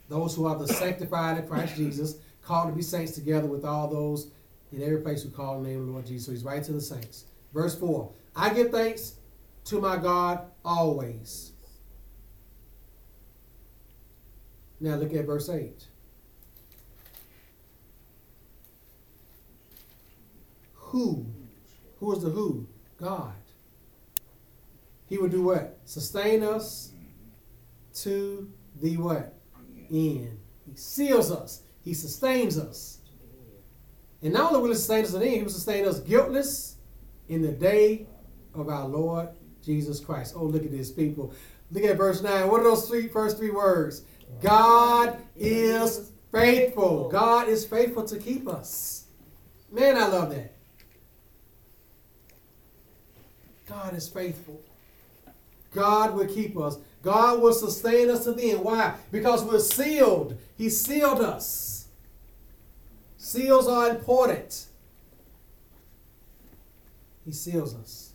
those 0.10 0.36
who 0.36 0.46
are 0.46 0.58
the 0.58 0.68
sanctified 0.68 1.38
in 1.38 1.48
Christ 1.48 1.76
Jesus, 1.76 2.18
called 2.42 2.70
to 2.70 2.76
be 2.76 2.82
saints 2.82 3.14
together 3.14 3.48
with 3.48 3.66
all 3.66 3.88
those 3.88 4.32
in 4.72 4.84
every 4.84 5.02
place 5.02 5.24
who 5.24 5.30
call 5.30 5.62
the 5.62 5.70
name 5.70 5.80
of 5.80 5.86
the 5.86 5.92
Lord 5.92 6.06
Jesus. 6.06 6.26
So 6.26 6.32
he's 6.32 6.44
writing 6.44 6.66
to 6.66 6.74
the 6.74 6.82
saints. 6.82 7.26
Verse 7.54 7.78
4 7.78 8.12
I 8.36 8.54
give 8.54 8.72
thanks 8.72 9.14
to 9.66 9.80
my 9.80 9.98
God 9.98 10.46
always. 10.66 11.52
Now 14.80 14.96
look 14.96 15.14
at 15.14 15.26
verse 15.26 15.50
8. 15.50 15.86
Who? 20.74 21.26
Who 22.00 22.16
is 22.16 22.24
the 22.24 22.30
who? 22.30 22.68
God. 22.98 23.34
He 25.08 25.18
will 25.18 25.30
do 25.30 25.44
what? 25.44 25.80
Sustain 25.86 26.44
us 26.44 26.92
to 27.96 28.52
the 28.82 28.98
what? 28.98 29.33
End. 29.94 30.40
He 30.66 30.76
seals 30.76 31.32
us. 31.32 31.62
He 31.84 31.94
sustains 31.94 32.58
us. 32.58 32.98
And 34.24 34.34
not 34.34 34.52
only 34.52 34.62
will 34.62 34.70
he 34.70 34.76
sustain 34.76 35.04
us 35.04 35.12
to 35.12 35.20
the 35.20 35.26
end, 35.26 35.36
he 35.36 35.44
will 35.44 35.50
sustain 35.50 35.86
us 35.86 36.00
guiltless 36.00 36.78
in 37.28 37.42
the 37.42 37.52
day 37.52 38.08
of 38.56 38.70
our 38.70 38.88
Lord 38.88 39.30
Jesus 39.64 40.00
Christ. 40.00 40.34
Oh, 40.36 40.46
look 40.46 40.64
at 40.64 40.72
this, 40.72 40.92
people. 40.92 41.34
Look 41.72 41.84
at 41.84 41.98
verse 41.98 42.22
9. 42.22 42.48
What 42.48 42.62
are 42.62 42.64
those 42.64 42.88
three 42.88 43.08
first 43.08 43.38
three 43.38 43.52
words? 43.52 44.04
God 44.42 45.18
is 45.36 46.12
faithful. 46.32 47.10
God 47.10 47.48
is 47.48 47.66
faithful 47.66 48.04
to 48.06 48.18
keep 48.18 48.48
us. 48.48 49.06
Man, 49.72 49.98
I 49.98 50.08
love 50.08 50.30
that. 50.32 50.54
God 53.68 53.96
is 53.96 54.08
faithful. 54.08 54.62
God 55.74 56.14
will 56.14 56.28
keep 56.28 56.58
us. 56.58 56.78
God 57.04 57.42
will 57.42 57.54
sustain 57.54 58.10
us 58.10 58.24
to 58.24 58.32
the 58.32 58.52
end. 58.52 58.64
Why? 58.64 58.96
Because 59.12 59.44
we're 59.44 59.60
sealed. 59.60 60.40
He 60.58 60.70
sealed 60.70 61.20
us. 61.20 61.88
Seals 63.18 63.68
are 63.68 63.90
important. 63.90 64.66
He 67.26 67.34
seals 67.34 67.76
us. 67.76 68.14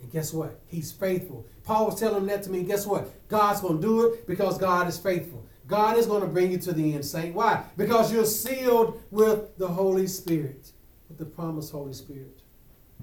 And 0.00 0.10
guess 0.10 0.32
what? 0.32 0.58
He's 0.66 0.90
faithful. 0.90 1.46
Paul 1.64 1.86
was 1.86 2.00
telling 2.00 2.26
that 2.26 2.42
to 2.44 2.50
me. 2.50 2.62
Guess 2.62 2.86
what? 2.86 3.10
God's 3.28 3.60
going 3.60 3.76
to 3.76 3.82
do 3.82 4.06
it 4.06 4.26
because 4.26 4.58
God 4.58 4.88
is 4.88 4.98
faithful. 4.98 5.46
God 5.66 5.96
is 5.96 6.06
going 6.06 6.22
to 6.22 6.26
bring 6.26 6.50
you 6.50 6.58
to 6.58 6.72
the 6.72 6.94
end, 6.94 7.04
saint. 7.04 7.34
Why? 7.34 7.62
Because 7.76 8.12
you're 8.12 8.24
sealed 8.24 9.00
with 9.10 9.56
the 9.58 9.68
Holy 9.68 10.06
Spirit, 10.06 10.72
with 11.08 11.18
the 11.18 11.24
promised 11.24 11.72
Holy 11.72 11.92
Spirit. 11.92 12.40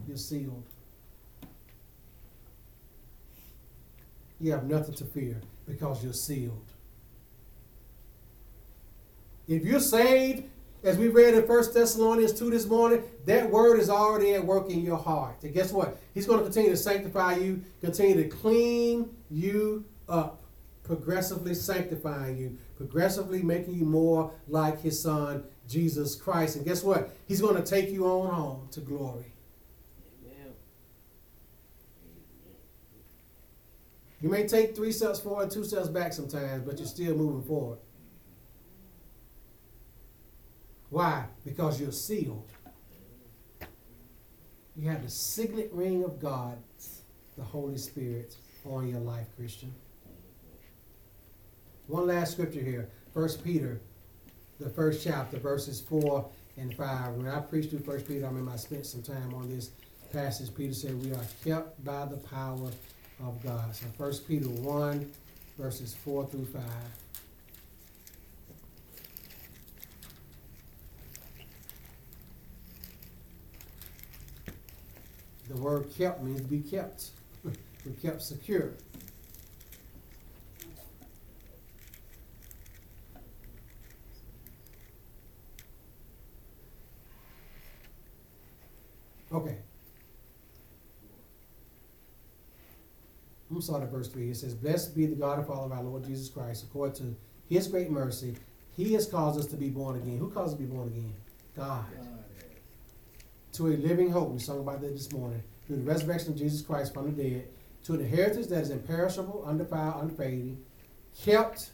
You're 0.08 0.18
sealed. 0.18 0.64
You 4.40 4.52
have 4.52 4.66
nothing 4.66 4.96
to 4.96 5.06
fear 5.06 5.42
because 5.68 6.04
you're 6.04 6.14
sealed. 6.14 6.72
If 9.48 9.66
you're 9.66 9.80
saved, 9.80 10.44
as 10.84 10.98
we 10.98 11.10
read 11.10 11.34
in 11.34 11.42
1 11.42 11.74
Thessalonians 11.74 12.34
2 12.34 12.52
this 12.52 12.66
morning, 12.66 13.04
that 13.26 13.50
word 13.50 13.80
is 13.80 13.90
already 13.90 14.34
at 14.34 14.46
work 14.46 14.70
in 14.70 14.82
your 14.82 14.98
heart. 14.98 15.44
And 15.44 15.54
guess 15.54 15.74
what? 15.74 15.98
He's 16.14 16.26
going 16.26 16.40
to 16.40 16.46
continue 16.46 16.70
to 16.70 16.78
sanctify 16.78 17.36
you, 17.36 17.64
continue 17.82 18.16
to 18.24 18.30
clean 18.30 19.10
you 19.30 19.84
up, 20.08 20.44
progressively 20.84 21.54
sanctifying 21.54 22.38
you, 22.38 22.58
progressively 22.78 23.42
making 23.42 23.76
you 23.76 23.86
more 23.86 24.32
like 24.48 24.82
his 24.82 25.02
son, 25.02 25.44
Jesus 25.68 26.16
Christ. 26.16 26.56
And 26.56 26.66
guess 26.66 26.84
what? 26.84 27.16
He's 27.28 27.42
going 27.42 27.56
to 27.56 27.64
take 27.64 27.90
you 27.90 28.06
on 28.06 28.34
home 28.34 28.68
to 28.72 28.80
glory. 28.80 29.34
You 34.22 34.30
may 34.30 34.48
take 34.48 34.76
three 34.76 34.92
steps 34.92 35.20
forward, 35.20 35.50
two 35.50 35.64
steps 35.64 35.88
back 35.88 36.12
sometimes, 36.14 36.64
but 36.64 36.78
you're 36.78 36.88
still 36.88 37.16
moving 37.16 37.44
forward. 37.44 37.80
Why? 40.90 41.26
Because 41.46 41.80
you're 41.80 41.92
sealed. 41.92 42.50
You 44.76 44.90
have 44.90 45.04
the 45.04 45.10
signet 45.10 45.70
ring 45.72 46.04
of 46.04 46.20
God, 46.20 46.58
the 47.38 47.44
Holy 47.44 47.78
Spirit, 47.78 48.36
on 48.66 48.88
your 48.88 49.00
life, 49.00 49.28
Christian. 49.38 49.74
One 51.88 52.08
last 52.08 52.34
scripture 52.34 52.62
here. 52.62 52.90
First 53.14 53.44
Peter, 53.44 53.82
the 54.60 54.70
first 54.70 55.04
chapter, 55.04 55.38
verses 55.38 55.82
four 55.82 56.30
and 56.58 56.74
five. 56.76 57.14
When 57.14 57.28
I 57.28 57.40
preached 57.40 57.72
through 57.72 57.80
First 57.80 58.08
Peter, 58.08 58.26
I 58.26 58.30
remember 58.30 58.52
I 58.52 58.58
spent 58.58 58.86
some 58.86 59.02
time 59.02 59.34
on 59.34 59.50
this 59.50 59.72
passage. 60.12 60.54
Peter 60.54 60.74
said, 60.74 61.02
We 61.04 61.12
are 61.12 61.26
kept 61.44 61.84
by 61.84 62.06
the 62.06 62.18
power 62.18 62.70
of 63.22 63.42
God. 63.44 63.76
So 63.76 63.86
1 63.98 64.14
Peter 64.28 64.48
1, 64.48 65.12
verses 65.58 65.94
4 65.94 66.26
through 66.28 66.46
5. 66.46 66.64
The 75.50 75.58
word 75.58 75.88
kept 75.98 76.22
means 76.22 76.42
be 76.42 76.60
kept. 76.60 77.10
We're 77.44 77.94
kept 78.02 78.22
secure. 78.22 78.74
Okay, 89.32 89.58
I'm 93.50 93.62
sorry, 93.62 93.88
verse 93.88 94.08
3. 94.10 94.30
It 94.30 94.38
says, 94.38 94.54
Blessed 94.54 94.96
be 94.96 95.06
the 95.08 95.16
God 95.16 95.40
and 95.40 95.48
Father 95.48 95.66
of 95.66 95.72
our 95.72 95.84
Lord 95.84 96.04
Jesus 96.06 96.30
Christ, 96.30 96.66
according 96.66 96.96
to 96.98 97.16
his 97.48 97.68
great 97.68 97.90
mercy. 97.90 98.36
He 98.76 98.94
has 98.94 99.08
caused 99.08 99.40
us 99.40 99.48
to 99.48 99.58
be 99.58 99.70
born 99.70 99.98
again. 99.98 100.18
Who 100.20 100.30
caused 100.30 100.54
us 100.54 100.60
to 100.60 100.66
be 100.66 100.74
born 100.74 100.88
again? 100.90 101.14
God. 101.58 101.86
To 103.54 103.68
a 103.68 103.76
living 103.76 104.12
hope. 104.12 104.30
We 104.30 104.40
sung 104.40 104.60
about 104.60 104.82
that 104.82 104.94
this 104.94 105.12
morning. 105.12 105.44
Through 105.66 105.78
the 105.78 105.84
resurrection 105.84 106.32
of 106.32 106.38
Jesus 106.38 106.62
Christ 106.62 106.94
from 106.94 107.14
the 107.14 107.24
dead. 107.24 107.48
To 107.86 107.94
an 107.94 108.02
inheritance 108.02 108.48
that 108.48 108.62
is 108.62 108.70
imperishable, 108.70 109.44
undefiled, 109.46 110.04
unfading, 110.04 110.64
kept 111.24 111.72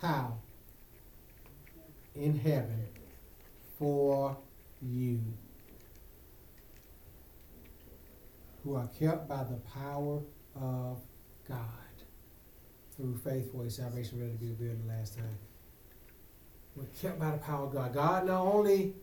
how? 0.00 0.38
In 2.14 2.38
heaven 2.38 2.86
for 3.78 4.36
you. 4.82 5.20
Who 8.64 8.76
are 8.76 8.88
kept 8.98 9.28
by 9.28 9.44
the 9.44 9.56
power 9.74 10.20
of 10.60 11.00
God 11.48 11.58
through 12.96 13.16
faith 13.16 13.52
for 13.52 13.64
a 13.64 13.70
salvation 13.70 14.20
ready 14.20 14.32
to 14.32 14.38
be 14.38 14.48
revealed 14.48 14.80
in 14.80 14.86
the 14.86 14.92
last 14.94 15.16
time. 15.16 15.38
We're 16.76 16.86
kept 17.00 17.18
by 17.18 17.30
the 17.30 17.38
power 17.38 17.66
of 17.66 17.72
God. 17.72 17.94
God 17.94 18.26
not 18.26 18.42
only 18.42 18.94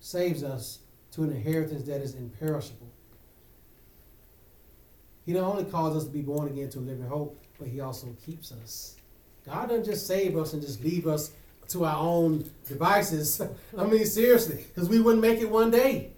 saves 0.00 0.42
us 0.42 0.80
to 1.12 1.22
an 1.22 1.30
inheritance 1.30 1.86
that 1.86 2.00
is 2.00 2.14
imperishable, 2.14 2.90
He 5.24 5.32
not 5.32 5.44
only 5.44 5.64
calls 5.64 5.96
us 5.96 6.04
to 6.04 6.10
be 6.10 6.22
born 6.22 6.48
again 6.48 6.70
to 6.70 6.78
a 6.78 6.80
living 6.80 7.06
hope, 7.06 7.42
but 7.58 7.68
He 7.68 7.80
also 7.80 8.14
keeps 8.24 8.52
us. 8.52 8.96
God 9.46 9.68
doesn't 9.68 9.84
just 9.84 10.06
save 10.06 10.36
us 10.36 10.52
and 10.52 10.62
just 10.62 10.82
leave 10.82 11.06
us 11.06 11.32
to 11.68 11.84
our 11.84 11.96
own 11.96 12.48
devices. 12.66 13.40
I 13.78 13.84
mean, 13.84 14.04
seriously, 14.04 14.64
because 14.74 14.88
we 14.88 15.00
wouldn't 15.00 15.22
make 15.22 15.40
it 15.40 15.50
one 15.50 15.70
day. 15.70 16.12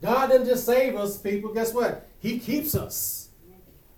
God 0.00 0.28
didn't 0.30 0.46
just 0.46 0.66
save 0.66 0.96
us, 0.96 1.16
people. 1.16 1.52
Guess 1.52 1.72
what? 1.72 2.06
He 2.24 2.38
keeps 2.38 2.74
us 2.74 3.28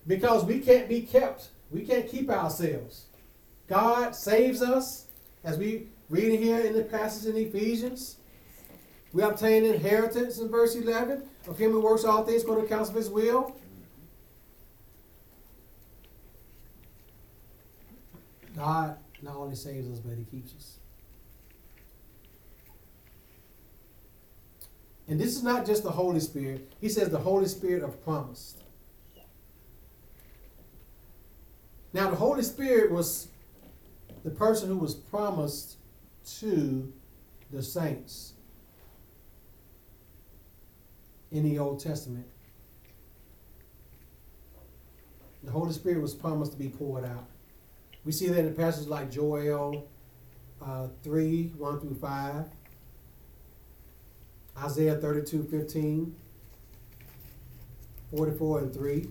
because 0.04 0.44
we 0.44 0.58
can't 0.58 0.88
be 0.88 1.00
kept. 1.00 1.50
We 1.70 1.82
can't 1.82 2.08
keep 2.08 2.28
ourselves. 2.28 3.04
God 3.68 4.16
saves 4.16 4.62
us, 4.62 5.06
as 5.44 5.56
we 5.56 5.86
read 6.08 6.40
here 6.40 6.58
in 6.58 6.72
the 6.72 6.82
passage 6.82 7.32
in 7.32 7.36
Ephesians. 7.40 8.16
We 9.12 9.22
obtain 9.22 9.64
inheritance 9.64 10.38
in 10.38 10.48
verse 10.48 10.74
11. 10.74 11.22
Of 11.46 11.56
him 11.56 11.70
who 11.70 11.80
works 11.80 12.04
all 12.04 12.24
things 12.24 12.42
according 12.42 12.64
to 12.64 12.68
the 12.68 12.74
counsel 12.74 12.96
of 12.96 13.04
his 13.04 13.10
will. 13.10 13.56
God 18.56 18.96
not 19.22 19.36
only 19.36 19.54
saves 19.54 19.88
us, 19.88 20.00
but 20.00 20.18
he 20.18 20.24
keeps 20.24 20.52
us. 20.56 20.78
And 25.08 25.20
this 25.20 25.36
is 25.36 25.42
not 25.42 25.64
just 25.64 25.82
the 25.82 25.90
Holy 25.90 26.20
Spirit. 26.20 26.72
He 26.80 26.88
says 26.88 27.10
the 27.10 27.18
Holy 27.18 27.46
Spirit 27.46 27.82
of 27.82 28.02
promise. 28.02 28.56
Now, 31.92 32.10
the 32.10 32.16
Holy 32.16 32.42
Spirit 32.42 32.90
was 32.90 33.28
the 34.24 34.30
person 34.30 34.68
who 34.68 34.76
was 34.76 34.94
promised 34.94 35.76
to 36.40 36.92
the 37.52 37.62
saints 37.62 38.32
in 41.30 41.44
the 41.44 41.58
Old 41.58 41.80
Testament. 41.80 42.26
The 45.44 45.52
Holy 45.52 45.72
Spirit 45.72 46.02
was 46.02 46.12
promised 46.12 46.52
to 46.52 46.58
be 46.58 46.68
poured 46.68 47.04
out. 47.04 47.28
We 48.04 48.12
see 48.12 48.26
that 48.28 48.44
in 48.44 48.54
passages 48.54 48.88
like 48.88 49.10
Joel 49.10 49.88
uh, 50.60 50.88
3 51.02 51.52
1 51.56 51.80
through 51.80 51.94
5, 51.94 52.44
Isaiah 54.58 54.96
32 54.96 55.44
15, 55.44 56.14
44 58.10 58.58
and 58.60 58.74
3. 58.74 59.08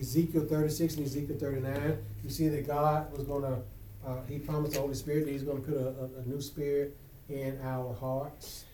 Ezekiel 0.00 0.46
36 0.46 0.94
and 0.96 1.06
Ezekiel 1.06 1.36
39, 1.38 1.98
you 2.24 2.30
see 2.30 2.48
that 2.48 2.66
God 2.66 3.12
was 3.16 3.24
going 3.24 3.42
to, 3.42 3.58
uh, 4.06 4.22
He 4.26 4.38
promised 4.38 4.74
the 4.74 4.80
Holy 4.80 4.94
Spirit 4.94 5.26
that 5.26 5.32
He's 5.32 5.42
going 5.42 5.62
to 5.62 5.70
put 5.70 5.76
a, 5.76 5.88
a, 5.88 6.22
a 6.22 6.26
new 6.26 6.40
spirit 6.40 6.96
in 7.28 7.58
our 7.62 7.94
hearts. 7.94 8.64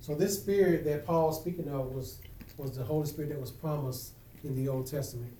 So 0.00 0.14
this 0.14 0.40
spirit 0.40 0.84
that 0.84 1.06
Paul's 1.06 1.40
speaking 1.40 1.68
of 1.68 1.92
was, 1.92 2.18
was 2.56 2.76
the 2.76 2.84
Holy 2.84 3.06
Spirit 3.06 3.30
that 3.30 3.40
was 3.40 3.50
promised 3.50 4.12
in 4.42 4.54
the 4.56 4.68
Old 4.68 4.86
Testament. 4.86 5.32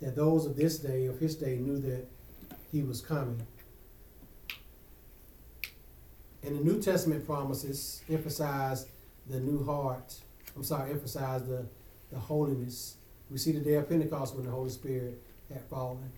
That 0.00 0.14
those 0.14 0.46
of 0.46 0.54
this 0.56 0.78
day, 0.78 1.06
of 1.06 1.18
his 1.18 1.34
day, 1.34 1.56
knew 1.56 1.78
that 1.80 2.06
he 2.70 2.82
was 2.82 3.00
coming. 3.00 3.44
And 6.42 6.56
the 6.56 6.64
New 6.64 6.80
Testament 6.80 7.26
promises 7.26 8.02
emphasize 8.08 8.86
the 9.28 9.40
new 9.40 9.64
heart 9.64 10.14
I'm 10.58 10.64
sorry, 10.64 10.90
emphasize 10.90 11.44
the, 11.44 11.66
the 12.10 12.18
holiness. 12.18 12.96
We 13.30 13.38
see 13.38 13.52
the 13.52 13.60
day 13.60 13.74
of 13.74 13.88
Pentecost 13.88 14.34
when 14.34 14.44
the 14.44 14.50
Holy 14.50 14.70
Spirit 14.70 15.22
had 15.48 15.62
fallen. 15.66 16.10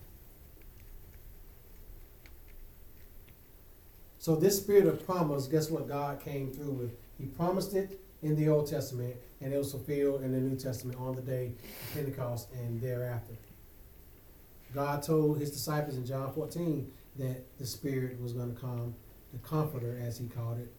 So 4.19 4.37
this 4.37 4.57
spirit 4.57 4.87
of 4.87 5.05
promise, 5.05 5.47
guess 5.47 5.71
what 5.71 5.87
God 5.87 6.21
came 6.21 6.51
through 6.53 6.73
with? 6.73 6.93
He 7.19 7.27
promised 7.27 7.75
it 7.75 8.01
in 8.23 8.35
the 8.35 8.49
Old 8.49 8.67
Testament, 8.67 9.15
and 9.43 9.53
it 9.53 9.59
was 9.59 9.73
fulfilled 9.73 10.23
in 10.23 10.33
the 10.33 10.41
New 10.41 10.57
Testament 10.57 10.99
on 10.99 11.15
the 11.15 11.23
day 11.23 11.49
of 11.49 11.95
Pentecost 11.95 12.49
and 12.55 12.81
thereafter. 12.81 13.35
God 14.75 15.03
told 15.03 15.39
his 15.39 15.51
disciples 15.51 15.97
in 15.97 16.07
John 16.07 16.33
14 16.33 16.91
that 17.19 17.59
the 17.59 17.67
Spirit 17.67 18.19
was 18.23 18.33
going 18.33 18.55
to 18.55 18.59
come, 18.59 18.95
the 19.33 19.39
Comforter, 19.39 20.01
as 20.05 20.19
he 20.19 20.27
called 20.27 20.59
it. 20.59 20.73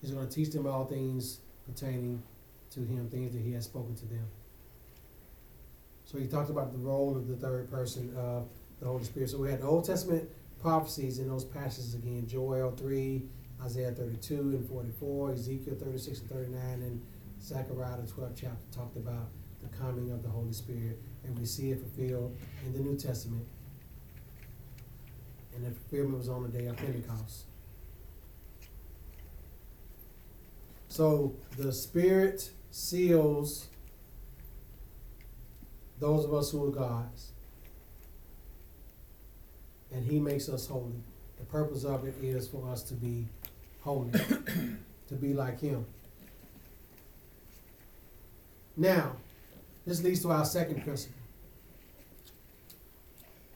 He's 0.00 0.10
going 0.10 0.26
to 0.26 0.32
teach 0.32 0.50
them 0.50 0.66
all 0.66 0.86
things 0.86 1.40
pertaining 1.66 2.22
to 2.70 2.80
him 2.80 3.08
things 3.10 3.32
that 3.32 3.42
he 3.42 3.52
has 3.52 3.64
spoken 3.64 3.94
to 3.96 4.06
them. 4.06 4.26
So 6.04 6.18
he 6.18 6.26
talked 6.26 6.50
about 6.50 6.72
the 6.72 6.78
role 6.78 7.16
of 7.16 7.28
the 7.28 7.36
third 7.36 7.70
person 7.70 8.14
of 8.16 8.48
the 8.80 8.86
Holy 8.86 9.04
Spirit. 9.04 9.30
So 9.30 9.38
we 9.38 9.50
had 9.50 9.60
the 9.60 9.66
Old 9.66 9.84
Testament 9.84 10.28
prophecies 10.60 11.18
in 11.18 11.28
those 11.28 11.44
passages 11.44 11.94
again 11.94 12.26
Joel 12.26 12.72
3, 12.72 13.22
Isaiah 13.62 13.92
32 13.92 14.34
and 14.34 14.68
44, 14.68 15.32
Ezekiel 15.32 15.76
36 15.80 16.20
and 16.20 16.30
39, 16.30 16.60
and 16.62 17.02
Zechariah 17.42 17.96
the 17.98 18.10
12th 18.10 18.32
chapter 18.34 18.56
talked 18.72 18.96
about 18.96 19.28
the 19.62 19.68
coming 19.76 20.10
of 20.10 20.22
the 20.22 20.28
Holy 20.28 20.52
Spirit. 20.52 20.98
And 21.24 21.38
we 21.38 21.44
see 21.44 21.70
it 21.70 21.78
fulfilled 21.78 22.36
in 22.66 22.72
the 22.72 22.80
New 22.80 22.96
Testament. 22.96 23.46
And 25.60 25.74
the 25.74 25.78
fulfillment 25.78 26.18
was 26.18 26.28
on 26.30 26.42
the 26.44 26.48
day 26.48 26.66
of 26.66 26.76
Pentecost. 26.76 27.44
So 30.88 31.34
the 31.58 31.70
Spirit 31.70 32.50
seals 32.70 33.68
those 35.98 36.24
of 36.24 36.32
us 36.32 36.50
who 36.50 36.66
are 36.66 36.70
God's. 36.70 37.32
And 39.92 40.04
He 40.06 40.18
makes 40.18 40.48
us 40.48 40.66
holy. 40.66 41.02
The 41.38 41.44
purpose 41.44 41.84
of 41.84 42.06
it 42.06 42.14
is 42.22 42.48
for 42.48 42.66
us 42.70 42.82
to 42.84 42.94
be 42.94 43.26
holy, 43.82 44.12
to 45.08 45.14
be 45.14 45.34
like 45.34 45.60
Him. 45.60 45.84
Now, 48.78 49.16
this 49.86 50.02
leads 50.02 50.22
to 50.22 50.30
our 50.30 50.46
second 50.46 50.82
principle. 50.84 51.19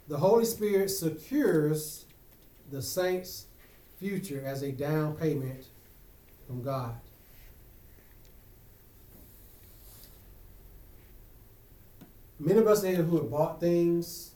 The 0.08 0.18
Holy 0.18 0.44
Spirit 0.44 0.90
secures 0.90 2.04
the 2.70 2.82
saint's 2.82 3.46
future 3.98 4.42
as 4.44 4.62
a 4.62 4.72
down 4.72 5.16
payment 5.16 5.64
from 6.46 6.62
God. 6.62 6.94
many 12.44 12.60
of 12.60 12.66
us 12.66 12.82
here 12.82 12.96
who 12.96 13.16
have 13.16 13.30
bought 13.30 13.60
things, 13.60 14.32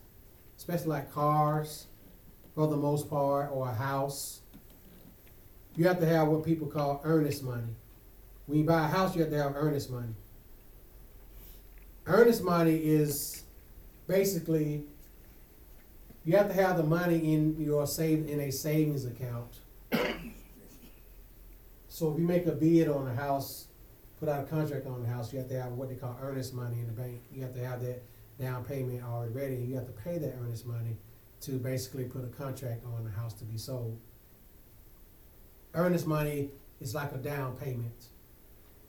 especially 0.57 0.89
like 0.89 1.13
cars, 1.13 1.87
for 2.55 2.67
the 2.67 2.77
most 2.77 3.09
part, 3.09 3.51
or 3.53 3.69
a 3.69 3.75
house, 3.75 4.41
you 5.77 5.87
have 5.87 6.01
to 6.01 6.07
have 6.07 6.29
what 6.29 6.45
people 6.45 6.67
call 6.67 7.01
earnest 7.05 7.45
money. 7.45 7.77
When 8.47 8.59
you 8.59 8.65
buy 8.65 8.85
a 8.85 8.89
house, 8.89 9.15
you 9.15 9.23
have 9.23 9.31
to 9.31 9.43
have 9.43 9.53
earnest 9.55 9.91
money. 9.91 10.15
Earnest 12.07 12.43
money 12.43 12.77
is 12.77 13.45
basically 14.07 14.85
you 16.25 16.37
have 16.37 16.49
to 16.49 16.55
have 16.55 16.77
the 16.77 16.83
money 16.83 17.33
in 17.33 17.61
your 17.61 17.87
save 17.87 18.29
in 18.29 18.41
a 18.41 18.51
savings 18.51 19.05
account. 19.05 19.61
so 21.89 22.13
if 22.13 22.19
you 22.19 22.27
make 22.27 22.47
a 22.47 22.53
bid 22.53 22.89
on 22.89 23.07
a 23.07 23.15
house 23.15 23.69
put 24.19 24.29
out 24.29 24.45
a 24.45 24.47
contract 24.47 24.87
on 24.87 25.03
the 25.03 25.09
house, 25.09 25.33
you 25.33 25.39
have 25.39 25.49
to 25.49 25.61
have 25.61 25.73
what 25.73 25.89
they 25.89 25.95
call 25.95 26.19
earnest 26.21 26.53
money 26.53 26.81
in 26.81 26.87
the 26.87 26.93
bank. 26.93 27.23
You 27.33 27.43
have 27.43 27.55
to 27.55 27.65
have 27.65 27.81
that 27.83 28.03
down 28.39 28.65
payment 28.65 29.03
already 29.03 29.33
ready. 29.33 29.57
You 29.57 29.77
have 29.77 29.87
to 29.87 29.93
pay 29.93 30.19
that 30.19 30.35
earnest 30.41 30.67
money 30.67 30.97
to 31.43 31.53
basically 31.53 32.05
put 32.05 32.25
a 32.25 32.29
contract 32.29 32.85
on 32.85 33.05
the 33.05 33.11
house 33.11 33.35
to 33.35 33.45
be 33.45 33.57
sold. 33.57 33.99
Earnest 35.75 36.07
money 36.07 36.51
is 36.81 36.95
like 36.95 37.13
a 37.13 37.19
down 37.19 37.57
payment. 37.57 38.07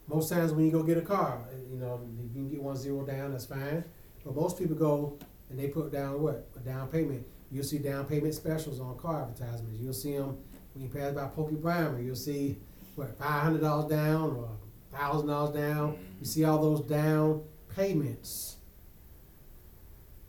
Most 0.08 0.30
times 0.30 0.52
when 0.52 0.64
you 0.64 0.72
go 0.72 0.82
get 0.82 0.98
a 0.98 1.02
car, 1.02 1.44
you 1.70 1.78
know, 1.78 2.00
you 2.20 2.28
can 2.32 2.48
get 2.48 2.60
one 2.60 2.76
zero 2.76 3.04
down, 3.04 3.30
that's 3.30 3.46
fine. 3.46 3.84
But 4.24 4.34
most 4.34 4.58
people 4.58 4.74
go 4.74 5.18
and 5.50 5.58
they 5.58 5.68
put 5.68 5.92
down 5.92 6.22
what? 6.22 6.48
A 6.56 6.60
down 6.60 6.88
payment. 6.88 7.26
You'll 7.50 7.64
see 7.64 7.78
down 7.78 8.06
payment 8.06 8.34
specials 8.34 8.80
on 8.80 8.96
car 8.96 9.22
advertisements. 9.22 9.80
You'll 9.80 9.92
see 9.92 10.16
them 10.16 10.38
when 10.72 10.84
you 10.84 10.88
pass 10.88 11.12
by 11.12 11.26
Pokey 11.26 11.56
Primer. 11.56 12.00
You'll 12.00 12.14
see 12.14 12.58
what, 12.94 13.18
five 13.18 13.42
hundred 13.42 13.60
dollars 13.60 13.90
down 13.90 14.36
or 14.36 14.48
thousand 14.96 15.28
dollars 15.28 15.54
down. 15.54 15.98
You 16.20 16.26
see 16.26 16.44
all 16.44 16.62
those 16.62 16.82
down 16.82 17.42
payments. 17.74 18.56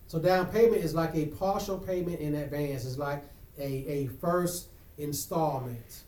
So 0.07 0.19
down 0.19 0.47
payment 0.47 0.83
is 0.83 0.93
like 0.93 1.15
a 1.15 1.27
partial 1.27 1.77
payment 1.77 2.19
in 2.19 2.35
advance. 2.35 2.85
It's 2.85 2.97
like 2.97 3.23
a, 3.57 3.63
a 3.63 4.07
first 4.19 4.67
installment. 4.97 6.03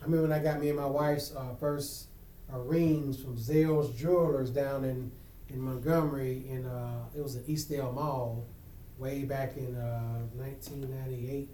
I 0.00 0.04
remember 0.04 0.28
when 0.28 0.32
I 0.38 0.42
got 0.42 0.60
me 0.60 0.68
and 0.68 0.78
my 0.78 0.86
wife's 0.86 1.34
uh, 1.34 1.54
first 1.58 2.08
uh, 2.52 2.58
rings 2.58 3.20
from 3.22 3.36
Zales 3.36 3.96
Jewelers 3.96 4.50
down 4.50 4.84
in, 4.84 5.10
in 5.50 5.60
Montgomery 5.60 6.44
in 6.48 6.66
uh, 6.66 7.04
it 7.16 7.22
was 7.22 7.36
at 7.36 7.46
Eastdale 7.46 7.92
Mall 7.92 8.46
way 8.98 9.24
back 9.24 9.56
in 9.56 9.74
uh, 9.76 10.20
1998 10.34 11.48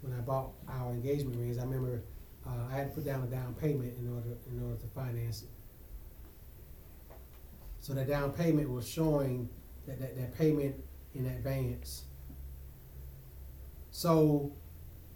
when 0.00 0.12
I 0.12 0.20
bought 0.20 0.52
our 0.68 0.92
engagement 0.92 1.36
rings. 1.36 1.58
I 1.58 1.62
remember 1.62 2.02
uh, 2.46 2.50
I 2.70 2.76
had 2.76 2.88
to 2.88 2.94
put 2.94 3.04
down 3.04 3.22
a 3.22 3.26
down 3.26 3.54
payment 3.54 3.94
in 3.98 4.12
order 4.12 4.36
in 4.50 4.62
order 4.62 4.80
to 4.80 4.86
finance 4.88 5.42
it. 5.42 5.48
So 7.80 7.92
that 7.94 8.08
down 8.08 8.32
payment 8.32 8.70
was 8.70 8.88
showing 8.88 9.48
that, 9.86 10.00
that, 10.00 10.16
that 10.16 10.36
payment 10.36 10.76
in 11.14 11.26
advance. 11.26 12.04
So 13.90 14.52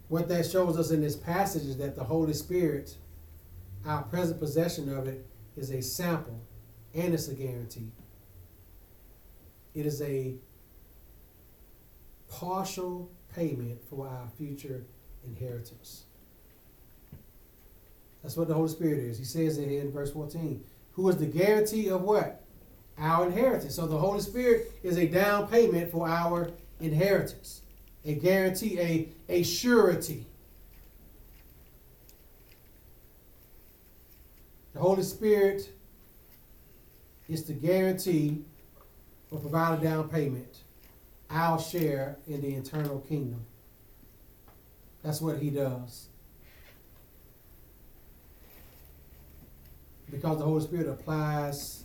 what 0.08 0.28
that 0.28 0.46
shows 0.46 0.78
us 0.78 0.90
in 0.90 1.00
this 1.00 1.16
passage 1.16 1.64
is 1.64 1.76
that 1.78 1.96
the 1.96 2.04
Holy 2.04 2.32
Spirit, 2.32 2.96
our 3.86 4.02
present 4.02 4.38
possession 4.38 4.92
of 4.94 5.06
it, 5.06 5.26
is 5.56 5.70
a 5.70 5.82
sample 5.82 6.40
and 6.94 7.14
it's 7.14 7.28
a 7.28 7.34
guarantee. 7.34 7.90
It 9.74 9.86
is 9.86 10.02
a 10.02 10.34
partial 12.28 13.10
payment 13.34 13.80
for 13.88 14.08
our 14.08 14.28
future 14.36 14.84
inheritance. 15.24 16.04
That's 18.22 18.36
what 18.36 18.48
the 18.48 18.54
Holy 18.54 18.68
Spirit 18.68 18.98
is. 19.00 19.18
He 19.18 19.24
says 19.24 19.58
it 19.58 19.68
here 19.68 19.80
in 19.80 19.92
verse 19.92 20.12
14. 20.12 20.62
Who 20.92 21.08
is 21.08 21.16
the 21.16 21.26
guarantee 21.26 21.88
of 21.88 22.02
what? 22.02 22.42
Our 22.98 23.26
inheritance. 23.26 23.74
So 23.74 23.86
the 23.86 23.96
Holy 23.96 24.20
Spirit 24.20 24.72
is 24.82 24.98
a 24.98 25.06
down 25.06 25.48
payment 25.48 25.90
for 25.90 26.06
our 26.06 26.50
inheritance, 26.80 27.62
a 28.04 28.14
guarantee, 28.14 28.78
a, 28.78 29.08
a 29.28 29.42
surety. 29.42 30.26
The 34.74 34.80
Holy 34.80 35.02
Spirit 35.02 35.70
is 37.30 37.44
the 37.44 37.52
guarantee 37.52 38.42
or 39.30 39.38
provide 39.38 39.78
a 39.78 39.82
down 39.82 40.08
payment, 40.08 40.64
our 41.30 41.60
share 41.60 42.18
in 42.26 42.40
the 42.40 42.54
eternal 42.54 42.98
kingdom. 43.00 43.46
That's 45.04 45.20
what 45.20 45.38
he 45.38 45.50
does. 45.50 46.08
Because 50.10 50.38
the 50.38 50.44
Holy 50.44 50.60
Spirit 50.60 50.88
applies 50.88 51.84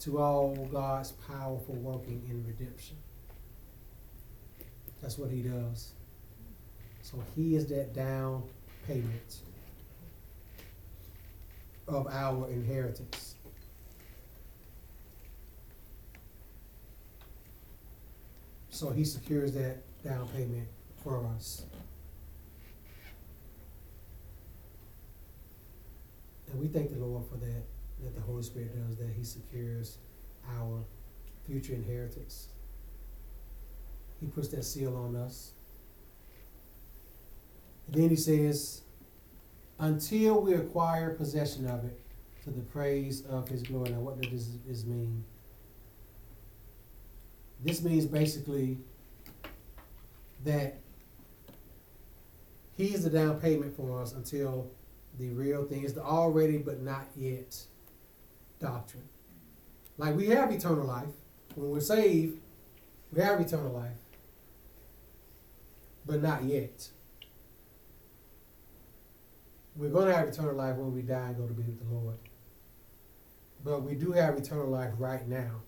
to 0.00 0.18
all 0.18 0.56
God's 0.72 1.12
powerful 1.12 1.74
working 1.74 2.22
in 2.30 2.44
redemption. 2.46 2.96
That's 5.02 5.18
what 5.18 5.30
he 5.30 5.42
does. 5.42 5.92
So 7.02 7.22
he 7.34 7.56
is 7.56 7.66
that 7.66 7.94
down 7.94 8.42
payment 8.86 9.40
of 11.86 12.06
our 12.08 12.48
inheritance. 12.48 13.35
So 18.76 18.90
he 18.90 19.04
secures 19.04 19.52
that 19.54 19.78
down 20.04 20.28
payment 20.36 20.68
for 21.02 21.26
us. 21.34 21.64
And 26.52 26.60
we 26.60 26.66
thank 26.66 26.92
the 26.92 27.02
Lord 27.02 27.24
for 27.26 27.38
that, 27.38 27.62
that 28.02 28.14
the 28.14 28.20
Holy 28.20 28.42
Spirit 28.42 28.76
does 28.86 28.98
that. 28.98 29.08
He 29.16 29.24
secures 29.24 29.96
our 30.58 30.84
future 31.46 31.72
inheritance. 31.72 32.48
He 34.20 34.26
puts 34.26 34.48
that 34.48 34.62
seal 34.62 34.94
on 34.94 35.16
us. 35.16 35.52
And 37.86 38.02
then 38.02 38.10
he 38.10 38.16
says, 38.16 38.82
until 39.78 40.42
we 40.42 40.52
acquire 40.52 41.14
possession 41.14 41.66
of 41.66 41.82
it 41.86 41.98
to 42.44 42.50
the 42.50 42.60
praise 42.60 43.24
of 43.24 43.48
his 43.48 43.62
glory. 43.62 43.88
Now, 43.88 44.00
what 44.00 44.20
does 44.20 44.58
this 44.66 44.84
mean? 44.84 45.24
This 47.64 47.82
means 47.82 48.06
basically 48.06 48.78
that 50.44 50.78
he 52.76 52.94
is 52.94 53.04
the 53.04 53.10
down 53.10 53.40
payment 53.40 53.76
for 53.76 54.00
us 54.00 54.12
until 54.12 54.70
the 55.18 55.30
real 55.30 55.64
thing 55.64 55.82
is 55.82 55.94
the 55.94 56.02
already 56.02 56.58
but 56.58 56.80
not 56.80 57.06
yet 57.16 57.56
doctrine. 58.60 59.08
Like 59.98 60.14
we 60.14 60.26
have 60.28 60.50
eternal 60.52 60.86
life. 60.86 61.08
When 61.54 61.70
we're 61.70 61.80
saved, 61.80 62.38
we 63.12 63.22
have 63.22 63.40
eternal 63.40 63.72
life. 63.72 63.96
But 66.04 66.22
not 66.22 66.44
yet. 66.44 66.90
We're 69.74 69.90
going 69.90 70.06
to 70.06 70.14
have 70.14 70.28
eternal 70.28 70.54
life 70.54 70.76
when 70.76 70.94
we 70.94 71.02
die 71.02 71.28
and 71.28 71.36
go 71.36 71.46
to 71.46 71.52
be 71.52 71.62
with 71.62 71.78
the 71.78 71.94
Lord. 71.94 72.16
But 73.64 73.82
we 73.82 73.94
do 73.94 74.12
have 74.12 74.36
eternal 74.36 74.68
life 74.68 74.92
right 74.98 75.26
now. 75.26 75.62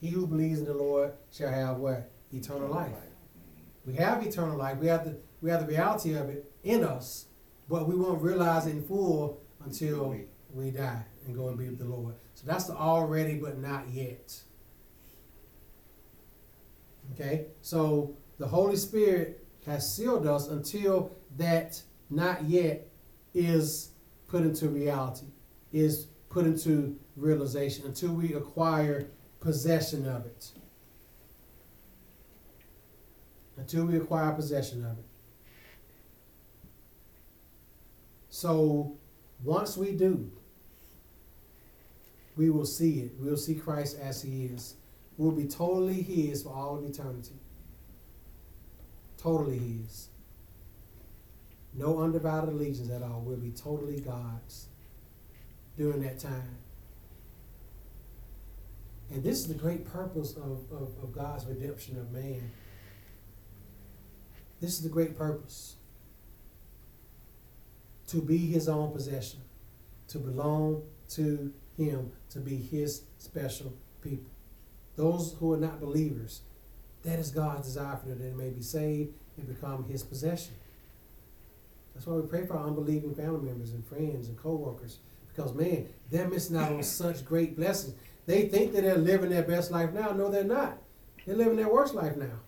He 0.00 0.08
who 0.08 0.26
believes 0.26 0.60
in 0.60 0.64
the 0.64 0.74
Lord 0.74 1.12
shall 1.30 1.50
have 1.50 1.76
what? 1.76 2.10
Eternal 2.32 2.68
life. 2.68 2.92
We 3.84 3.94
have 3.94 4.24
eternal 4.26 4.56
life. 4.56 4.78
We 4.78 4.86
have 4.86 5.04
the 5.04 5.16
we 5.42 5.50
have 5.50 5.60
the 5.60 5.66
reality 5.66 6.14
of 6.14 6.28
it 6.28 6.50
in 6.62 6.84
us, 6.84 7.26
but 7.68 7.88
we 7.88 7.94
won't 7.94 8.22
realize 8.22 8.66
it 8.66 8.70
in 8.70 8.82
full 8.82 9.40
until 9.64 10.14
we 10.52 10.70
die 10.70 11.04
and 11.26 11.34
go 11.34 11.48
and 11.48 11.58
be 11.58 11.68
with 11.68 11.78
the 11.78 11.84
Lord. 11.84 12.14
So 12.34 12.46
that's 12.46 12.64
the 12.64 12.74
already 12.74 13.34
but 13.34 13.58
not 13.58 13.88
yet. 13.90 14.38
Okay? 17.12 17.46
So 17.62 18.16
the 18.38 18.46
Holy 18.46 18.76
Spirit 18.76 19.46
has 19.66 19.94
sealed 19.94 20.26
us 20.26 20.48
until 20.48 21.16
that 21.36 21.82
not 22.08 22.44
yet 22.44 22.88
is 23.34 23.90
put 24.28 24.42
into 24.42 24.68
reality, 24.68 25.26
is 25.72 26.06
put 26.28 26.46
into 26.46 26.98
realization, 27.16 27.86
until 27.86 28.12
we 28.12 28.34
acquire 28.34 29.10
possession 29.40 30.06
of 30.06 30.26
it. 30.26 30.50
Until 33.56 33.86
we 33.86 33.96
acquire 33.96 34.32
possession 34.32 34.84
of 34.84 34.98
it. 34.98 35.04
So 38.28 38.96
once 39.42 39.76
we 39.76 39.92
do, 39.92 40.30
we 42.36 42.48
will 42.48 42.64
see 42.64 43.00
it. 43.00 43.12
We'll 43.18 43.36
see 43.36 43.54
Christ 43.54 43.98
as 44.00 44.22
he 44.22 44.46
is. 44.46 44.76
We'll 45.18 45.32
be 45.32 45.46
totally 45.46 46.00
his 46.00 46.42
for 46.42 46.54
all 46.54 46.78
of 46.78 46.84
eternity. 46.84 47.34
Totally 49.18 49.58
his. 49.58 50.08
No 51.74 51.98
undivided 52.00 52.48
allegiance 52.48 52.90
at 52.90 53.02
all. 53.02 53.20
We'll 53.20 53.36
be 53.36 53.50
totally 53.50 54.00
God's 54.00 54.68
during 55.76 56.00
that 56.02 56.18
time. 56.18 56.59
And 59.12 59.22
this 59.22 59.38
is 59.38 59.48
the 59.48 59.54
great 59.54 59.84
purpose 59.84 60.36
of, 60.36 60.64
of, 60.70 60.92
of 61.02 61.12
God's 61.12 61.44
redemption 61.46 61.98
of 61.98 62.12
man. 62.12 62.50
This 64.60 64.72
is 64.72 64.82
the 64.82 64.88
great 64.88 65.16
purpose 65.16 65.76
to 68.08 68.20
be 68.20 68.38
his 68.38 68.68
own 68.68 68.92
possession, 68.92 69.40
to 70.08 70.18
belong 70.18 70.82
to 71.08 71.52
him, 71.76 72.12
to 72.30 72.38
be 72.38 72.56
his 72.56 73.02
special 73.18 73.72
people. 74.02 74.30
Those 74.96 75.34
who 75.38 75.52
are 75.52 75.56
not 75.56 75.80
believers, 75.80 76.42
that 77.04 77.18
is 77.18 77.30
God's 77.30 77.66
desire 77.66 77.96
for 77.96 78.08
them 78.08 78.18
that 78.18 78.24
they 78.24 78.34
may 78.34 78.50
be 78.50 78.62
saved 78.62 79.14
and 79.36 79.48
become 79.48 79.84
his 79.84 80.02
possession. 80.02 80.54
That's 81.94 82.06
why 82.06 82.16
we 82.16 82.26
pray 82.28 82.46
for 82.46 82.56
our 82.56 82.66
unbelieving 82.66 83.14
family 83.14 83.40
members 83.40 83.72
and 83.72 83.84
friends 83.86 84.28
and 84.28 84.36
co-workers. 84.36 84.98
Because 85.28 85.54
man, 85.54 85.88
they're 86.10 86.28
missing 86.28 86.56
out 86.56 86.72
on 86.72 86.82
such 86.82 87.24
great 87.24 87.56
blessings. 87.56 87.94
They 88.26 88.48
think 88.48 88.72
that 88.72 88.82
they're 88.82 88.96
living 88.96 89.30
their 89.30 89.42
best 89.42 89.70
life 89.70 89.92
now. 89.92 90.12
No, 90.12 90.30
they're 90.30 90.44
not. 90.44 90.78
They're 91.26 91.36
living 91.36 91.56
their 91.56 91.72
worst 91.72 91.94
life 91.94 92.16
now. 92.16 92.38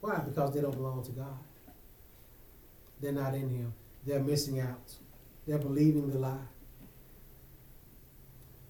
Why? 0.00 0.18
Because 0.18 0.54
they 0.54 0.60
don't 0.60 0.76
belong 0.76 1.04
to 1.04 1.12
God. 1.12 1.38
They're 3.00 3.12
not 3.12 3.34
in 3.34 3.48
Him. 3.48 3.74
They're 4.06 4.20
missing 4.20 4.60
out. 4.60 4.94
They're 5.46 5.58
believing 5.58 6.10
the 6.10 6.18
lie. 6.18 6.38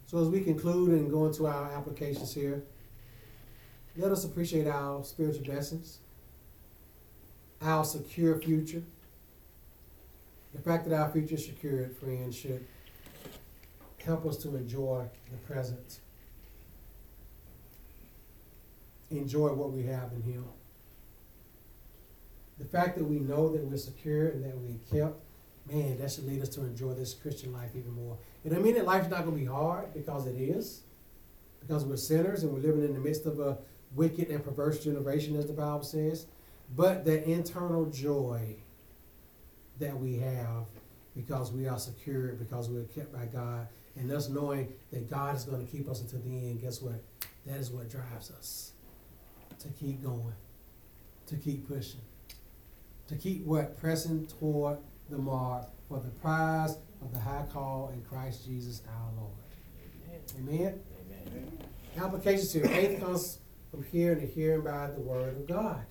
So 0.07 0.19
as 0.19 0.29
we 0.29 0.41
conclude 0.41 0.93
and 0.93 1.11
go 1.11 1.27
into 1.27 1.47
our 1.47 1.73
applications 1.73 2.33
here, 2.33 2.63
let 3.97 4.13
us 4.13 4.25
appreciate 4.25 4.67
our 4.67 5.03
spiritual 5.05 5.45
blessings, 5.45 5.99
our 7.61 7.85
secure 7.85 8.39
future. 8.39 8.83
The 10.55 10.63
fact 10.63 10.89
that 10.89 10.99
our 10.99 11.11
future 11.11 11.35
is 11.35 11.45
secured, 11.45 11.97
friends, 11.97 12.37
should 12.37 12.67
help 14.07 14.25
us 14.25 14.37
to 14.39 14.57
enjoy 14.57 15.05
the 15.31 15.37
present. 15.39 15.99
Enjoy 19.11 19.53
what 19.53 19.73
we 19.73 19.83
have 19.85 20.13
in 20.13 20.23
Him. 20.23 20.45
the 22.59 22.65
fact 22.65 22.97
that 22.97 23.05
we 23.05 23.19
know 23.19 23.51
that 23.51 23.63
we're 23.65 23.77
secure 23.77 24.29
and 24.29 24.45
that 24.45 24.57
we're 24.57 24.79
kept, 24.91 25.21
man, 25.71 25.99
that 25.99 26.11
should 26.11 26.27
lead 26.27 26.41
us 26.41 26.49
to 26.51 26.63
enjoy 26.63 26.95
this 26.95 27.13
Christian 27.13 27.53
life 27.53 27.71
even 27.77 27.93
more. 27.93 28.17
It 28.45 28.49
doesn't 28.49 28.65
mean 28.65 28.75
that 28.77 28.87
life's 28.87 29.11
not 29.11 29.25
going 29.25 29.37
to 29.37 29.43
be 29.43 29.47
hard 29.47 29.93
because 29.93 30.27
it 30.27 30.37
is, 30.37 30.83
because 31.61 31.85
we're 31.85 31.97
sinners 31.97 32.43
and 32.43 32.53
we're 32.53 32.61
living 32.61 32.85
in 32.85 32.95
the 32.95 33.01
midst 33.01 33.27
of 33.27 33.41
a 33.41 33.59
wicked 33.95 34.29
and 34.29 34.43
perverse 34.43 34.83
generation, 34.83 35.37
as 35.37 35.47
the 35.47 35.53
Bible 35.53 35.83
says. 35.83 36.27
But 36.75 37.05
that 37.05 37.25
internal 37.25 37.87
joy 37.87 38.57
that 39.79 39.99
we 39.99 40.17
have 40.19 40.67
because 41.15 41.53
we 41.53 41.69
are 41.69 41.79
secure, 41.79 42.33
because 42.33 42.69
we're 42.69 42.85
kept 42.85 43.13
by 43.13 43.27
God, 43.27 43.69
and 43.99 44.11
us 44.13 44.29
knowing 44.29 44.73
that 44.93 45.11
God 45.11 45.37
is 45.37 45.45
going 45.45 45.65
to 45.65 45.71
keep 45.71 45.89
us 45.89 46.01
until 46.01 46.21
the 46.21 46.31
end, 46.31 46.61
guess 46.61 46.83
what? 46.83 47.03
That 47.47 47.59
is 47.59 47.71
what 47.71 47.91
drives 47.91 48.31
us 48.31 48.73
to 49.61 49.69
keep 49.69 50.03
going, 50.03 50.35
to 51.27 51.37
keep 51.37 51.69
pushing, 51.69 52.01
to 53.09 53.15
keep 53.15 53.45
what? 53.45 53.79
Pressing 53.79 54.27
toward 54.27 54.79
the 55.09 55.19
mark 55.19 55.69
for 55.89 56.01
the 56.01 56.11
prize 56.11 56.77
of 57.01 57.13
the 57.13 57.21
high 57.21 57.45
call 57.53 57.91
in 57.95 58.03
Christ 58.03 58.45
Jesus 58.45 58.83
our 58.89 59.13
Lord. 59.17 59.33
Amen. 60.39 60.81
Amen. 61.01 61.59
Applications 61.97 62.53
here. 62.53 62.65
Faith 62.65 63.01
comes 63.01 63.39
from 63.71 63.85
hearing 63.85 64.19
and 64.19 64.29
hearing 64.29 64.63
by 64.63 64.91
the 64.91 65.01
word 65.01 65.37
of 65.37 65.47
God. 65.47 65.85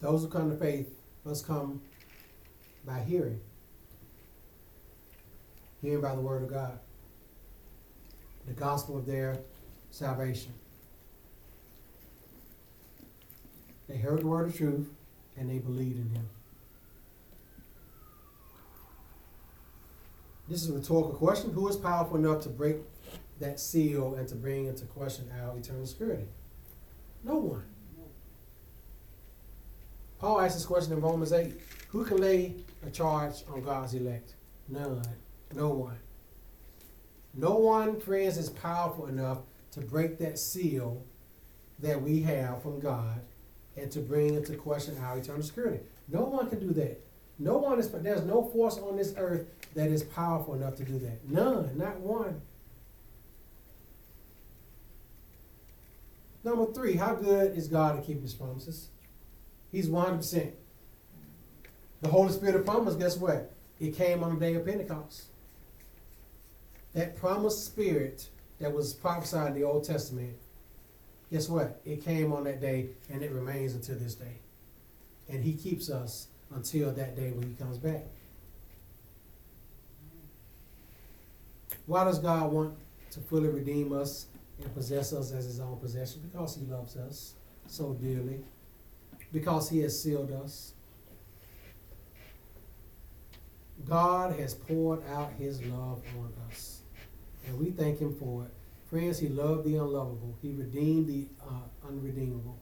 Those 0.00 0.22
who 0.22 0.28
come 0.28 0.50
to 0.50 0.56
faith 0.56 1.03
must 1.24 1.46
come 1.46 1.80
by 2.86 3.00
hearing. 3.00 3.40
Hearing 5.80 6.00
by 6.00 6.14
the 6.14 6.20
word 6.20 6.42
of 6.42 6.50
God. 6.50 6.78
The 8.46 8.52
gospel 8.52 8.98
of 8.98 9.06
their 9.06 9.38
salvation. 9.90 10.52
They 13.88 13.96
heard 13.96 14.20
the 14.20 14.26
word 14.26 14.48
of 14.48 14.56
truth 14.56 14.88
and 15.36 15.50
they 15.50 15.58
believed 15.58 15.96
in 15.96 16.10
him. 16.10 16.28
This 20.48 20.62
is 20.62 20.70
a 20.70 20.74
rhetorical 20.74 21.14
question. 21.14 21.52
Who 21.52 21.68
is 21.68 21.76
powerful 21.76 22.16
enough 22.16 22.42
to 22.42 22.50
break 22.50 22.76
that 23.40 23.58
seal 23.58 24.14
and 24.14 24.28
to 24.28 24.34
bring 24.34 24.66
into 24.66 24.84
question 24.84 25.30
our 25.40 25.56
eternal 25.56 25.86
security? 25.86 26.26
No 27.22 27.36
one. 27.36 27.64
Paul 30.18 30.40
asks 30.40 30.54
this 30.54 30.66
question 30.66 30.92
in 30.92 31.00
Romans 31.00 31.32
8. 31.32 31.52
Who 31.88 32.04
can 32.04 32.18
lay 32.18 32.54
a 32.86 32.90
charge 32.90 33.44
on 33.52 33.62
God's 33.62 33.94
elect? 33.94 34.34
None. 34.68 35.02
No 35.54 35.68
one. 35.68 35.98
No 37.34 37.56
one, 37.56 38.00
friends, 38.00 38.38
is 38.38 38.50
powerful 38.50 39.06
enough 39.06 39.38
to 39.72 39.80
break 39.80 40.18
that 40.18 40.38
seal 40.38 41.02
that 41.80 42.00
we 42.00 42.20
have 42.22 42.62
from 42.62 42.80
God 42.80 43.20
and 43.76 43.90
to 43.90 44.00
bring 44.00 44.34
into 44.34 44.54
question 44.56 44.96
our 44.98 45.18
eternal 45.18 45.42
security. 45.42 45.80
No 46.08 46.22
one 46.22 46.48
can 46.48 46.60
do 46.60 46.72
that. 46.74 47.00
No 47.38 47.58
one 47.58 47.80
is, 47.80 47.90
there's 47.90 48.22
no 48.22 48.44
force 48.44 48.78
on 48.78 48.96
this 48.96 49.14
earth 49.16 49.46
that 49.74 49.88
is 49.88 50.04
powerful 50.04 50.54
enough 50.54 50.76
to 50.76 50.84
do 50.84 50.98
that. 51.00 51.28
None, 51.28 51.76
not 51.76 51.98
one. 51.98 52.40
Number 56.44 56.72
three, 56.72 56.94
how 56.94 57.14
good 57.14 57.56
is 57.56 57.66
God 57.68 57.96
to 57.96 58.06
keep 58.06 58.22
his 58.22 58.34
promises? 58.34 58.88
He's 59.74 59.88
100%. 59.88 60.52
The 62.00 62.08
Holy 62.08 62.32
Spirit 62.32 62.54
of 62.54 62.64
promise, 62.64 62.94
guess 62.94 63.16
what? 63.16 63.52
It 63.80 63.96
came 63.96 64.22
on 64.22 64.34
the 64.34 64.40
day 64.40 64.54
of 64.54 64.64
Pentecost. 64.64 65.24
That 66.92 67.18
promised 67.18 67.66
spirit 67.66 68.28
that 68.60 68.72
was 68.72 68.92
prophesied 68.92 69.48
in 69.48 69.54
the 69.54 69.64
Old 69.64 69.82
Testament, 69.82 70.36
guess 71.32 71.48
what? 71.48 71.80
It 71.84 72.04
came 72.04 72.32
on 72.32 72.44
that 72.44 72.60
day 72.60 72.90
and 73.10 73.20
it 73.24 73.32
remains 73.32 73.74
until 73.74 73.98
this 73.98 74.14
day. 74.14 74.36
And 75.28 75.42
he 75.42 75.54
keeps 75.54 75.90
us 75.90 76.28
until 76.54 76.92
that 76.92 77.16
day 77.16 77.32
when 77.32 77.48
he 77.48 77.54
comes 77.54 77.78
back. 77.78 78.04
Why 81.86 82.04
does 82.04 82.20
God 82.20 82.52
want 82.52 82.76
to 83.10 83.18
fully 83.18 83.48
redeem 83.48 83.92
us 83.92 84.26
and 84.62 84.72
possess 84.72 85.12
us 85.12 85.32
as 85.32 85.46
his 85.46 85.58
own 85.58 85.78
possession? 85.78 86.20
Because 86.30 86.54
he 86.54 86.64
loves 86.66 86.96
us 86.96 87.34
so 87.66 87.94
dearly. 87.94 88.44
Because 89.34 89.68
he 89.68 89.80
has 89.80 90.00
sealed 90.00 90.30
us. 90.30 90.74
God 93.84 94.38
has 94.38 94.54
poured 94.54 95.02
out 95.10 95.32
his 95.38 95.60
love 95.64 96.02
on 96.16 96.32
us. 96.48 96.80
And 97.46 97.58
we 97.58 97.70
thank 97.70 97.98
him 97.98 98.14
for 98.14 98.44
it. 98.44 98.50
Friends, 98.88 99.18
he 99.18 99.28
loved 99.28 99.64
the 99.64 99.74
unlovable. 99.74 100.38
He 100.40 100.52
redeemed 100.52 101.08
the 101.08 101.26
uh, 101.42 101.88
unredeemable. 101.88 102.56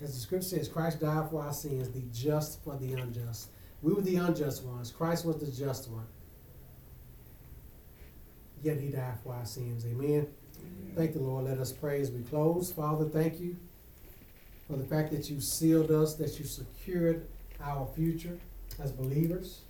As 0.00 0.14
the 0.14 0.20
scripture 0.20 0.48
says, 0.48 0.68
Christ 0.68 1.00
died 1.00 1.28
for 1.30 1.42
our 1.42 1.52
sins, 1.52 1.90
the 1.90 2.02
just 2.12 2.64
for 2.64 2.76
the 2.78 2.94
unjust. 2.94 3.50
We 3.82 3.92
were 3.92 4.00
the 4.00 4.16
unjust 4.16 4.64
ones. 4.64 4.90
Christ 4.90 5.26
was 5.26 5.36
the 5.36 5.52
just 5.52 5.90
one. 5.90 6.06
Yet 8.62 8.80
he 8.80 8.88
died 8.88 9.18
for 9.22 9.34
our 9.34 9.44
sins. 9.44 9.84
Amen. 9.84 10.26
Thank 10.94 11.12
the 11.12 11.20
Lord. 11.20 11.44
Let 11.44 11.58
us 11.58 11.72
pray 11.72 12.00
as 12.00 12.10
we 12.10 12.22
close. 12.22 12.72
Father, 12.72 13.04
thank 13.04 13.38
you 13.38 13.56
for 14.68 14.76
the 14.76 14.84
fact 14.84 15.10
that 15.12 15.30
you 15.30 15.40
sealed 15.40 15.90
us, 15.90 16.14
that 16.16 16.38
you 16.38 16.44
secured 16.44 17.26
our 17.60 17.86
future 17.94 18.38
as 18.80 18.92
believers. 18.92 19.60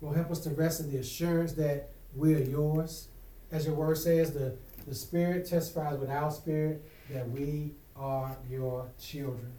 Lord, 0.00 0.16
help 0.16 0.30
us 0.30 0.40
to 0.40 0.50
rest 0.50 0.80
in 0.80 0.90
the 0.90 0.98
assurance 0.98 1.52
that 1.54 1.90
we 2.16 2.34
are 2.34 2.42
yours. 2.42 3.08
As 3.52 3.66
your 3.66 3.74
word 3.74 3.98
says, 3.98 4.32
the, 4.32 4.54
the 4.86 4.94
Spirit 4.94 5.46
testifies 5.46 5.98
with 5.98 6.10
our 6.10 6.30
spirit 6.30 6.82
that 7.10 7.28
we 7.28 7.72
are 7.96 8.36
your 8.48 8.86
children. 8.98 9.52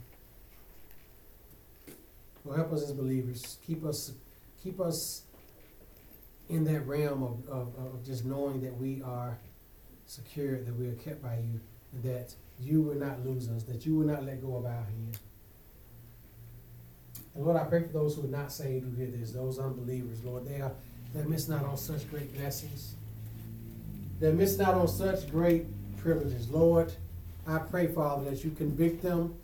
Lord, 2.43 2.57
help 2.57 2.73
us 2.73 2.83
as 2.83 2.91
believers. 2.91 3.57
Keep 3.67 3.85
us, 3.85 4.13
keep 4.63 4.79
us 4.79 5.23
in 6.49 6.63
that 6.65 6.87
realm 6.87 7.21
of, 7.21 7.47
of, 7.47 7.67
of 7.77 8.05
just 8.05 8.25
knowing 8.25 8.61
that 8.61 8.75
we 8.75 9.01
are 9.03 9.37
secure, 10.11 10.59
that 10.59 10.75
we 10.75 10.87
are 10.87 10.95
kept 10.95 11.23
by 11.23 11.35
you, 11.35 11.61
and 11.93 12.03
that 12.03 12.33
you 12.59 12.81
will 12.81 12.95
not 12.95 13.25
lose 13.25 13.49
us, 13.49 13.63
that 13.63 13.85
you 13.85 13.95
will 13.95 14.05
not 14.05 14.25
let 14.25 14.41
go 14.41 14.57
of 14.57 14.65
our 14.65 14.71
hand. 14.71 15.17
And 17.33 17.45
Lord, 17.45 17.55
I 17.55 17.63
pray 17.63 17.83
for 17.83 17.93
those 17.93 18.15
who 18.15 18.25
are 18.25 18.27
not 18.27 18.51
saved 18.51 18.85
who 18.85 18.95
hear 18.95 19.07
this, 19.07 19.31
those 19.31 19.57
unbelievers, 19.57 20.21
Lord, 20.23 20.45
they 20.45 20.59
are 20.59 20.73
they 21.13 21.23
miss 21.23 21.49
out 21.49 21.65
on 21.65 21.77
such 21.77 22.09
great 22.09 22.33
blessings. 22.37 22.95
They 24.19 24.31
miss 24.31 24.59
out 24.59 24.75
on 24.75 24.87
such 24.87 25.29
great 25.29 25.65
privileges. 25.97 26.49
Lord, 26.49 26.93
I 27.47 27.59
pray, 27.59 27.87
Father, 27.87 28.29
that 28.29 28.43
you 28.43 28.51
convict 28.51 29.01
them 29.01 29.35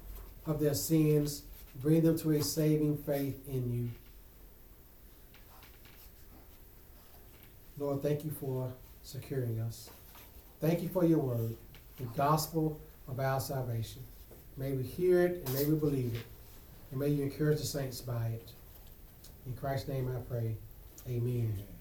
of 0.45 0.59
their 0.59 0.73
sins, 0.73 1.43
bring 1.81 2.01
them 2.01 2.17
to 2.19 2.31
a 2.31 2.41
saving 2.41 2.97
faith 2.97 3.47
in 3.49 3.73
you. 3.73 3.89
Lord, 7.77 8.01
thank 8.01 8.23
you 8.23 8.31
for 8.31 8.71
securing 9.03 9.59
us. 9.59 9.89
Thank 10.59 10.81
you 10.81 10.89
for 10.89 11.05
your 11.05 11.19
word, 11.19 11.55
the 11.97 12.05
gospel 12.15 12.79
of 13.07 13.19
our 13.19 13.39
salvation. 13.39 14.01
May 14.57 14.71
we 14.71 14.83
hear 14.83 15.21
it 15.21 15.43
and 15.45 15.53
may 15.53 15.65
we 15.65 15.75
believe 15.75 16.15
it. 16.15 16.25
And 16.91 16.99
may 16.99 17.09
you 17.09 17.23
encourage 17.23 17.59
the 17.59 17.65
saints 17.65 18.01
by 18.01 18.27
it. 18.27 18.51
In 19.45 19.53
Christ's 19.53 19.87
name 19.87 20.09
I 20.09 20.19
pray. 20.21 20.55
Amen. 21.07 21.53
Amen. 21.53 21.76